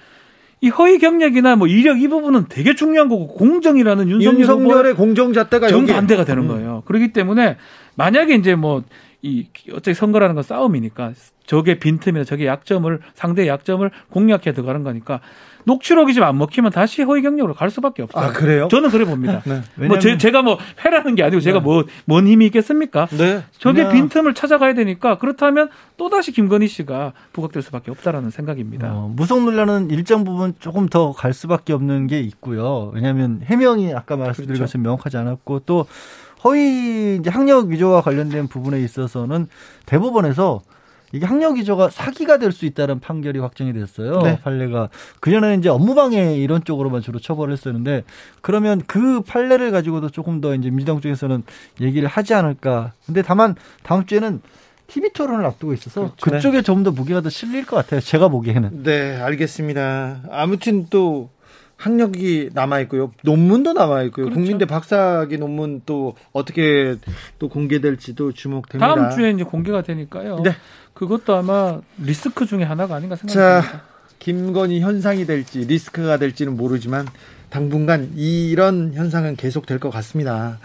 이 0.61 0.69
허위 0.71 0.99
경력이나 0.99 1.57
뭐 1.57 1.67
이력 1.67 2.01
이 2.01 2.09
부분은 2.09 2.47
되게 2.49 2.75
중요한 2.75 3.09
거고 3.09 3.29
공정이라는 3.29 4.09
윤석열 4.09 4.41
윤석열의 4.41 4.95
공정 4.95 5.33
잣대가 5.33 5.69
정반대가 5.69 6.25
되는 6.25 6.45
음. 6.45 6.49
거예요. 6.49 6.83
그렇기 6.87 7.13
때문에 7.13 7.59
만약에 7.97 8.35
이제 8.35 8.55
뭐 8.55 8.83
이 9.25 9.49
어차피 9.73 9.95
선거라는 9.95 10.35
건 10.35 10.45
싸움이니까 10.45 11.13
적의 11.47 11.79
빈틈이나 11.79 12.25
적의 12.25 12.47
약점을 12.47 13.01
상대의 13.15 13.49
약점을 13.49 13.91
공략해 14.11 14.53
들어가는 14.53 14.83
거니까 14.83 15.21
녹취록이 15.65 16.13
좀 16.13 16.25
안 16.25 16.37
먹히면 16.37 16.73
다시 16.73 17.03
허위 17.03 17.23
경력으로 17.23 17.55
갈 17.55 17.71
수밖에 17.71 18.03
없어요. 18.03 18.23
아, 18.23 18.33
그래요? 18.33 18.69
저는 18.71 18.91
그래 18.91 19.07
봅니다. 19.07 19.43
네. 19.77 19.87
뭐 19.87 19.99
제, 19.99 20.19
제가 20.19 20.43
뭐 20.43 20.59
패라는 20.77 21.15
게 21.15 21.23
아니고 21.23 21.41
제가 21.41 21.59
네. 21.61 21.65
뭐, 21.65 21.85
뭔 22.05 22.27
힘이 22.27 22.47
있겠습니까? 22.47 23.07
네. 23.17 23.43
저게 23.59 23.89
빈틈을 23.91 24.35
찾아가야 24.35 24.75
되니까 24.75 25.17
그렇다면 25.19 25.71
또 25.97 26.11
다시 26.11 26.33
김건희 26.33 26.67
씨가 26.69 27.15
부각될 27.33 27.63
수밖에 27.63 27.91
없다라는 27.91 28.29
생각입니다. 28.31 28.93
어, 28.93 29.11
무속 29.15 29.43
논란은 29.43 29.91
일정 29.91 30.25
부분 30.25 30.55
조금 30.61 30.87
더 30.89 31.13
갈 31.13 31.33
수밖에 31.33 31.73
없는 31.73 32.09
게 32.09 32.21
있고요. 32.21 32.91
왜냐하면 32.95 33.41
해명이 33.45 33.95
아까 33.95 34.17
말씀드린 34.17 34.49
그렇죠. 34.57 34.65
것처럼 34.65 34.83
명확하지 34.83 35.17
않았고 35.17 35.61
또 35.61 35.87
허위 36.45 37.17
이제 37.17 37.31
학력 37.31 37.69
위조와 37.69 38.03
관련된 38.03 38.49
부분에 38.49 38.81
있어서는 38.81 39.49
대법원에서 39.87 40.61
이게 41.13 41.27
학력 41.27 41.57
위조가 41.57 41.91
사기가 41.91 42.39
될 42.39 42.51
수 42.53 42.67
있다는 42.67 42.99
판결이 43.01 43.39
확정이 43.39 43.73
됐어요. 43.73 44.21
네. 44.23 44.41
판례가 44.43 44.89
그전에는 45.21 45.59
이제 45.61 45.69
업무방해 45.69 46.37
이런 46.37 46.65
쪽으로만 46.65 47.03
주로 47.03 47.19
처벌을 47.19 47.53
했었는데 47.53 48.03
그러면 48.43 48.83
그 48.87 49.21
판례를 49.21 49.71
가지고도 49.71 50.11
조금 50.11 50.41
더 50.41 50.55
이제 50.55 50.71
민주당 50.71 51.01
쪽에서는 51.01 51.43
얘기를 51.81 52.09
하지 52.09 52.35
않을까. 52.35 52.93
근데 53.07 53.23
다만 53.23 53.55
다음 53.85 54.07
주에는 54.07 54.41
TV 54.87 55.11
토론을 55.13 55.47
앞두고 55.47 55.73
있어서 55.75 56.13
그렇죠. 56.21 56.37
그쪽에 56.37 56.59
네. 56.59 56.63
좀더 56.63 56.91
무게가 56.91 57.21
더 57.21 57.31
실릴 57.31 57.65
것 57.65 57.77
같아요. 57.77 58.01
제가 58.01 58.29
보기에는. 58.29 58.83
네, 58.83 59.17
알겠습니다. 59.17 60.23
아무튼 60.31 60.87
또 60.91 61.31
학력이 61.85 62.51
남아 62.55 62.81
있고요. 62.81 63.13
논문도 63.23 63.75
남아 63.75 64.05
있고요. 64.05 64.27
그렇죠. 64.27 64.41
국민대 64.41 64.65
박사학위 64.65 65.37
논문 65.37 65.83
또 65.85 66.17
어떻게 66.33 66.97
또 67.39 67.51
공개될지도 67.51 68.33
주목됩니다. 68.33 68.95
다음 68.95 69.11
주에 69.11 69.31
이제 69.31 69.45
공개가 69.45 69.83
되니까요. 69.83 70.41
네. 70.43 70.53
그것도 70.95 71.37
아마 71.37 71.81
리스크 71.99 72.47
중에 72.47 72.63
하나가 72.63 72.95
아닌가 72.95 73.17
생각합니다. 73.17 73.73
자, 73.79 73.83
김건희 74.19 74.81
현상이 74.81 75.27
될지 75.27 75.59
리스크가 75.67 76.17
될지는 76.17 76.57
모르지만 76.57 77.07
당분간 77.51 78.13
이런 78.17 78.95
현상은 78.95 79.37
계속 79.37 79.67
될 79.67 79.79
것 79.79 79.91
같습니다. 79.91 80.59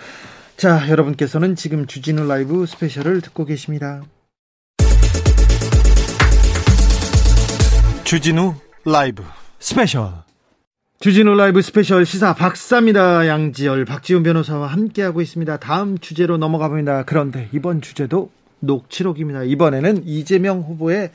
자, 0.55 0.89
여러분께서는 0.89 1.55
지금 1.57 1.85
주진우 1.85 2.27
라이브 2.27 2.65
스페셜을 2.65 3.19
듣고 3.21 3.43
계십니다. 3.43 4.03
주진우 8.05 8.55
라이브 8.85 9.23
스페셜. 9.59 10.28
주진우 11.01 11.33
라이브 11.35 11.61
스페셜 11.61 12.05
시사 12.05 12.33
박사입니다. 12.33 13.25
양지열, 13.25 13.85
박지훈 13.85 14.21
변호사와 14.21 14.67
함께하고 14.67 15.21
있습니다. 15.21 15.55
다음 15.55 15.97
주제로 15.97 16.35
넘어가 16.35 16.67
봅니다. 16.67 17.03
그런데 17.05 17.47
이번 17.53 17.79
주제도 17.79 18.29
녹취록입니다. 18.59 19.43
이번에는 19.43 20.03
이재명 20.05 20.59
후보에 20.59 21.11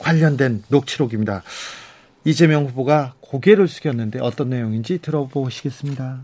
관련된 0.00 0.62
녹취록입니다. 0.68 1.42
이재명 2.24 2.64
후보가 2.64 3.12
고개를 3.20 3.68
숙였는데 3.68 4.18
어떤 4.22 4.48
내용인지 4.48 5.00
들어보시겠습니다. 5.02 6.20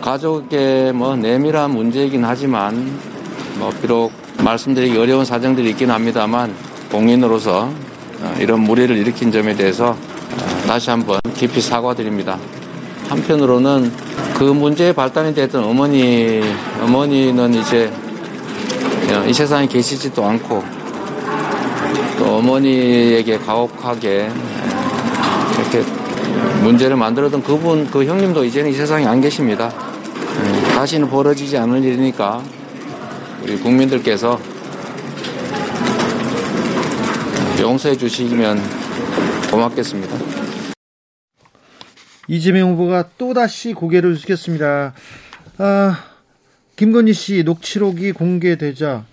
가족의 0.00 0.92
뭐 0.92 1.16
내밀한 1.16 1.72
문제이긴 1.72 2.24
하지만 2.24 2.76
뭐 3.58 3.70
비록 3.82 4.12
말씀드리기 4.44 4.96
어려운 4.96 5.24
사정들이 5.24 5.70
있긴 5.70 5.90
합니다만 5.90 6.54
공인으로서 6.92 7.64
어, 7.64 8.34
이런 8.38 8.60
무리를 8.60 8.96
일으킨 8.96 9.32
점에 9.32 9.56
대해서 9.56 9.90
어, 9.90 10.17
다시 10.66 10.90
한번 10.90 11.20
깊이 11.34 11.60
사과드립니다. 11.60 12.38
한편으로는 13.08 13.92
그 14.34 14.44
문제의 14.44 14.92
발단이 14.92 15.34
됐던 15.34 15.64
어머니, 15.64 16.42
어머니는 16.82 17.54
이제 17.54 17.90
이 19.26 19.32
세상에 19.32 19.66
계시지도 19.66 20.24
않고 20.24 20.62
또 22.18 22.36
어머니에게 22.36 23.38
가혹하게 23.38 24.30
이렇게 25.58 25.84
문제를 26.62 26.96
만들었던 26.96 27.42
그분 27.42 27.90
그 27.90 28.04
형님도 28.04 28.44
이제는 28.44 28.70
이 28.70 28.74
세상에 28.74 29.06
안 29.06 29.20
계십니다. 29.20 29.68
음, 29.68 30.62
다시는 30.74 31.08
벌어지지 31.08 31.56
않을 31.56 31.82
일이니까 31.82 32.42
우리 33.42 33.56
국민들께서 33.56 34.38
용서해 37.60 37.96
주시면 37.96 38.77
고맙겠습니다. 39.50 40.16
이재명 42.28 42.72
후보가 42.72 43.10
또다시 43.16 43.72
고개를 43.72 44.16
숙였습니다. 44.16 44.92
아, 45.56 46.04
김건희 46.76 47.12
씨 47.12 47.42
녹취록이 47.42 48.12
공개되자 48.12 49.04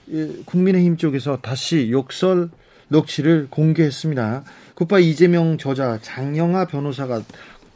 국민의힘 0.46 0.98
쪽에서 0.98 1.40
다시 1.42 1.90
욕설 1.92 2.50
녹취를 2.90 3.48
공개했습니다. 3.50 4.44
굿바 4.76 5.00
이재명 5.00 5.58
저자 5.58 5.98
장영하 6.02 6.66
변호사가 6.66 7.24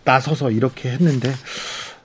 나서서 0.04 0.52
이렇게 0.52 0.92
했는데 0.92 1.30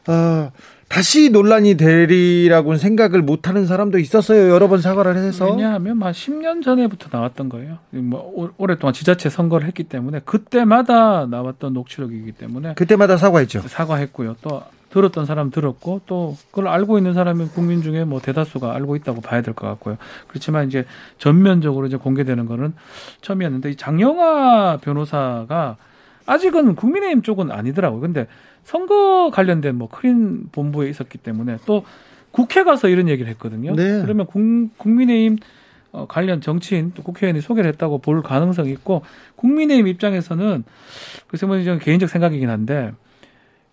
어, 0.07 0.53
다시 0.95 1.29
논란이 1.31 1.75
되리라고는 1.75 2.79
생각을 2.79 3.21
못하는 3.21 3.67
사람도 3.67 3.99
있었어요. 3.99 4.49
여러 4.49 4.69
번 4.69 4.81
사과를 4.81 5.17
해서. 5.17 5.51
왜냐하면 5.51 6.01
한 6.01 6.13
10년 6.13 6.63
전에부터 6.63 7.09
나왔던 7.11 7.49
거예요. 7.49 7.79
뭐 7.91 8.53
오랫동안 8.59 8.95
지자체 8.95 9.29
선거를 9.29 9.67
했기 9.67 9.83
때문에 9.83 10.21
그때마다 10.25 11.27
나왔던 11.27 11.73
녹취록이기 11.75 12.31
때문에 12.31 12.75
그때마다 12.75 13.17
사과했죠. 13.17 13.63
사과했고요. 13.63 14.37
또 14.41 14.63
들었던 14.91 15.27
사람 15.27 15.51
들었고 15.51 16.03
또 16.07 16.37
그걸 16.53 16.69
알고 16.69 16.97
있는 16.99 17.13
사람이 17.13 17.49
국민 17.49 17.83
중에 17.83 18.05
뭐 18.05 18.21
대다수가 18.21 18.73
알고 18.73 18.95
있다고 18.95 19.21
봐야 19.21 19.43
될 19.43 19.53
것 19.53 19.67
같고요. 19.67 19.97
그렇지만 20.29 20.69
이제 20.69 20.85
전면적으로 21.19 21.89
이제 21.89 21.97
공개되는 21.97 22.47
거는 22.47 22.73
처음이었는데 23.21 23.73
이 23.73 23.75
장영아 23.75 24.77
변호사가 24.77 25.77
아직은 26.27 26.75
국민의힘 26.75 27.23
쪽은 27.23 27.51
아니더라고요. 27.51 28.01
근데 28.01 28.27
선거 28.63 29.31
관련된 29.33 29.77
뭐 29.77 29.89
크린 29.89 30.49
본부에 30.53 30.89
있었기 30.89 31.19
때문에 31.19 31.59
또 31.67 31.85
국회 32.31 32.65
가서 32.65 32.89
이런 32.89 33.09
얘기를 33.09 33.31
했거든요. 33.33 33.75
네. 33.75 34.03
그러면 34.03 34.27
국, 34.27 34.41
국민의힘 34.79 35.39
어, 35.93 36.07
관련 36.09 36.41
정치인 36.41 36.91
또 36.95 37.03
국회의원이 37.05 37.41
소개를 37.41 37.71
했다고 37.73 37.99
볼 37.99 38.23
가능성이 38.23 38.73
있고 38.73 39.03
국민의힘 39.37 39.87
입장에서는 39.87 40.65
글쎄 41.29 41.47
뭐 41.47 41.57
개인적 41.79 42.09
생각이긴 42.09 42.51
한데 42.51 42.93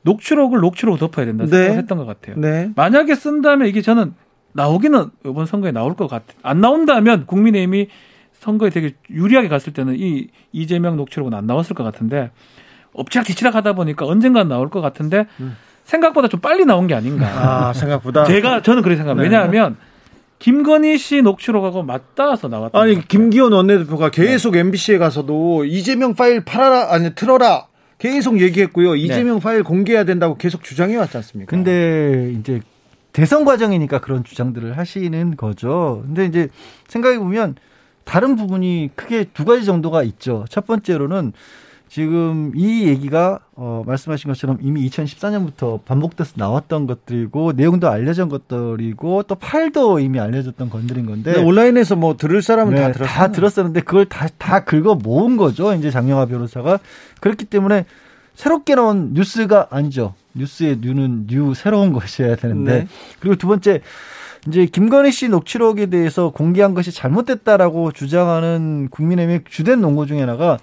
녹취록을 0.04 0.60
녹취록으로 0.60 1.00
덮어야 1.00 1.26
된다 1.26 1.46
네. 1.46 1.64
생각했던 1.66 1.98
것 1.98 2.06
같아요. 2.06 2.36
네. 2.38 2.72
만약에 2.76 3.16
쓴다면 3.16 3.68
이게 3.68 3.82
저는 3.82 4.14
나오기는 4.54 5.06
이번 5.26 5.46
선거에 5.46 5.72
나올 5.72 5.96
것 5.96 6.08
같아요. 6.08 6.38
안 6.44 6.62
나온다면 6.62 7.26
국민의힘이 7.26 7.88
선거에 8.42 8.72
되게 8.72 8.96
유리하게 9.12 9.48
갔을 9.48 9.72
때는 9.72 9.96
이 9.98 10.28
이재명 10.52 10.98
녹취록은 10.98 11.34
안 11.36 11.46
나왔을 11.46 11.76
것 11.76 11.84
같은데 11.84 12.32
엎치락 12.94 13.28
뒤치락 13.28 13.54
하다 13.54 13.74
보니까 13.74 14.08
언젠간 14.08 14.48
나올 14.48 14.70
것 14.70 14.82
같은데 14.82 15.28
음. 15.40 15.56
생각보다 15.86 16.28
좀 16.28 16.40
빨리 16.40 16.66
나온 16.66 16.88
게 16.88 16.96
아닌가. 16.96 17.28
아, 17.28 17.74
생각보다. 17.74 18.26
제가 18.26 18.64
저는 18.64 18.82
그렇게 18.82 18.98
생각합니다. 18.98 19.30
네. 19.30 19.36
왜냐하면 19.46 19.78
김건희 20.40 20.98
씨 20.98 21.22
녹취록하고 21.22 21.84
맞닿아서 21.84 22.48
나왔다. 22.48 22.80
아니 22.80 23.08
김기현 23.08 23.52
원내대표가 23.54 24.10
계속 24.10 24.54
네. 24.54 24.60
MBC에 24.62 24.98
가서도 24.98 25.66
이재명 25.66 26.16
파일 26.16 26.44
팔아라 26.44 26.92
아니 26.94 27.14
틀어라 27.14 27.68
계속 28.00 28.42
얘기했고요. 28.42 28.96
이재명 28.96 29.36
네. 29.36 29.44
파일 29.44 29.64
공개해야 29.64 30.04
된다고 30.04 30.36
계속 30.36 30.64
주장해 30.64 30.96
왔지 30.96 31.16
않습니까? 31.18 31.48
근데 31.52 32.34
이제 32.40 32.60
대선 33.14 33.46
과정이니까 33.46 34.00
그런 34.00 34.24
주장들을 34.24 34.80
하시는 34.80 35.36
거죠. 35.36 36.02
근데 36.08 36.26
이제 36.26 36.48
생각해 36.88 37.20
보면 37.20 37.56
다른 38.04 38.36
부분이 38.36 38.92
크게 38.96 39.26
두 39.34 39.46
가지 39.46 39.66
정도가 39.66 40.04
있죠. 40.04 40.46
첫 40.50 40.66
번째로는 40.66 41.34
지금 41.90 42.54
이 42.56 42.88
얘기가 42.88 43.40
어 43.54 43.84
말씀하신 43.86 44.30
것처럼 44.30 44.58
이미 44.62 44.88
2014년부터 44.90 45.84
반복돼서 45.84 46.36
나왔던 46.38 46.88
것들이고 46.88 47.52
내용도 47.54 47.90
알려진 47.90 48.30
것들이고 48.30 49.24
또 49.24 49.36
팔도 49.36 50.00
이미 50.00 50.18
알려졌던 50.18 50.70
건들인 50.70 51.06
건데 51.06 51.34
네, 51.34 51.44
온라인에서 51.44 51.98
뭐 51.98 52.16
들을 52.16 52.42
사람은 52.42 52.76
네, 52.76 52.82
다 52.82 52.92
들었어요. 52.94 53.14
다 53.14 53.32
들었었는데 53.32 53.82
그걸 53.82 54.06
다 54.06 54.28
다 54.38 54.64
긁어 54.64 54.96
모은 54.96 55.36
거죠. 55.36 55.74
이제 55.74 55.92
장영하 55.92 56.28
변호사가 56.28 56.80
그렇기 57.20 57.44
때문에 57.46 57.86
새롭게 58.36 58.76
나온 58.76 59.12
뉴스가 59.14 59.68
아니죠. 59.70 60.14
뉴스의 60.34 60.78
뉴는 60.80 61.28
new 61.28 61.54
새로운 61.54 61.92
것이어야 61.92 62.38
되는데 62.38 62.80
네. 62.80 62.88
그리고 63.20 63.36
두 63.36 63.48
번째 63.48 63.82
이제 64.48 64.66
김건희 64.66 65.12
씨 65.12 65.30
녹취록에 65.30 65.88
대해서 65.88 66.30
공개한 66.32 66.74
것이 66.74 66.92
잘못됐다라고 66.92 67.92
주장하는 67.92 68.88
국민의힘의 68.90 69.42
주된 69.50 69.82
논거 69.82 70.06
중에 70.06 70.22
하나가 70.22 70.58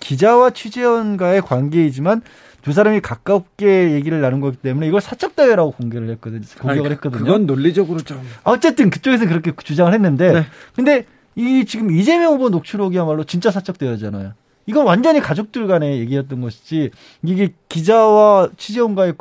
기자와 0.00 0.50
취재원과의 0.50 1.42
관계이지만 1.42 2.22
두 2.62 2.72
사람이 2.72 3.00
가깝게 3.00 3.92
얘기를 3.92 4.20
나눈 4.20 4.40
거기 4.40 4.56
때문에 4.56 4.86
이걸 4.86 5.00
사적 5.00 5.36
대화라고 5.36 5.70
공개를 5.72 6.10
했거든요. 6.10 6.42
공격을 6.60 6.86
아니, 6.86 6.94
했거든요. 6.94 7.24
그건 7.24 7.46
논리적으로 7.46 8.00
좀 8.00 8.20
어쨌든 8.44 8.90
그쪽에서 8.90 9.26
그렇게 9.26 9.52
주장을 9.62 9.92
했는데 9.92 10.32
네. 10.32 10.46
근데 10.74 11.06
이 11.36 11.64
지금 11.64 11.90
이재명 11.90 12.34
후보 12.34 12.50
녹취록이야말로 12.50 13.24
진짜 13.24 13.50
사적 13.50 13.78
대회잖아요. 13.78 14.32
이건 14.66 14.86
완전히 14.86 15.20
가족들 15.20 15.66
간의 15.66 15.98
얘기였던 16.00 16.40
것이지 16.42 16.90
이게 17.22 17.54
기자와 17.68 18.50
취재원과의 18.56 19.14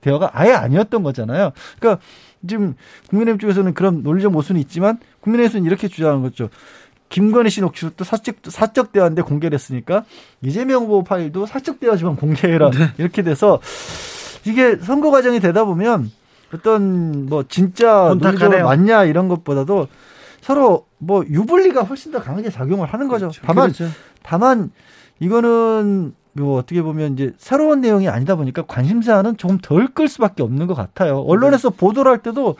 대화가 0.00 0.30
아예 0.32 0.52
아니었던 0.52 1.02
거잖아요. 1.02 1.52
그러니까 1.78 2.02
지금 2.46 2.74
국민의힘 3.08 3.38
쪽에서는 3.38 3.74
그런 3.74 4.02
논리적 4.02 4.32
모순이 4.32 4.60
있지만 4.60 4.98
국민의힘에서는 5.20 5.66
이렇게 5.66 5.88
주장하는 5.88 6.22
거죠. 6.22 6.48
김건희 7.08 7.50
씨 7.50 7.60
녹취록도 7.60 8.04
사적, 8.04 8.36
사적 8.44 8.92
대화인데 8.92 9.22
공개를 9.22 9.54
했으니까 9.54 10.04
이재명 10.42 10.82
후보 10.82 11.04
파일도 11.04 11.46
사적 11.46 11.78
대화지만 11.78 12.16
공개해라. 12.16 12.70
네. 12.70 12.92
이렇게 12.98 13.22
돼서 13.22 13.60
이게 14.44 14.76
선거 14.76 15.10
과정이 15.10 15.40
되다 15.40 15.64
보면 15.64 16.10
어떤 16.52 17.26
뭐 17.26 17.44
진짜 17.48 18.14
논리적으로 18.18 18.64
맞냐 18.64 19.04
이런 19.04 19.28
것보다도 19.28 19.88
서로 20.40 20.86
뭐 20.98 21.24
유불리가 21.24 21.82
훨씬 21.82 22.12
더 22.12 22.20
강하게 22.20 22.50
작용을 22.50 22.88
하는 22.88 23.08
거죠. 23.08 23.28
그렇죠. 23.28 23.42
다만 23.44 23.72
그렇죠. 23.72 23.94
다만 24.22 24.70
이거는 25.20 26.14
뭐 26.34 26.58
어떻게 26.58 26.82
보면 26.82 27.14
이제 27.14 27.32
새로운 27.38 27.80
내용이 27.80 28.08
아니다 28.08 28.34
보니까 28.36 28.62
관심사는 28.66 29.36
조금 29.36 29.58
덜 29.58 29.88
끌 29.94 30.08
수밖에 30.08 30.42
없는 30.42 30.66
것 30.66 30.74
같아요. 30.74 31.18
언론에서 31.20 31.70
네. 31.70 31.76
보도를 31.76 32.10
할 32.10 32.18
때도 32.18 32.56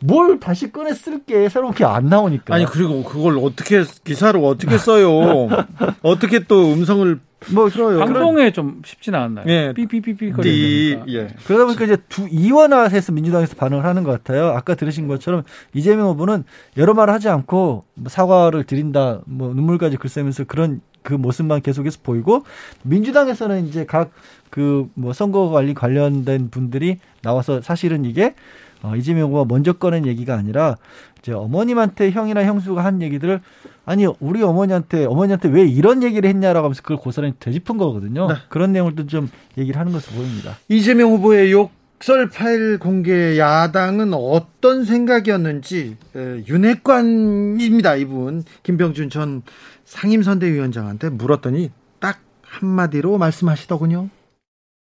뭘 0.00 0.38
다시 0.40 0.70
꺼내 0.72 0.94
쓸 0.94 1.24
게 1.24 1.48
새로운 1.48 1.74
게 1.74 1.84
안 1.84 2.06
나오니까. 2.06 2.54
아니 2.54 2.64
그리고 2.64 3.02
그걸 3.04 3.36
어떻게 3.38 3.82
기사로 4.04 4.46
어떻게 4.46 4.78
써요? 4.78 5.48
어떻게 6.02 6.40
또 6.44 6.72
음성을 6.72 7.18
뭐 7.52 7.68
들어요. 7.68 7.98
방송에 8.00 8.52
좀 8.52 8.80
쉽지는 8.84 9.18
않나요? 9.18 9.44
예. 9.48 9.72
삐삐삐삐 9.74 10.32
거리니까. 10.32 11.04
예. 11.08 11.28
그러다 11.46 11.66
보니까 11.66 11.84
이제 11.84 11.96
두 12.08 12.26
이원화해서 12.28 13.12
민주당에서 13.12 13.54
반응을 13.56 13.84
하는 13.84 14.02
것 14.02 14.10
같아요. 14.12 14.48
아까 14.48 14.74
들으신 14.74 15.06
것처럼 15.08 15.42
이재명 15.74 16.08
후보는 16.08 16.44
여러 16.76 16.94
말을 16.94 17.12
하지 17.14 17.28
않고 17.28 17.84
뭐 17.94 18.08
사과를 18.08 18.64
드린다, 18.64 19.20
뭐 19.26 19.52
눈물까지 19.54 19.98
글쓰면서 19.98 20.44
그런 20.44 20.80
그 21.08 21.14
모습만 21.14 21.62
계속해서 21.62 22.00
보이고 22.02 22.44
민주당에서는 22.82 23.66
이제 23.66 23.86
각 23.86 24.10
그 24.50 24.88
뭐 24.94 25.12
선거 25.12 25.50
관리 25.50 25.74
관련된 25.74 26.50
분들이 26.50 26.98
나와서 27.22 27.60
사실은 27.60 28.04
이게 28.04 28.34
어, 28.82 28.94
이재명 28.96 29.28
후보가 29.28 29.44
먼저 29.48 29.72
꺼낸 29.72 30.06
얘기가 30.06 30.34
아니라 30.34 30.76
이제 31.18 31.32
어머님한테 31.32 32.10
형이나 32.10 32.44
형수가 32.44 32.82
한 32.84 33.02
얘기들을 33.02 33.40
아니 33.84 34.06
우리 34.20 34.42
어머니한테 34.42 35.04
어머니한테 35.04 35.48
왜 35.48 35.66
이런 35.66 36.02
얘기를 36.02 36.28
했냐라고 36.28 36.66
하면서 36.66 36.82
그걸 36.82 36.96
고스란히 36.96 37.34
되짚은 37.40 37.76
거거든요. 37.76 38.28
네. 38.28 38.34
그런 38.48 38.72
내용들도 38.72 39.08
좀 39.08 39.28
얘기를 39.56 39.78
하는 39.78 39.92
것으로 39.92 40.16
보입니다. 40.16 40.56
이재명 40.68 41.10
후보의 41.10 41.50
욕설 41.52 42.28
파일 42.30 42.78
공개 42.78 43.36
야당은 43.38 44.14
어떤 44.14 44.84
생각이었는지 44.84 45.96
에, 46.14 46.44
윤핵관입니다. 46.48 47.96
이분 47.96 48.44
김병준 48.62 49.10
전 49.10 49.42
상임선대위원장한테 49.88 51.08
물었더니 51.08 51.70
딱 51.98 52.20
한마디로 52.42 53.18
말씀하시더군요. 53.18 54.10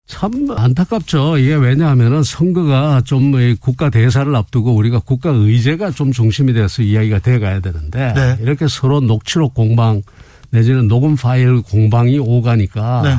참 0.06 0.48
안타깝죠. 0.50 1.38
이게 1.38 1.56
왜냐하면은 1.56 2.24
선거가 2.24 3.02
좀 3.06 3.32
국가 3.60 3.90
대사를 3.90 4.36
앞두고 4.36 4.76
우리가 4.76 5.00
국가 5.00 5.30
의제가 5.30 5.92
좀 5.92 6.12
중심이 6.12 6.52
돼서 6.54 6.82
이야기가 6.82 7.20
돼 7.20 7.40
가야 7.40 7.62
되는데 7.62 8.14
네. 8.14 8.38
이렇게 8.42 8.68
서로 8.68 9.00
녹취록 9.00 9.54
공방 9.54 10.02
내지는 10.50 10.88
녹음 10.88 11.16
파일 11.16 11.62
공방이 11.62 12.20
오가니까 12.20 13.02
네. 13.04 13.16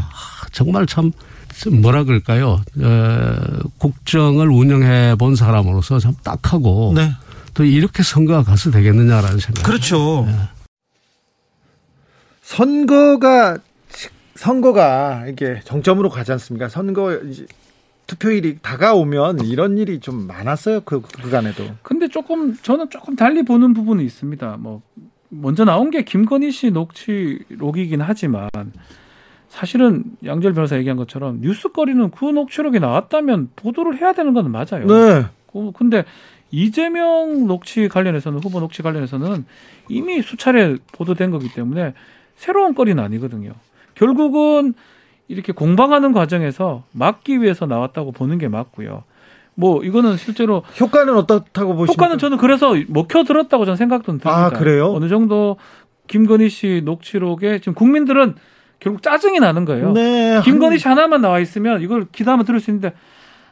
정말 0.53 0.87
참 0.87 1.11
뭐라 1.81 2.05
그럴까요? 2.05 2.61
어, 2.81 3.37
국정을 3.79 4.51
운영해 4.51 5.17
본 5.17 5.37
사람으로서 5.37 5.99
참 6.01 6.15
딱하고 6.23 6.93
네. 6.95 7.13
또 7.55 7.65
이렇게 7.65 8.03
선거가 8.03 8.43
가서 8.43 8.71
되겠느냐라는 8.71 9.39
생각. 9.39 9.63
그렇죠. 9.63 10.27
네. 10.27 10.37
선거가 12.45 13.57
선거가 14.35 15.25
이게 15.29 15.61
정점으로 15.65 16.11
가지 16.11 16.31
않습니까? 16.33 16.69
선거 16.69 17.19
투표일이 18.07 18.59
다가오면 18.61 19.41
이런 19.47 19.79
일이 19.79 19.99
좀 19.99 20.27
많았어요. 20.27 20.83
그 20.83 21.01
그간에도. 21.01 21.65
근데 21.83 22.09
조금 22.09 22.55
저는 22.55 22.91
조금 22.91 23.17
달리 23.17 23.43
보는 23.43 23.73
부분이 23.73 24.05
있습니다. 24.05 24.59
뭐 24.61 24.83
먼저 25.31 25.65
나온 25.65 25.91
게 25.91 26.05
김건희 26.05 26.51
씨 26.51 26.71
녹취록이긴 26.71 28.03
하지만 28.03 28.51
사실은 29.49 30.05
양절 30.25 30.53
변호사 30.53 30.77
얘기한 30.77 30.99
것처럼 30.99 31.41
뉴스거리는 31.41 32.11
그 32.11 32.27
녹취록이 32.27 32.79
나왔다면 32.79 33.53
보도를 33.57 33.99
해야 34.01 34.13
되는 34.13 34.35
건 34.35 34.51
맞아요. 34.51 34.87
네. 34.87 35.27
그, 35.51 35.73
근데 35.73 36.05
이재명 36.51 37.47
녹취 37.47 37.89
관련해서는 37.89 38.41
후보 38.41 38.61
녹취 38.61 38.83
관련해서는 38.83 39.47
이미 39.89 40.21
수차례 40.21 40.77
보도된 40.93 41.31
거기 41.31 41.49
때문에 41.53 41.95
새로운 42.37 42.75
거리는 42.75 43.03
아니거든요. 43.03 43.53
결국은 43.95 44.75
이렇게 45.29 45.53
공방하는 45.53 46.13
과정에서 46.13 46.85
막기 46.93 47.41
위해서 47.41 47.67
나왔다고 47.67 48.13
보는 48.13 48.39
게 48.39 48.49
맞고요. 48.49 49.05
뭐 49.55 49.85
이거는 49.85 50.17
실제로 50.17 50.63
효과는 50.81 51.17
어떻다고 51.17 51.75
보십니까? 51.75 51.93
효과는 51.93 52.19
저는 52.19 52.39
그래서 52.39 52.75
먹혀 52.89 53.25
들었다고 53.25 53.65
저는 53.65 53.77
생각도 53.77 54.07
듭니다. 54.07 54.31
아 54.31 54.51
그래요? 54.51 54.93
어느 54.93 55.09
정도 55.09 55.57
김건희 56.09 56.49
씨 56.49 56.83
녹취록에 56.85 57.61
지금 57.61 57.75
국민들은 57.75 58.35
결국 58.81 59.03
짜증이 59.03 59.39
나는 59.39 59.65
거예요. 59.65 59.93
네. 59.93 60.41
김건희 60.45 60.79
씨 60.79 60.89
하나만 60.89 61.21
나와 61.21 61.39
있으면 61.39 61.81
이걸 61.83 62.07
기다만 62.11 62.45
들을 62.45 62.61
수 62.61 62.71
있는데 62.71 62.93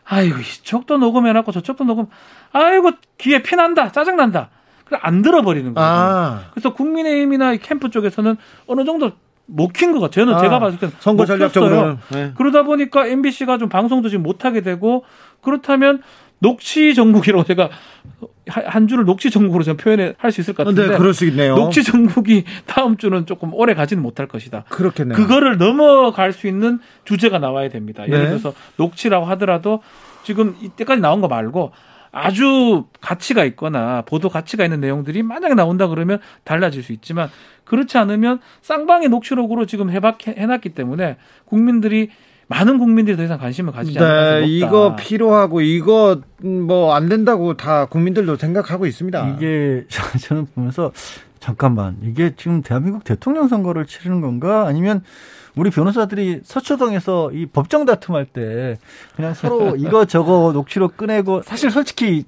아이고 0.05 0.39
이쪽도 0.41 0.99
녹음해놨고 0.99 1.53
저쪽도 1.53 1.85
녹음 1.85 2.07
아이고 2.53 2.91
귀에 3.19 3.43
피난다 3.43 3.93
짜증난다. 3.93 4.51
안 4.91 5.23
들어버리는 5.23 5.75
거예요. 5.75 5.89
아. 5.89 6.41
그래서 6.53 6.75
국민의힘이나 6.75 7.57
캠프 7.57 7.91
쪽에서는 7.91 8.37
어느 8.67 8.85
정도 8.85 9.13
먹힌 9.47 9.93
것 9.93 10.01
같아요. 10.01 10.27
저는 10.27 10.39
아, 10.39 10.41
제가 10.41 10.59
봤을 10.59 10.79
때는 10.79 10.95
선거 11.01 11.27
전략적으로 11.27 11.99
네. 12.11 12.33
그러다 12.37 12.63
보니까 12.63 13.07
MBC가 13.07 13.59
좀 13.59 13.69
방송도 13.69 14.09
지금 14.09 14.23
못 14.23 14.45
하게 14.45 14.61
되고 14.61 15.05
그렇다면 15.41 16.03
녹취 16.39 16.95
정국이라고 16.95 17.45
제가 17.45 17.71
한 18.49 18.89
주를 18.89 19.05
녹취 19.05 19.31
정국으로 19.31 19.63
좀 19.63 19.77
표현을 19.77 20.17
할수 20.19 20.41
있을 20.41 20.55
것 20.55 20.65
같은데. 20.65 20.89
네, 20.91 20.99
그럴 20.99 21.15
수 21.15 21.25
있네요. 21.27 21.55
녹취 21.55 21.85
정국이 21.85 22.45
다음 22.67 22.97
주는 22.97 23.25
조금 23.27 23.55
오래 23.55 23.75
가지는 23.75 24.03
못할 24.03 24.27
것이다. 24.27 24.65
그렇겠네요. 24.69 25.17
그거를 25.17 25.57
넘어갈 25.59 26.33
수 26.33 26.49
있는 26.49 26.81
주제가 27.05 27.39
나와야 27.39 27.69
됩니다. 27.69 28.05
예를 28.09 28.19
네. 28.19 28.29
들어서 28.31 28.53
녹취라고 28.77 29.27
하더라도 29.27 29.83
지금 30.25 30.57
이때까지 30.61 31.01
나온 31.01 31.21
거 31.21 31.29
말고 31.29 31.71
아주 32.13 32.85
가치가 33.01 33.45
있거나 33.47 34.03
보도 34.03 34.29
가치가 34.29 34.65
있는 34.65 34.81
내용들이 34.81 35.23
만약에 35.23 35.55
나온다 35.55 35.89
그러면 35.89 36.21
달라질 36.45 36.83
수 36.83 36.93
있지만 36.93 37.31
그렇지 37.65 37.97
않으면 37.99 38.41
쌍방의 38.61 39.09
녹취록으로 39.09 39.65
지금 39.67 39.91
해박 39.91 40.27
해놨기 40.27 40.71
때문에 40.71 41.17
국민들이 41.47 42.11
많은 42.49 42.79
국민들이 42.79 43.17
더 43.17 43.25
이상 43.25 43.39
관심을 43.39 43.73
가지지 43.73 43.99
네, 43.99 44.05
않는 44.05 44.41
네, 44.43 44.47
이거 44.47 44.95
필요하고 44.97 45.63
이거 45.63 46.21
뭐 46.43 46.95
안 46.95 47.09
된다고 47.09 47.57
다 47.57 47.87
국민들도 47.87 48.37
생각하고 48.37 48.85
있습니다. 48.85 49.37
이게 49.37 49.87
저는 50.21 50.47
보면서 50.55 50.93
잠깐만 51.41 51.97
이게 52.03 52.35
지금 52.37 52.61
대한민국 52.63 53.05
대통령 53.05 53.49
선거를 53.49 53.87
치르는 53.87 54.21
건가 54.21 54.67
아니면 54.67 55.03
우리 55.57 55.71
변호사들이 55.71 56.41
서초동에서 56.45 57.33
이 57.33 57.47
법정 57.47 57.85
다툼할 57.85 58.25
때 58.27 58.79
그냥 59.17 59.35
서로 59.35 59.77
이거 59.77 60.05
저거 60.07 60.51
녹취록 60.53 60.97
꺼내고 60.97 61.43
사실 61.43 61.71
솔직히 61.71 62.25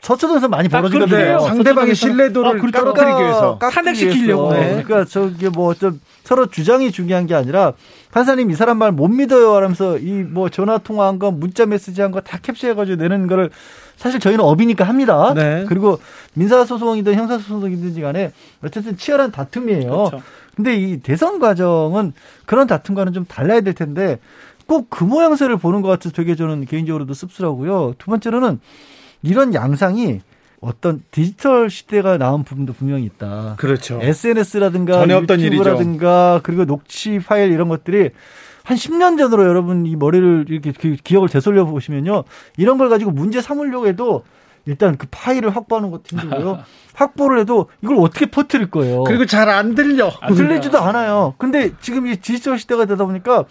서초동에서 0.00 0.46
많이 0.48 0.68
벌어지거든요. 0.68 1.40
상대방의 1.40 1.94
신뢰도를 1.96 2.50
아, 2.50 2.52
그렇죠. 2.60 2.78
떨어뜨리기 2.78 3.20
위해서 3.20 3.58
탄핵시키려고. 3.58 4.52
네. 4.52 4.82
그러니까 4.84 5.04
저게 5.04 5.48
뭐 5.48 5.74
좀 5.74 6.00
서로 6.22 6.46
주장이 6.46 6.92
중요한 6.92 7.26
게 7.26 7.34
아니라 7.34 7.72
판사님 8.12 8.50
이 8.50 8.54
사람 8.54 8.76
말 8.78 8.92
못 8.92 9.08
믿어요 9.08 9.54
하면서 9.56 9.96
이 9.98 10.22
뭐 10.22 10.48
전화 10.50 10.76
통화한 10.78 11.18
거 11.18 11.30
문자 11.32 11.66
메시지 11.66 12.00
한 12.00 12.12
거 12.12 12.20
다 12.20 12.38
캡처해가지고 12.38 12.96
내는 13.02 13.26
거를 13.26 13.50
사실 13.96 14.20
저희는 14.20 14.44
업이니까 14.44 14.84
합니다. 14.84 15.32
네. 15.34 15.64
그리고 15.68 15.98
민사 16.34 16.64
소송이든 16.64 17.14
형사 17.14 17.38
소송이든지 17.38 18.00
간에 18.00 18.30
어쨌든 18.62 18.96
치열한 18.96 19.32
다툼이에요. 19.32 19.90
그렇죠. 19.90 20.22
근데 20.58 20.74
이 20.74 20.96
대선 20.98 21.38
과정은 21.38 22.14
그런 22.44 22.66
다툼과는 22.66 23.12
좀 23.12 23.24
달라야 23.24 23.60
될 23.60 23.74
텐데 23.74 24.18
꼭 24.66 24.90
그 24.90 25.04
모양새를 25.04 25.56
보는 25.56 25.82
것 25.82 25.88
같아서 25.88 26.10
되게 26.12 26.34
저는 26.34 26.64
개인적으로도 26.64 27.14
씁쓸하고요. 27.14 27.94
두 27.96 28.06
번째로는 28.10 28.58
이런 29.22 29.54
양상이 29.54 30.20
어떤 30.60 31.00
디지털 31.12 31.70
시대가 31.70 32.18
나온 32.18 32.42
부분도 32.42 32.72
분명히 32.72 33.04
있다. 33.04 33.54
그렇죠. 33.56 34.00
SNS라든가 34.02 35.08
유튜브라든가. 35.08 36.40
그리고 36.42 36.64
녹취 36.64 37.20
파일 37.20 37.52
이런 37.52 37.68
것들이 37.68 38.10
한 38.64 38.76
10년 38.76 39.16
전으로 39.16 39.46
여러분 39.46 39.86
이 39.86 39.94
머리를 39.94 40.46
이렇게 40.48 40.72
그 40.72 40.96
기억을 41.04 41.28
되돌려 41.28 41.66
보시면요. 41.66 42.24
이런 42.56 42.78
걸 42.78 42.88
가지고 42.88 43.12
문제 43.12 43.40
삼으려고 43.40 43.86
해도 43.86 44.24
일단 44.66 44.96
그 44.96 45.06
파일을 45.10 45.54
확보하는 45.54 45.90
것도 45.90 46.02
힘들고요. 46.10 46.58
확보를 46.94 47.38
해도 47.40 47.68
이걸 47.82 47.96
어떻게 48.00 48.26
퍼뜨릴 48.26 48.70
거예요. 48.70 49.04
그리고 49.04 49.24
잘 49.26 49.48
안 49.48 49.74
들려. 49.74 50.10
안 50.20 50.34
들리지도 50.34 50.78
않아요. 50.78 51.34
근데 51.38 51.72
지금 51.80 52.06
이 52.06 52.16
디지털 52.16 52.58
시대가 52.58 52.84
되다 52.84 53.04
보니까 53.04 53.44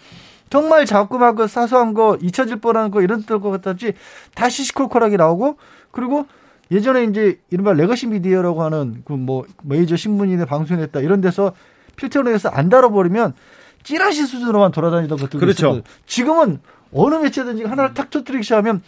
정말 0.50 0.86
자꾸 0.86 1.25
막 1.25 1.48
사소한 1.48 1.92
거 1.94 2.16
잊혀질 2.22 2.56
뻔한 2.60 2.90
거 2.90 3.02
이런 3.02 3.24
것까지 3.26 3.94
다 4.34 4.48
시 4.48 4.64
시시콜콜하게 4.64 5.16
나오고 5.16 5.56
그리고 5.90 6.26
예전에 6.70 7.04
이제 7.04 7.38
이른바 7.50 7.72
legacy 7.72 8.06
미디어라고 8.06 8.62
하는 8.62 9.02
그 9.04 9.14
뭐 9.14 9.44
메이저 9.62 9.96
신문이나 9.96 10.44
방송에 10.44 10.80
냈다 10.80 11.00
이런 11.00 11.20
데서 11.20 11.52
필터로 11.96 12.30
해서 12.30 12.48
안 12.50 12.68
다뤄버리면 12.68 13.34
찌라시 13.82 14.26
수준으로만 14.26 14.70
돌아다니던 14.72 15.18
것들 15.18 15.40
그렇죠. 15.40 15.82
지금은 16.06 16.60
어느 16.92 17.14
매체든지 17.16 17.64
하나를 17.64 17.94
탁 17.94 18.10
터뜨리기 18.10 18.42
시작하면 18.42 18.82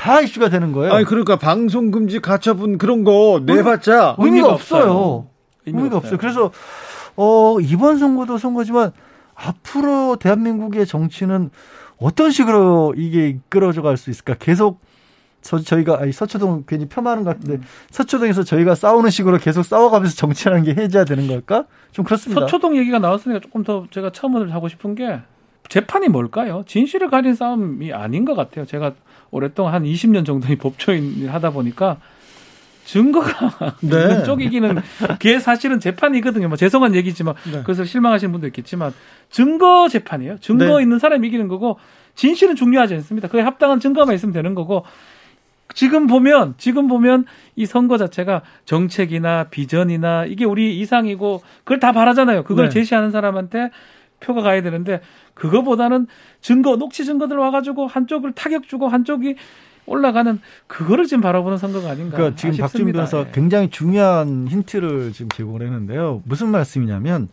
다 0.00 0.20
이슈가 0.22 0.48
되는 0.48 0.72
거예요. 0.72 0.94
아니 0.94 1.04
그러니까 1.04 1.36
방송 1.36 1.90
금지 1.90 2.20
가처분 2.20 2.78
그런 2.78 3.04
거 3.04 3.42
내봤자 3.44 4.16
의미가, 4.18 4.24
의미가 4.24 4.48
없어요. 4.48 4.82
없어요. 4.82 5.26
의미가, 5.66 5.78
의미가 5.84 5.96
없어요. 5.98 6.18
그래서 6.18 6.50
어 7.16 7.58
이번 7.60 7.98
선거도 7.98 8.38
선거지만 8.38 8.92
앞으로 9.34 10.16
대한민국의 10.16 10.86
정치는 10.86 11.50
어떤 11.98 12.30
식으로 12.30 12.94
이게 12.96 13.28
이끌어져 13.28 13.82
갈 13.82 13.98
수 13.98 14.08
있을까? 14.08 14.34
계속 14.38 14.80
저, 15.42 15.58
저희가 15.58 15.98
아니, 16.00 16.12
서초동 16.12 16.64
괜히 16.66 16.86
폄하하는 16.86 17.24
것 17.24 17.30
같은데 17.34 17.56
음. 17.56 17.62
서초동에서 17.90 18.42
저희가 18.44 18.74
싸우는 18.74 19.10
식으로 19.10 19.36
계속 19.38 19.62
싸워가면서 19.64 20.14
정치라는 20.16 20.64
게 20.64 20.70
해제가 20.72 21.04
되는 21.04 21.26
걸까? 21.28 21.64
좀 21.92 22.04
그렇습니다. 22.06 22.42
서초동 22.42 22.76
얘기가 22.78 22.98
나왔으니까 22.98 23.40
조금 23.40 23.64
더 23.64 23.86
제가 23.90 24.12
첨언을 24.12 24.54
하고 24.54 24.68
싶은 24.68 24.94
게 24.94 25.20
재판이 25.70 26.08
뭘까요? 26.08 26.64
진실을 26.66 27.08
가린 27.08 27.34
싸움이 27.34 27.92
아닌 27.92 28.24
것 28.24 28.34
같아요. 28.34 28.66
제가 28.66 28.92
오랫동안 29.30 29.72
한 29.72 29.84
20년 29.84 30.26
정도 30.26 30.48
법조인을 30.58 31.32
하다 31.32 31.50
보니까 31.50 31.98
증거가 32.84 33.76
네. 33.80 34.24
쪽이기는 34.24 34.80
그게 34.98 35.38
사실은 35.38 35.78
재판이거든요. 35.78 36.48
뭐 36.48 36.56
죄송한 36.56 36.96
얘기지만 36.96 37.34
네. 37.44 37.60
그것을 37.60 37.86
실망하시는 37.86 38.32
분도 38.32 38.48
있겠지만 38.48 38.92
증거 39.30 39.88
재판이에요. 39.88 40.38
증거 40.40 40.78
네. 40.78 40.82
있는 40.82 40.98
사람이 40.98 41.26
이기는 41.28 41.46
거고 41.46 41.78
진실은 42.16 42.56
중요하지 42.56 42.94
않습니다. 42.94 43.28
그에 43.28 43.40
합당한 43.40 43.78
증거만 43.78 44.12
있으면 44.16 44.32
되는 44.32 44.56
거고 44.56 44.84
지금 45.72 46.08
보면 46.08 46.54
지금 46.58 46.88
보면 46.88 47.26
이 47.54 47.64
선거 47.64 47.96
자체가 47.96 48.42
정책이나 48.64 49.44
비전이나 49.44 50.24
이게 50.24 50.44
우리 50.44 50.80
이상이고 50.80 51.42
그걸 51.62 51.78
다 51.78 51.92
바라잖아요. 51.92 52.42
그걸 52.42 52.64
네. 52.64 52.70
제시하는 52.70 53.12
사람한테 53.12 53.70
표가 54.20 54.42
가야 54.42 54.62
되는데 54.62 55.00
그거보다는 55.34 56.06
증거 56.40 56.76
녹취 56.76 57.04
증거들 57.04 57.36
와가지고 57.36 57.86
한쪽을 57.86 58.32
타격 58.32 58.68
주고 58.68 58.88
한쪽이 58.88 59.36
올라가는 59.86 60.38
그거를 60.66 61.06
지금 61.06 61.20
바라보는 61.22 61.58
선거가 61.58 61.90
아닌가. 61.90 62.16
그러니까 62.16 62.36
지금 62.36 62.56
박준 62.56 62.92
변호사 62.92 63.20
예. 63.20 63.30
굉장히 63.32 63.70
중요한 63.70 64.46
힌트를 64.48 65.12
지금 65.12 65.28
제공을 65.30 65.62
했는데요. 65.62 66.22
무슨 66.24 66.48
말씀이냐면 66.48 67.28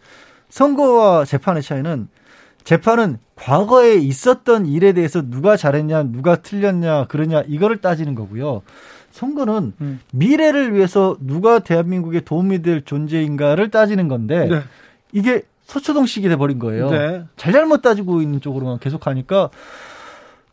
선거와 0.50 1.26
재판의 1.26 1.62
차이는 1.62 2.08
재판은 2.64 3.18
과거에 3.36 3.96
있었던 3.96 4.66
일에 4.66 4.92
대해서 4.94 5.22
누가 5.22 5.56
잘했냐, 5.56 6.04
누가 6.04 6.38
틀렸냐, 6.38 7.06
그러냐 7.06 7.44
이거를 7.48 7.78
따지는 7.78 8.16
거고요. 8.16 8.62
선거는 9.12 9.74
음. 9.80 10.00
미래를 10.12 10.74
위해서 10.74 11.16
누가 11.20 11.60
대한민국에 11.60 12.22
도움이 12.22 12.62
될 12.64 12.82
존재인가를 12.84 13.72
따지는 13.72 14.08
건데 14.08 14.48
네. 14.48 14.62
이게 15.12 15.44
서초동식이 15.68 16.30
돼버린 16.30 16.60
거예요. 16.60 16.90
네. 16.90 17.26
잘잘못 17.36 17.82
따지고 17.82 18.22
있는 18.22 18.40
쪽으로만 18.40 18.80
계속 18.80 19.06
하니까 19.06 19.50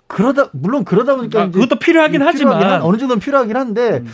그러다 0.09 0.49
물론 0.53 0.85
그러다 0.85 1.15
보니까 1.17 1.43
아, 1.43 1.51
그것도 1.51 1.79
필요하긴 1.79 2.21
하지만 2.23 2.63
한, 2.63 2.83
어느 2.83 2.99
정도는 2.99 3.21
필요하긴 3.21 3.57
한데 3.57 4.03
음. 4.05 4.13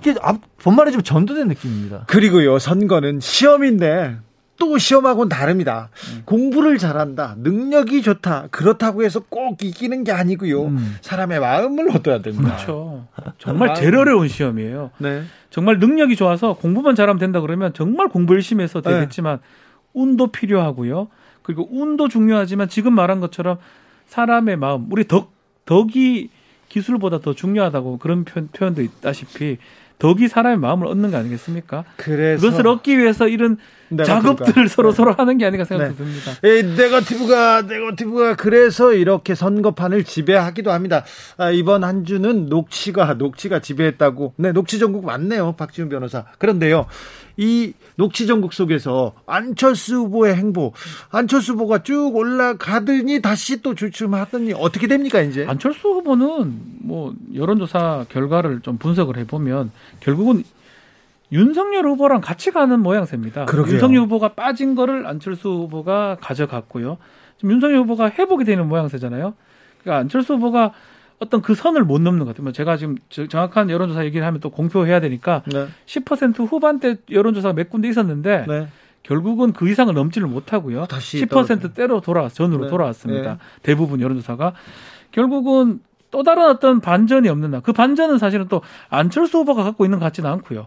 이게 0.00 0.14
본말에 0.58 0.90
좀 0.90 1.02
전도된 1.02 1.48
느낌입니다. 1.48 2.04
그리고요 2.08 2.58
선거는 2.58 3.20
시험인데 3.20 4.18
또 4.58 4.76
시험하고는 4.76 5.28
다릅니다. 5.30 5.88
음. 6.12 6.22
공부를 6.26 6.76
잘한다, 6.76 7.36
능력이 7.38 8.02
좋다, 8.02 8.48
그렇다고 8.50 9.02
해서 9.02 9.20
꼭 9.20 9.62
이기는 9.62 10.04
게 10.04 10.12
아니고요. 10.12 10.66
음. 10.66 10.96
사람의 11.00 11.40
마음을 11.40 11.90
얻어야 11.96 12.20
됩니다. 12.20 12.56
그렇죠. 12.56 13.06
정말 13.38 13.74
제일 13.74 13.96
어려운 13.96 14.28
시험이에요. 14.28 14.90
네. 14.98 15.22
정말 15.48 15.78
능력이 15.78 16.14
좋아서 16.14 16.52
공부만 16.54 16.94
잘하면 16.94 17.18
된다 17.18 17.40
그러면 17.40 17.72
정말 17.72 18.08
공부 18.08 18.34
열심히 18.34 18.62
해서 18.62 18.82
네. 18.82 18.90
되겠지만 18.90 19.38
네. 19.38 19.59
운도 20.00 20.28
필요하고요. 20.28 21.08
그리고 21.42 21.68
운도 21.70 22.08
중요하지만 22.08 22.68
지금 22.68 22.94
말한 22.94 23.20
것처럼 23.20 23.58
사람의 24.06 24.56
마음, 24.56 24.86
우리 24.90 25.06
덕, 25.06 25.32
덕이 25.66 26.30
기술보다 26.68 27.20
더 27.20 27.34
중요하다고 27.34 27.98
그런 27.98 28.24
표현, 28.24 28.48
표현도 28.48 28.82
있다시피 28.82 29.58
덕이 30.00 30.28
사람의 30.28 30.58
마음을 30.58 30.88
얻는 30.88 31.12
거 31.12 31.18
아니겠습니까? 31.18 31.84
그래서 31.96 32.44
그것을 32.44 32.66
얻기 32.66 32.98
위해서 32.98 33.28
이런 33.28 33.58
작업들을 33.96 34.68
서로 34.68 34.90
네. 34.90 34.96
서로 34.96 35.12
하는 35.12 35.36
게 35.36 35.44
아닌가 35.44 35.64
생각이 35.64 35.90
네. 35.90 35.96
듭니다. 35.96 36.32
이 36.44 36.62
네거티브가 36.80 37.62
네거티브가 37.62 38.36
그래서 38.36 38.92
이렇게 38.92 39.34
선거판을 39.34 40.04
지배하기도 40.04 40.70
합니다. 40.70 41.04
아, 41.36 41.50
이번 41.50 41.84
한 41.84 42.04
주는 42.04 42.46
녹취가 42.46 43.14
녹취가 43.14 43.60
지배했다고. 43.60 44.34
네, 44.36 44.52
녹취 44.52 44.78
전국 44.78 45.04
맞네요, 45.04 45.52
박지훈 45.52 45.88
변호사. 45.88 46.24
그런데요, 46.38 46.86
이 47.36 47.72
녹취 47.96 48.26
전국 48.26 48.52
속에서 48.52 49.14
안철수 49.26 49.96
후보의 49.96 50.36
행보, 50.36 50.72
안철수 51.10 51.54
후보가 51.54 51.82
쭉 51.82 52.14
올라가더니 52.14 53.20
다시 53.20 53.60
또 53.60 53.74
주춤하더니 53.74 54.52
어떻게 54.52 54.86
됩니까 54.86 55.20
이제? 55.20 55.44
안철수 55.48 55.88
후보는 55.88 56.60
뭐 56.80 57.12
여론조사 57.34 58.06
결과를 58.08 58.60
좀 58.60 58.78
분석을 58.78 59.16
해보면 59.18 59.72
결국은 59.98 60.44
윤석열 61.32 61.86
후보랑 61.86 62.20
같이 62.20 62.50
가는 62.50 62.80
모양새입니다. 62.80 63.46
그러게요. 63.46 63.74
윤석열 63.74 64.02
후보가 64.02 64.34
빠진 64.34 64.74
거를 64.74 65.06
안철수 65.06 65.48
후보가 65.48 66.18
가져갔고요. 66.20 66.98
지금 67.38 67.52
윤석열 67.52 67.78
후보가 67.80 68.10
회복이 68.10 68.44
되는 68.44 68.68
모양새잖아요. 68.68 69.34
그러니까 69.82 70.00
안철수 70.00 70.34
후보가 70.34 70.72
어떤 71.20 71.42
그 71.42 71.54
선을 71.54 71.84
못 71.84 72.00
넘는 72.00 72.20
것 72.20 72.28
같아요. 72.28 72.44
뭐 72.44 72.52
제가 72.52 72.76
지금 72.76 72.96
정확한 73.28 73.70
여론조사 73.70 74.04
얘기를 74.06 74.26
하면 74.26 74.40
또 74.40 74.50
공표해야 74.50 75.00
되니까 75.00 75.42
네. 75.46 75.68
10% 75.86 76.50
후반대 76.50 76.96
여론조사가 77.10 77.54
몇 77.54 77.68
군데 77.68 77.88
있었는데 77.88 78.46
네. 78.48 78.68
결국은 79.02 79.52
그 79.52 79.68
이상을 79.68 79.92
넘지를 79.92 80.28
못하고요. 80.28 80.86
다시 80.86 81.24
10%대로 81.24 82.00
돌아 82.00 82.28
전으로 82.28 82.64
네. 82.64 82.70
돌아왔습니다. 82.70 83.32
네. 83.32 83.38
대부분 83.62 84.00
여론조사가 84.00 84.54
결국은 85.12 85.80
또 86.10 86.22
다른 86.22 86.44
어떤 86.44 86.80
반전이 86.80 87.28
없는 87.28 87.50
나. 87.50 87.60
그 87.60 87.72
반전은 87.72 88.18
사실은 88.18 88.48
또 88.48 88.62
안철수 88.88 89.38
후보가 89.38 89.62
갖고 89.62 89.84
있는 89.84 89.98
것 89.98 90.04
같지는 90.06 90.28
않고요. 90.30 90.66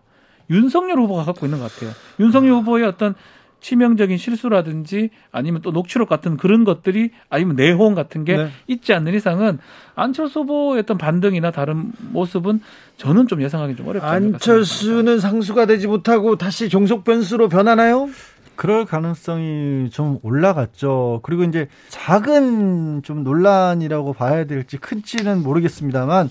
윤석열 0.50 1.00
후보가 1.00 1.24
갖고 1.24 1.46
있는 1.46 1.60
것 1.60 1.72
같아요. 1.72 1.92
윤석열 2.20 2.54
후보의 2.56 2.86
어떤 2.86 3.16
치명적인 3.64 4.18
실수라든지 4.18 5.10
아니면 5.32 5.62
또 5.62 5.72
녹취록 5.72 6.10
같은 6.10 6.36
그런 6.36 6.66
것들이 6.66 7.12
아니면 7.30 7.56
내홍 7.56 7.96
같은 7.96 8.26
게 8.26 8.36
네. 8.36 8.50
있지 8.68 8.94
않는 8.94 9.14
이상은 9.14 9.58
안철수 9.96 10.42
후보의 10.42 10.82
어떤 10.82 10.98
반등이나 10.98 11.52
다른 11.52 11.94
모습은 12.12 12.60
저는 12.98 13.28
좀 13.28 13.42
예상하기 13.42 13.78
좀 13.78 13.88
어렵다. 13.88 14.10
안철수는 14.10 15.20
상수가 15.20 15.66
되지 15.66 15.88
못하고 15.88 16.36
다시 16.36 16.68
종속 16.68 17.06
변수로 17.06 17.48
변하나요? 17.48 18.10
그럴 18.56 18.86
가능성이 18.86 19.90
좀 19.92 20.20
올라갔죠. 20.24 21.20
그리고 21.24 21.44
이제 21.44 21.68
작은 21.90 23.02
좀 23.04 23.24
논란이라고 23.24 24.14
봐야 24.14 24.46
될지 24.46 24.78
큰지는 24.78 25.42
모르겠습니다만 25.44 26.30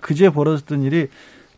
그제 0.00 0.30
벌어졌던 0.30 0.82
일이 0.82 1.08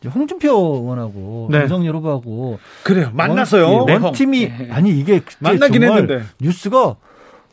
홍준표 0.04 0.48
의원하고 0.48 1.48
네. 1.50 1.60
윤석열 1.62 1.94
후보하고 1.96 2.58
그래요 2.84 3.10
만났어요. 3.12 3.84
원, 3.84 4.02
원 4.02 4.12
팀이 4.12 4.48
네. 4.48 4.68
아니 4.72 4.90
이게 4.98 5.20
만나긴 5.40 5.82
했는데 5.82 6.22
뉴스가 6.40 6.96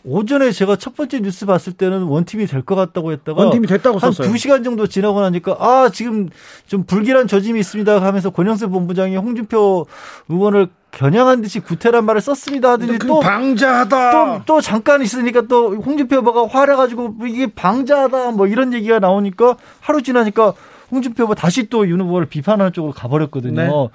오전에 0.05 0.51
제가 0.53 0.78
첫 0.78 0.95
번째 0.95 1.20
뉴스 1.20 1.45
봤을 1.45 1.74
때는 1.74 2.03
원팀이 2.03 2.45
될 2.45 2.62
것 2.62 2.76
같다고 2.76 3.12
했다가 3.12 3.41
원팀이 3.43 3.68
됐다고 3.68 3.99
한 3.99 4.14
썼어요. 4.14 4.34
2시간 4.34 4.64
정도 4.64 4.88
지나고 4.88 5.20
나니까 5.20 5.58
아, 5.60 5.89
지금 5.93 6.30
좀 6.68 6.86
불길한 6.86 7.28
저짐이 7.28 7.60
있습니다 7.60 8.01
하면서 8.01 8.30
권영세 8.30 8.68
본부장이 8.68 9.18
홍준표 9.18 9.86
의원을 10.30 10.70
겨냥한 10.97 11.41
듯이 11.43 11.59
구태란 11.59 12.05
말을 12.05 12.21
썼습니다 12.21 12.71
하더니 12.71 12.97
그또 12.97 13.19
방자하다. 13.19 14.11
또, 14.11 14.41
또 14.47 14.61
잠깐 14.61 15.03
있으니까 15.03 15.43
또 15.43 15.75
홍준표 15.75 16.17
후보가 16.17 16.47
화려 16.47 16.75
가지고 16.75 17.13
이게 17.27 17.45
방자하다 17.45 18.31
뭐 18.31 18.47
이런 18.47 18.73
얘기가 18.73 18.97
나오니까 18.97 19.57
하루 19.79 20.01
지나니까 20.01 20.53
홍준표 20.89 21.23
후보 21.23 21.35
다시 21.35 21.69
또 21.69 21.85
윤 21.85 22.01
후보를 22.01 22.27
비판하는 22.27 22.73
쪽으로 22.73 22.93
가버렸거든요. 22.93 23.61
네. 23.61 23.87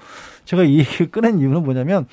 제가 0.45 0.63
이 0.63 0.79
얘기를 0.79 1.11
꺼낸 1.11 1.39
이유는 1.39 1.63
뭐냐면 1.65 2.07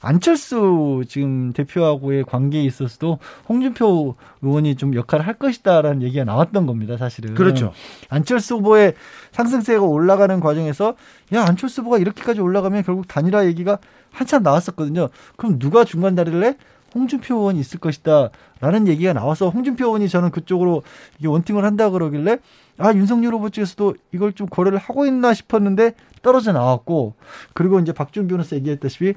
안철수 0.00 1.02
지금 1.08 1.52
대표하고의 1.52 2.22
관계에 2.22 2.62
있어서도 2.62 3.18
홍준표 3.48 4.14
의원이 4.42 4.76
좀 4.76 4.94
역할을 4.94 5.26
할 5.26 5.34
것이다라는 5.34 6.02
얘기가 6.02 6.22
나왔던 6.24 6.66
겁니다, 6.66 6.96
사실은. 6.96 7.34
그렇죠. 7.34 7.72
안철수 8.08 8.56
후보의 8.56 8.94
상승세가 9.32 9.82
올라가는 9.82 10.38
과정에서 10.38 10.94
야, 11.34 11.44
안철수 11.44 11.80
후보가 11.80 11.98
이렇게까지 11.98 12.40
올라가면 12.40 12.84
결국 12.84 13.08
단일화 13.08 13.46
얘기가 13.46 13.78
한참 14.10 14.42
나왔었거든요. 14.42 15.08
그럼 15.36 15.58
누가 15.58 15.84
중간 15.84 16.14
다리를 16.14 16.42
해? 16.44 16.56
홍준표 16.94 17.36
의원이 17.36 17.60
있을 17.60 17.80
것이다. 17.80 18.30
라는 18.60 18.88
얘기가 18.88 19.12
나와서 19.12 19.50
홍준표 19.50 19.86
의원이 19.86 20.08
저는 20.08 20.30
그쪽으로 20.30 20.82
이게 21.18 21.28
원팅을 21.28 21.64
한다 21.64 21.90
그러길래 21.90 22.38
아, 22.78 22.92
윤석열 22.92 23.34
후보 23.34 23.50
쪽에서도 23.50 23.94
이걸 24.12 24.32
좀 24.32 24.46
고려를 24.46 24.78
하고 24.78 25.06
있나 25.06 25.34
싶었는데 25.34 25.94
떨어져 26.22 26.52
나왔고 26.52 27.14
그리고 27.52 27.78
이제 27.78 27.92
박준 27.92 28.26
변호사 28.28 28.56
얘기했다시피 28.56 29.14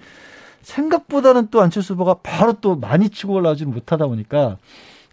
생각보다는 0.62 1.48
또 1.50 1.62
안철수 1.62 1.94
후보가 1.94 2.16
바로 2.22 2.54
또 2.54 2.76
많이 2.76 3.10
치고 3.10 3.34
올라오지는 3.34 3.74
못하다 3.74 4.08
보니까 4.08 4.58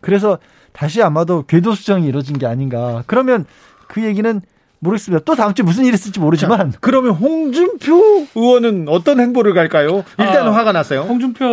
그래서 0.00 0.38
다시 0.72 1.02
아마도 1.02 1.44
궤도 1.46 1.74
수정이 1.74 2.06
이루어진 2.06 2.38
게 2.38 2.46
아닌가. 2.46 3.02
그러면 3.06 3.46
그 3.88 4.04
얘기는 4.04 4.40
모르겠습니다. 4.80 5.24
또 5.24 5.34
다음 5.34 5.54
주에 5.54 5.64
무슨 5.64 5.84
일이 5.84 5.94
있을지 5.94 6.20
모르지만. 6.20 6.72
자, 6.72 6.78
그러면 6.80 7.12
홍준표 7.12 8.26
의원은 8.34 8.86
어떤 8.88 9.20
행보를 9.20 9.54
갈까요? 9.54 10.04
일단은 10.18 10.52
아, 10.52 10.56
화가 10.56 10.72
났어요. 10.72 11.00
홍준표 11.00 11.44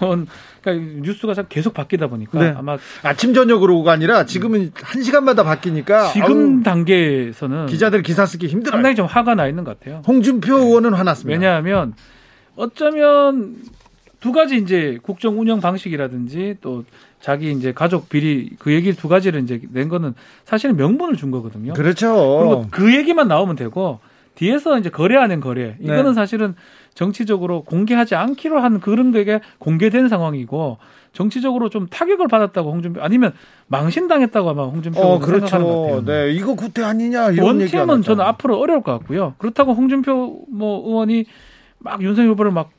의원 0.00 0.26
그러니까 0.60 1.00
뉴스가 1.02 1.34
계속 1.48 1.74
바뀌다 1.74 2.08
보니까 2.08 2.38
네. 2.38 2.54
아마 2.56 2.76
아침 3.02 3.32
저녁으로가 3.32 3.92
아니라 3.92 4.26
지금은 4.26 4.60
음. 4.60 4.70
한 4.74 5.02
시간마다 5.02 5.44
바뀌니까 5.44 6.12
지금 6.12 6.58
아우, 6.58 6.62
단계에서는 6.64 7.66
기자들 7.66 8.02
기사 8.02 8.26
쓰기 8.26 8.48
힘들어요. 8.48 8.76
상당히 8.76 8.96
좀 8.96 9.06
화가 9.06 9.36
나 9.36 9.46
있는 9.46 9.64
것 9.64 9.78
같아요. 9.78 10.02
홍준표 10.06 10.58
네. 10.58 10.64
의원은 10.64 10.92
화났습니다. 10.94 11.38
왜냐하면 11.38 11.94
어쩌면 12.56 13.56
두 14.20 14.32
가지 14.32 14.56
이제 14.56 14.98
국정 15.02 15.38
운영 15.38 15.60
방식이라든지 15.60 16.56
또 16.60 16.84
자기 17.20 17.50
이제 17.52 17.72
가족 17.72 18.08
비리 18.08 18.50
그 18.58 18.72
얘기 18.72 18.92
두 18.92 19.08
가지를 19.08 19.42
이제 19.42 19.60
낸 19.72 19.88
거는 19.88 20.14
사실은 20.44 20.76
명분을 20.76 21.16
준 21.16 21.30
거거든요. 21.30 21.72
그렇죠. 21.72 22.08
그리고 22.38 22.66
그 22.70 22.94
얘기만 22.94 23.28
나오면 23.28 23.56
되고 23.56 24.00
뒤에서 24.36 24.78
이제 24.78 24.90
거래하는 24.90 25.40
거래 25.40 25.76
이거는 25.80 26.04
네. 26.06 26.14
사실은 26.14 26.54
정치적으로 26.94 27.62
공개하지 27.62 28.14
않기로 28.14 28.60
한 28.60 28.80
그런 28.80 29.12
게 29.12 29.40
공개된 29.58 30.08
상황이고 30.08 30.78
정치적으로 31.12 31.70
좀 31.70 31.86
타격을 31.86 32.28
받았다고 32.28 32.70
홍준표 32.70 33.02
아니면 33.02 33.32
망신당했다고 33.68 34.50
아마 34.50 34.64
홍준표 34.64 35.00
어, 35.00 35.18
그렇죠. 35.18 35.46
생각하는 35.46 35.66
것 35.66 35.82
같아요. 35.82 36.04
네, 36.04 36.32
이거 36.32 36.54
구태 36.54 36.82
아니냐 36.82 37.30
이런 37.30 37.58
원팀은 37.58 38.02
저는 38.02 38.22
앞으로 38.24 38.58
어려울 38.58 38.82
것 38.82 38.92
같고요. 38.92 39.34
그렇다고 39.38 39.72
홍준표 39.72 40.44
뭐 40.50 40.86
의원이 40.86 41.24
막 41.78 42.02
윤석열 42.02 42.32
후보를 42.32 42.50
막, 42.50 42.70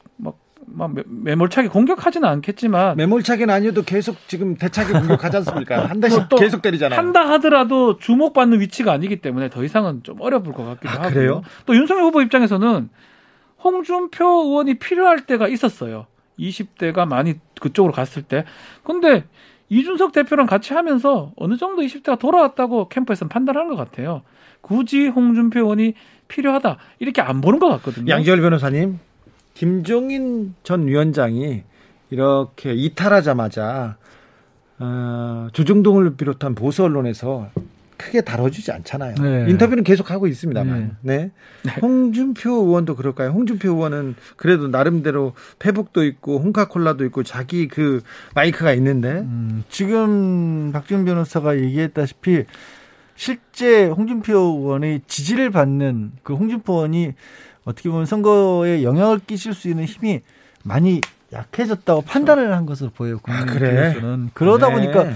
막, 0.77 0.93
막 0.93 1.03
매몰차게 1.07 1.69
공격하지는 1.69 2.27
않겠지만. 2.27 2.97
매몰차게는 2.97 3.53
아니어도 3.53 3.81
계속 3.83 4.15
지금 4.27 4.55
대차게 4.55 4.93
공격하지 4.93 5.37
않습니까? 5.37 5.85
한 5.89 5.99
달씩 5.99 6.29
계속 6.37 6.61
때리잖아요. 6.61 6.97
한다 6.97 7.27
하더라도 7.31 7.97
주목받는 7.97 8.59
위치가 8.59 8.91
아니기 8.91 9.17
때문에 9.17 9.49
더 9.49 9.63
이상은 9.63 10.03
좀 10.03 10.21
어려울 10.21 10.43
것 10.53 10.63
같기도 10.65 10.89
아, 10.89 10.93
하고요. 10.93 11.09
그래요? 11.13 11.41
또 11.65 11.75
윤석열 11.75 12.03
후보 12.03 12.21
입장에서는 12.21 12.89
홍준표 13.63 14.25
의원이 14.25 14.75
필요할 14.75 15.25
때가 15.25 15.47
있었어요. 15.47 16.05
20대가 16.39 17.07
많이 17.07 17.35
그쪽으로 17.59 17.91
갔을 17.91 18.21
때. 18.21 18.45
근데 18.83 19.25
이준석 19.69 20.11
대표랑 20.11 20.45
같이 20.45 20.73
하면서 20.73 21.33
어느 21.35 21.57
정도 21.57 21.81
20대가 21.81 22.19
돌아왔다고 22.19 22.87
캠프에서는 22.89 23.29
판단한 23.29 23.67
것 23.67 23.75
같아요. 23.75 24.21
굳이 24.61 25.07
홍준표 25.07 25.61
의원이 25.61 25.93
필요하다 26.27 26.77
이렇게 26.99 27.21
안 27.21 27.41
보는 27.41 27.59
것 27.59 27.67
같거든요. 27.69 28.11
양지열 28.11 28.41
변호사님, 28.41 28.99
김종인 29.57 30.53
전 30.61 30.85
위원장이 30.85 31.63
이렇게 32.11 32.73
이탈하자마자 32.75 33.97
어, 34.77 35.47
조중동을 35.51 36.15
비롯한 36.15 36.53
보수 36.53 36.83
언론에서 36.83 37.49
크게 37.97 38.21
다뤄주지 38.21 38.71
않잖아요. 38.71 39.15
네. 39.15 39.45
인터뷰는 39.49 39.83
계속 39.83 40.11
하고 40.11 40.27
있습니다만. 40.27 40.97
네. 41.01 41.17
네. 41.17 41.31
네. 41.63 41.71
홍준표 41.81 42.51
의원도 42.51 42.95
그럴까요? 42.95 43.31
홍준표 43.31 43.71
의원은 43.71 44.13
그래도 44.35 44.67
나름대로 44.67 45.33
페북도 45.57 46.05
있고 46.05 46.37
홍카콜라도 46.37 47.03
있고 47.05 47.23
자기 47.23 47.67
그 47.67 48.03
마이크가 48.35 48.73
있는데 48.73 49.09
음, 49.09 49.63
지금 49.69 50.71
박준 50.71 51.03
변호사가 51.03 51.57
얘기했다시피 51.57 52.43
실제 53.15 53.87
홍준표 53.87 54.37
의원의 54.37 55.01
지지를 55.07 55.49
받는 55.49 56.11
그 56.21 56.35
홍준표 56.35 56.73
의원이 56.73 57.13
어떻게 57.67 57.89
보면 57.89 58.05
선거에 58.05 58.81
영향을 58.83 59.19
끼칠 59.19 59.53
수 59.53 59.67
있는 59.67 59.83
힘이 59.83 60.21
많이 60.63 61.01
약해졌다고 61.33 62.01
판단을 62.03 62.53
한 62.55 62.65
것으로 62.65 62.91
보여요. 62.91 63.19
국민들께서는 63.19 64.13
아, 64.13 64.15
그래? 64.17 64.31
그러다 64.33 64.69
네. 64.69 64.73
보니까 64.73 65.13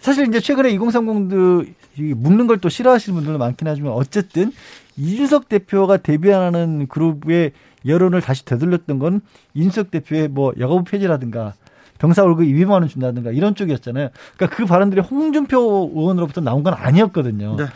사실 0.00 0.26
이제 0.26 0.40
최근에 0.40 0.76
2030도 0.76 1.72
묻는 2.16 2.48
걸 2.48 2.56
또 2.58 2.68
싫어하시는 2.68 3.14
분들도 3.14 3.38
많긴 3.38 3.68
하지만 3.68 3.92
어쨌든 3.92 4.50
이준석 4.96 5.48
대표가 5.48 5.98
대변하는 5.98 6.88
그룹의 6.88 7.52
여론을 7.86 8.20
다시 8.20 8.44
되돌렸던 8.44 8.98
건 8.98 9.20
이준석 9.54 9.92
대표의 9.92 10.26
뭐 10.28 10.52
여가부 10.58 10.82
폐지라든가 10.84 11.54
병사 11.98 12.24
월급 12.24 12.46
200만 12.46 12.70
원 12.70 12.88
준다든가 12.88 13.30
이런 13.30 13.54
쪽이었잖아요. 13.54 14.08
그러니까 14.36 14.56
그 14.56 14.66
발언들이 14.66 15.00
홍준표 15.02 15.92
의원으로부터 15.94 16.40
나온 16.40 16.64
건 16.64 16.74
아니었거든요. 16.74 17.54
네. 17.56 17.66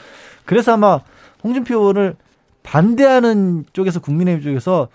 그래서 0.44 0.72
아마 0.72 0.98
홍준표 1.44 1.78
의원을 1.78 2.16
반대하는 2.66 3.64
쪽에서 3.72 4.00
국민의힘 4.00 4.42
쪽에서 4.42 4.88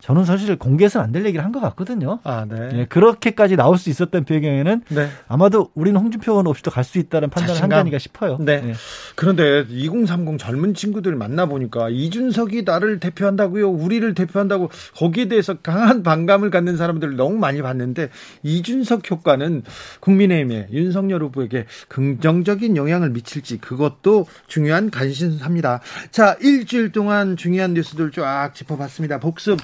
저는 0.00 0.24
사실 0.24 0.56
공개해서는 0.56 1.04
안 1.06 1.12
될 1.12 1.24
얘기를 1.26 1.44
한 1.44 1.52
것 1.52 1.60
같거든요. 1.60 2.20
아, 2.24 2.46
네. 2.48 2.70
예, 2.72 2.84
그렇게까지 2.86 3.56
나올 3.56 3.76
수 3.76 3.90
있었던 3.90 4.24
배경에는 4.24 4.82
네. 4.88 5.08
아마도 5.28 5.70
우리는 5.74 6.00
홍준표 6.00 6.32
의원 6.32 6.46
없이도 6.46 6.70
갈 6.70 6.84
수 6.84 6.98
있다는 6.98 7.28
판단을 7.30 7.60
한게 7.62 7.74
아닌가 7.74 7.98
싶어요. 7.98 8.38
네. 8.40 8.60
네. 8.60 8.72
그런데 9.16 9.64
2030 9.68 10.38
젊은 10.38 10.74
친구들 10.74 11.14
만나보니까 11.16 11.88
이준석이 11.90 12.62
나를 12.62 12.98
대표한다고요. 13.00 13.68
우리를 13.70 14.14
대표한다고 14.14 14.70
거기에 14.96 15.28
대해서 15.28 15.54
강한 15.54 16.02
반감을 16.02 16.50
갖는 16.50 16.76
사람들을 16.76 17.16
너무 17.16 17.36
많이 17.36 17.60
봤는데 17.62 18.08
이준석 18.42 19.10
효과는 19.10 19.62
국민의힘에 20.00 20.68
윤석열 20.72 21.22
후보에게 21.24 21.66
긍정적인 21.88 22.76
영향을 22.76 23.10
미칠지 23.10 23.58
그것도 23.58 24.26
중요한 24.46 24.90
관심사입니다. 24.90 25.80
자, 26.10 26.36
일주일 26.40 26.92
동안 26.92 27.36
중요한 27.36 27.74
뉴스들 27.74 28.10
쫙 28.12 28.52
짚어봤습니다. 28.54 29.18
복습 29.20 29.58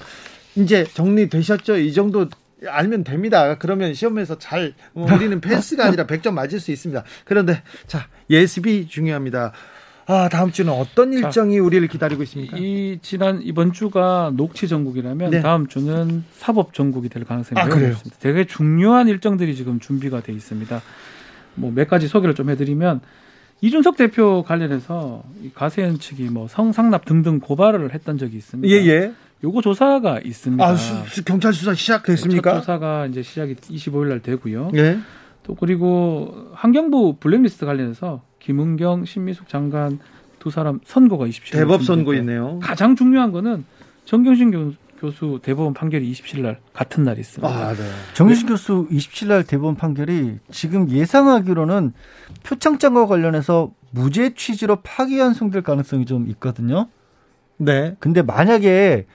이제 0.56 0.84
정리되셨죠? 0.84 1.76
이 1.78 1.92
정도 1.92 2.28
알면 2.66 3.04
됩니다. 3.04 3.58
그러면 3.58 3.94
시험에서 3.94 4.38
잘뭐 4.38 5.12
우리는 5.14 5.40
패스가 5.40 5.84
아니라 5.86 6.06
100점 6.06 6.32
맞을 6.32 6.58
수 6.60 6.72
있습니다. 6.72 7.04
그런데 7.24 7.62
자 7.86 8.06
예습이 8.30 8.88
중요합니다. 8.88 9.52
아 10.08 10.28
다음 10.28 10.52
주는 10.52 10.72
어떤 10.72 11.12
일정이 11.12 11.56
자, 11.56 11.62
우리를 11.62 11.86
기다리고 11.88 12.22
있습니까? 12.22 12.56
이 12.58 12.98
지난 13.02 13.40
이번 13.42 13.72
주가 13.72 14.32
녹취 14.34 14.68
전국이라면 14.68 15.30
네. 15.30 15.40
다음 15.42 15.66
주는 15.66 16.24
사법 16.38 16.74
전국이 16.74 17.08
될 17.08 17.24
가능성이 17.24 17.60
아, 17.60 17.66
매우 17.66 17.88
높습니다. 17.88 18.16
되게 18.20 18.44
중요한 18.46 19.08
일정들이 19.08 19.56
지금 19.56 19.80
준비가 19.80 20.20
돼 20.22 20.32
있습니다. 20.32 20.80
뭐 21.56 21.72
몇 21.72 21.88
가지 21.88 22.06
소개를 22.08 22.34
좀 22.34 22.50
해드리면 22.50 23.00
이준석 23.62 23.96
대표 23.96 24.42
관련해서 24.44 25.24
가세현 25.54 25.98
측이 25.98 26.24
뭐 26.24 26.46
성상납 26.46 27.04
등등 27.04 27.40
고발을 27.40 27.92
했던 27.94 28.16
적이 28.18 28.36
있습니다. 28.36 28.68
예, 28.72 28.86
예. 28.86 29.12
요거 29.46 29.62
조사가 29.62 30.20
있습니다. 30.24 30.64
아, 30.64 30.74
수, 30.74 31.24
경찰 31.24 31.52
수사 31.52 31.72
시작됐습니까? 31.72 32.54
첫 32.54 32.60
조사가 32.60 33.06
이제 33.06 33.22
시작이 33.22 33.54
25일 33.54 34.08
날 34.08 34.20
되고요. 34.20 34.72
예. 34.74 34.98
또 35.44 35.54
그리고 35.54 36.48
환경부 36.52 37.18
블랙리스트 37.20 37.64
관련해서 37.64 38.22
김은경, 38.40 39.04
신미숙 39.04 39.48
장관 39.48 40.00
두 40.40 40.50
사람 40.50 40.80
선고가 40.84 41.26
27일 41.26 41.52
대법 41.52 41.84
선고 41.84 42.12
있네요. 42.14 42.58
가장 42.60 42.96
중요한 42.96 43.30
거는 43.30 43.64
정경심 44.04 44.74
교수 44.98 45.38
대법원 45.42 45.74
판결이 45.74 46.10
27일 46.10 46.40
날 46.40 46.58
같은 46.72 47.04
날 47.04 47.18
있습니다. 47.20 47.48
아, 47.48 47.72
네. 47.72 47.82
정경심 48.14 48.48
교수 48.48 48.88
27일 48.90 49.28
날 49.28 49.44
대법원 49.44 49.76
판결이 49.76 50.38
지금 50.50 50.90
예상하기로는 50.90 51.92
표창장과 52.42 53.06
관련해서 53.06 53.70
무죄 53.92 54.34
취지로 54.34 54.76
파기환송될 54.82 55.62
가능성이 55.62 56.04
좀 56.04 56.28
있거든요. 56.30 56.88
네. 57.58 57.94
근데 58.00 58.22
만약에 58.22 59.06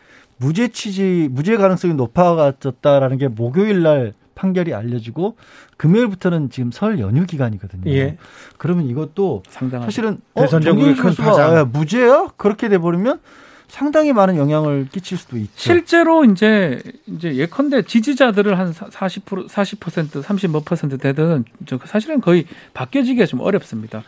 무죄 0.41 0.69
취지 0.69 1.29
무죄 1.31 1.55
가능성이 1.55 1.93
높아졌다라는 1.93 3.17
게 3.19 3.27
목요일 3.27 3.83
날 3.83 4.13
판결이 4.33 4.73
알려지고 4.73 5.37
금요일부터는 5.77 6.49
지금 6.49 6.71
설 6.71 6.99
연휴 6.99 7.27
기간이거든요. 7.27 7.91
예. 7.91 8.17
그러면 8.57 8.87
이것도 8.87 9.43
사실은 9.47 10.19
어, 10.33 10.47
큰 10.47 11.13
파장 11.15 11.57
아, 11.57 11.65
무죄야 11.65 12.29
그렇게 12.37 12.69
돼 12.69 12.79
버리면 12.79 13.19
상당히 13.67 14.13
많은 14.13 14.35
영향을 14.35 14.87
끼칠 14.91 15.17
수도 15.17 15.37
있죠. 15.37 15.53
실제로 15.55 16.25
이제 16.25 16.81
이제 17.05 17.35
예컨대 17.35 17.83
지지자들을 17.83 18.57
한 18.57 18.73
40% 18.73 19.47
40% 19.47 20.23
30몇% 20.23 20.99
되든 20.99 21.45
사실은 21.85 22.19
거의 22.19 22.47
바뀌어지기가 22.73 23.27
좀 23.27 23.41
어렵습니다. 23.41 24.03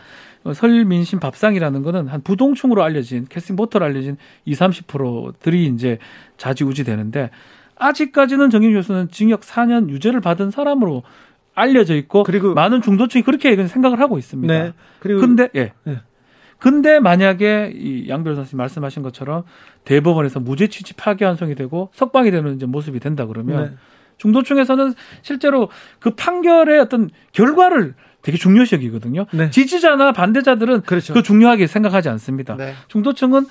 설 0.54 0.84
민심 0.86 1.20
밥상이라는 1.20 1.84
거는 1.84 2.08
한 2.08 2.22
부동층으로 2.22 2.84
알려진 2.84 3.26
캐스팅 3.30 3.56
보터로 3.56 3.86
알려진 3.86 4.18
2, 4.46 4.54
30%들이 4.54 5.68
이제 5.68 6.00
자지우지 6.38 6.84
되는데 6.84 7.30
아직까지는 7.76 8.50
정kim 8.50 8.74
교수는 8.74 9.10
징역 9.10 9.42
4년 9.42 9.90
유죄를 9.90 10.22
받은 10.22 10.52
사람으로 10.52 11.04
알려져 11.56 11.96
있고 11.96 12.24
그리고 12.24 12.54
많은 12.54 12.82
중도층이 12.82 13.24
그렇게 13.24 13.56
생각을 13.68 14.00
하고 14.00 14.18
있습니다. 14.18 14.54
네. 14.54 14.74
그리고 15.00 15.22
근데 15.22 15.50
예. 15.56 15.74
네. 15.84 16.00
근데 16.58 17.00
만약에 17.00 17.74
이양 17.76 18.24
변호사님 18.24 18.58
말씀하신 18.58 19.04
것처럼 19.04 19.44
대법원에서 19.84 20.40
무죄 20.40 20.68
취지 20.68 20.94
파기 20.94 21.26
환송이 21.26 21.56
되고 21.56 21.90
석방이 21.94 22.32
되는 22.32 22.56
이제 22.56 22.66
모습이 22.66 23.00
된다 23.00 23.26
그러면 23.26 23.64
네. 23.64 23.72
중도층에서는 24.18 24.94
실제로 25.22 25.70
그 26.00 26.12
판결의 26.12 26.80
어떤 26.80 27.10
결과를 27.34 27.96
되게 28.24 28.38
중요시 28.38 28.76
여기거든요. 28.76 29.26
네. 29.32 29.52
지지자나 29.52 30.14
반대자들은 30.14 30.82
그렇죠. 30.82 31.14
그 31.14 31.22
중요하게 31.22 31.68
생각하지 31.68 32.10
않습니다. 32.10 32.56
네. 32.56 32.74
중도층은 32.88 33.46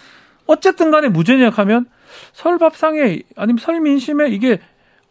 어쨌든 0.47 0.91
간에 0.91 1.09
무죄냐하면 1.09 1.87
설 2.33 2.59
밥상에 2.59 3.21
아니면 3.37 3.59
설 3.59 3.81
민심에 3.81 4.31
이게 4.31 4.59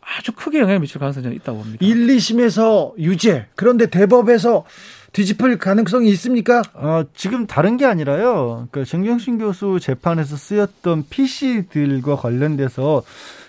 아주 0.02 0.32
크게 0.34 0.60
영향을 0.60 0.80
미칠 0.80 1.00
가능성이 1.00 1.36
있다고 1.36 1.60
봅니다. 1.60 1.78
1, 1.86 2.08
2심에서 2.08 2.98
유죄. 2.98 3.46
그런데 3.56 3.86
대법에서 3.86 4.66
뒤집힐 5.14 5.60
가능성이 5.60 6.10
있습니까? 6.10 6.64
어, 6.74 7.04
지금 7.14 7.46
다른 7.46 7.78
게 7.78 7.86
아니라요. 7.86 8.68
그러니까 8.72 8.90
정경심 8.90 9.38
교수 9.38 9.80
재판에서 9.80 10.36
쓰였던 10.38 11.06
PC들과 11.10 12.16
관련돼서 12.16 13.04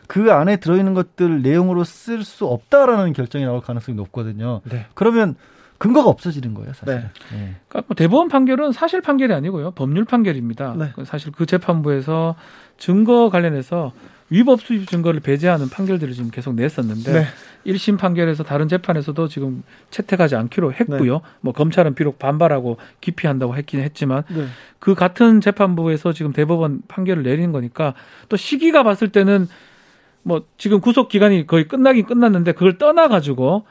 그 0.07 0.31
안에 0.31 0.57
들어있는 0.57 0.93
것들 0.93 1.41
내용으로 1.41 1.85
쓸 1.85 2.23
수 2.23 2.47
없다라는 2.47 3.15
결정이 3.15 3.45
나올 3.45 3.63
가능성이 3.63 3.97
높거든요. 3.97 4.61
네. 4.65 4.85
그러면 4.93 5.37
근거가 5.83 6.09
없어지는 6.11 6.55
거예요, 6.55 6.73
사실. 6.75 6.95
네. 6.95 7.01
네. 7.37 7.57
그러니까 7.67 7.83
뭐 7.89 7.97
대법원 7.97 8.29
판결은 8.29 8.71
사실 8.71 9.01
판결이 9.01 9.35
아니고요. 9.35 9.73
법률 9.73 10.05
판결입니다. 10.05 10.77
네. 10.79 10.93
사실 11.05 11.33
그 11.33 11.45
재판부에서 11.45 12.37
증거 12.79 13.31
관련해서 13.31 13.93
위법 14.31 14.61
수입 14.61 14.89
증거를 14.89 15.19
배제하는 15.19 15.69
판결들을 15.69 16.15
지금 16.15 16.31
계속 16.31 16.55
냈었는데 16.55 17.13
네. 17.13 17.25
1심 17.67 17.99
판결에서 17.99 18.45
다른 18.45 18.69
재판에서도 18.69 19.27
지금 19.27 19.65
채택하지 19.91 20.37
않기로 20.37 20.73
했고요. 20.73 21.15
네. 21.15 21.21
뭐 21.41 21.53
검찰은 21.53 21.97
비록 21.97 22.21
반발하고 22.21 22.77
기피한다고 23.01 23.57
했긴 23.57 23.81
했지만 23.81 24.23
네. 24.29 24.47
그 24.79 24.95
같은 24.95 25.41
재판부에서 25.41 26.13
지금 26.13 26.33
대법원 26.33 26.83
판결을 26.87 27.25
내린 27.25 27.51
거니까 27.51 27.95
또 28.29 28.37
시기가 28.37 28.85
봤을 28.85 29.09
때는 29.09 29.49
뭐 30.23 30.45
지금 30.59 30.81
구속 30.81 31.09
기간이 31.09 31.49
거의 31.49 31.67
끝나긴 31.67 32.07
끝났는데 32.07 32.53
그걸 32.53 32.79
떠나 32.79 33.09
가지고 33.09 33.65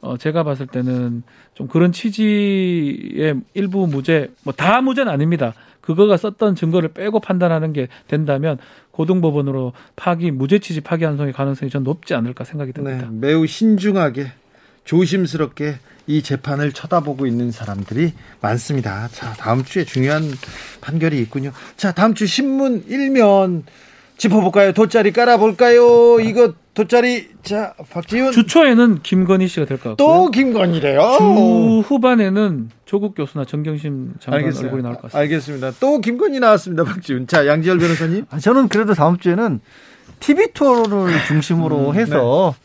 어 0.00 0.16
제가 0.18 0.42
봤을 0.42 0.66
때는 0.66 1.22
좀 1.54 1.66
그런 1.68 1.92
취지의 1.92 3.40
일부 3.54 3.86
무죄 3.86 4.30
뭐 4.42 4.52
다 4.54 4.80
무죄는 4.80 5.10
아닙니다. 5.10 5.54
그거가 5.80 6.16
썼던 6.16 6.54
증거를 6.54 6.90
빼고 6.90 7.20
판단하는 7.20 7.72
게 7.72 7.88
된다면 8.08 8.58
고등법원으로 8.92 9.72
파기 9.96 10.30
무죄 10.30 10.58
취지 10.58 10.80
파기 10.80 11.04
환송의 11.04 11.32
가능성이 11.32 11.70
전 11.70 11.82
높지 11.84 12.14
않을까 12.14 12.44
생각이 12.44 12.72
듭니다. 12.72 13.08
네, 13.10 13.16
매우 13.18 13.46
신중하게 13.46 14.32
조심스럽게 14.84 15.76
이 16.06 16.22
재판을 16.22 16.72
쳐다보고 16.72 17.26
있는 17.26 17.50
사람들이 17.50 18.12
많습니다. 18.40 19.08
자, 19.08 19.32
다음 19.32 19.64
주에 19.64 19.84
중요한 19.84 20.22
판결이 20.82 21.18
있군요. 21.20 21.52
자, 21.76 21.92
다음 21.92 22.14
주 22.14 22.26
신문 22.26 22.84
일면 22.88 23.64
짚어볼까요? 24.16 24.72
돗자리 24.72 25.12
깔아볼까요? 25.12 26.20
이거 26.20 26.54
돗자리 26.74 27.28
자 27.42 27.74
박지훈 27.90 28.32
주초에는 28.32 29.02
김건희 29.02 29.48
씨가 29.48 29.66
될 29.66 29.76
것 29.78 29.90
같고요. 29.90 29.96
또 29.96 30.30
김건희래요. 30.30 31.16
주 31.18 31.82
후반에는 31.86 32.70
조국 32.84 33.14
교수나 33.14 33.44
정경심 33.44 34.14
장관 34.20 34.40
알겠어요. 34.40 34.66
얼굴이 34.66 34.82
나올 34.82 34.94
것 34.94 35.02
같습니다. 35.02 35.18
알겠습니다. 35.20 35.72
또 35.80 36.00
김건희 36.00 36.40
나왔습니다. 36.40 36.84
박지훈. 36.84 37.26
자 37.26 37.46
양지열 37.46 37.78
변호사님. 37.78 38.26
아, 38.30 38.38
저는 38.38 38.68
그래도 38.68 38.94
다음 38.94 39.18
주에는 39.18 39.60
TV 40.20 40.48
토론을 40.54 41.12
중심으로 41.26 41.90
음, 41.90 41.94
해서 41.94 42.54
네. 42.56 42.63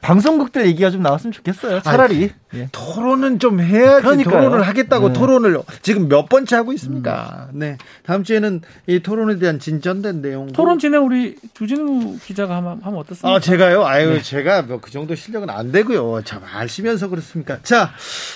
방송국들 0.00 0.66
얘기가 0.66 0.90
좀 0.90 1.02
나왔으면 1.02 1.32
좋겠어요. 1.32 1.80
차라리 1.82 2.14
아니, 2.16 2.30
예. 2.62 2.68
토론은 2.72 3.38
좀 3.38 3.60
해야지. 3.60 4.02
그러니까요. 4.02 4.44
토론을 4.44 4.66
하겠다고 4.66 5.08
네. 5.08 5.12
토론을 5.12 5.58
지금 5.82 6.08
몇 6.08 6.28
번째 6.28 6.56
하고 6.56 6.72
있습니까? 6.72 7.48
음. 7.52 7.58
네. 7.58 7.78
다음 8.04 8.24
주에는 8.24 8.62
이 8.86 9.00
토론에 9.00 9.38
대한 9.38 9.58
진전된 9.58 10.22
내용. 10.22 10.48
토론 10.52 10.78
진행 10.78 11.04
우리 11.04 11.36
주진우 11.54 12.18
기자가 12.24 12.56
하면, 12.56 12.80
하면 12.82 12.98
어떻습니까? 12.98 13.36
아 13.36 13.40
제가요. 13.40 13.84
아유 13.84 14.14
네. 14.14 14.22
제가 14.22 14.62
뭐 14.62 14.80
그 14.80 14.90
정도 14.90 15.14
실력은 15.14 15.50
안 15.50 15.70
되고요. 15.72 16.22
참 16.24 16.40
아시면서 16.54 17.08
그렇습니까? 17.08 17.58
자 17.62 17.90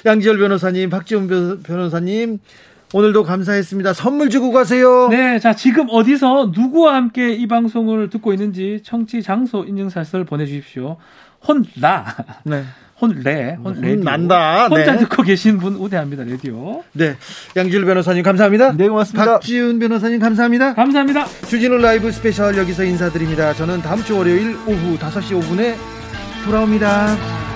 양지열 0.05 0.39
변호사님, 0.39 0.91
박지훈 0.91 1.63
변호사님. 1.63 2.39
오늘도 2.93 3.25
감사했습니다. 3.25 3.93
선물 3.93 4.31
주고 4.31 4.53
가세요. 4.53 5.09
네, 5.09 5.41
자 5.41 5.53
지금 5.53 5.89
어디서 5.91 6.53
누구와 6.55 6.95
함께 6.95 7.33
이 7.33 7.49
방송을 7.49 8.09
듣고 8.09 8.33
있는지 8.33 8.83
청취 8.85 9.21
장소 9.23 9.65
인증샷을 9.65 10.25
보내주십시오. 10.25 10.99
혼라. 11.47 12.05
네. 12.45 12.65
혼레, 13.01 13.57
혼레. 13.63 13.97
난다. 13.97 14.69
혼자 14.69 14.93
네. 14.93 14.99
듣고 14.99 15.23
계신 15.25 15.59
분 15.59 15.75
우대합니다, 15.75 16.25
라디오. 16.25 16.83
네. 16.93 17.17
양지열 17.57 17.85
변호사님 17.85 18.23
감사합니다. 18.23 18.73
네, 18.73 18.89
고맙습니다. 18.89 19.33
박지훈 19.33 19.79
변호사님 19.79 20.21
감사합니다. 20.21 20.75
감사합니다. 20.75 21.27
주진우 21.49 21.79
라이브 21.79 22.11
스페셜 22.13 22.57
여기서 22.57 22.85
인사드립니다. 22.85 23.53
저는 23.55 23.83
다음 23.83 24.03
주 24.05 24.17
월요일 24.17 24.57
오후 24.67 24.97
5시 24.99 25.41
5분에 25.41 25.75
돌아옵니다. 26.45 27.54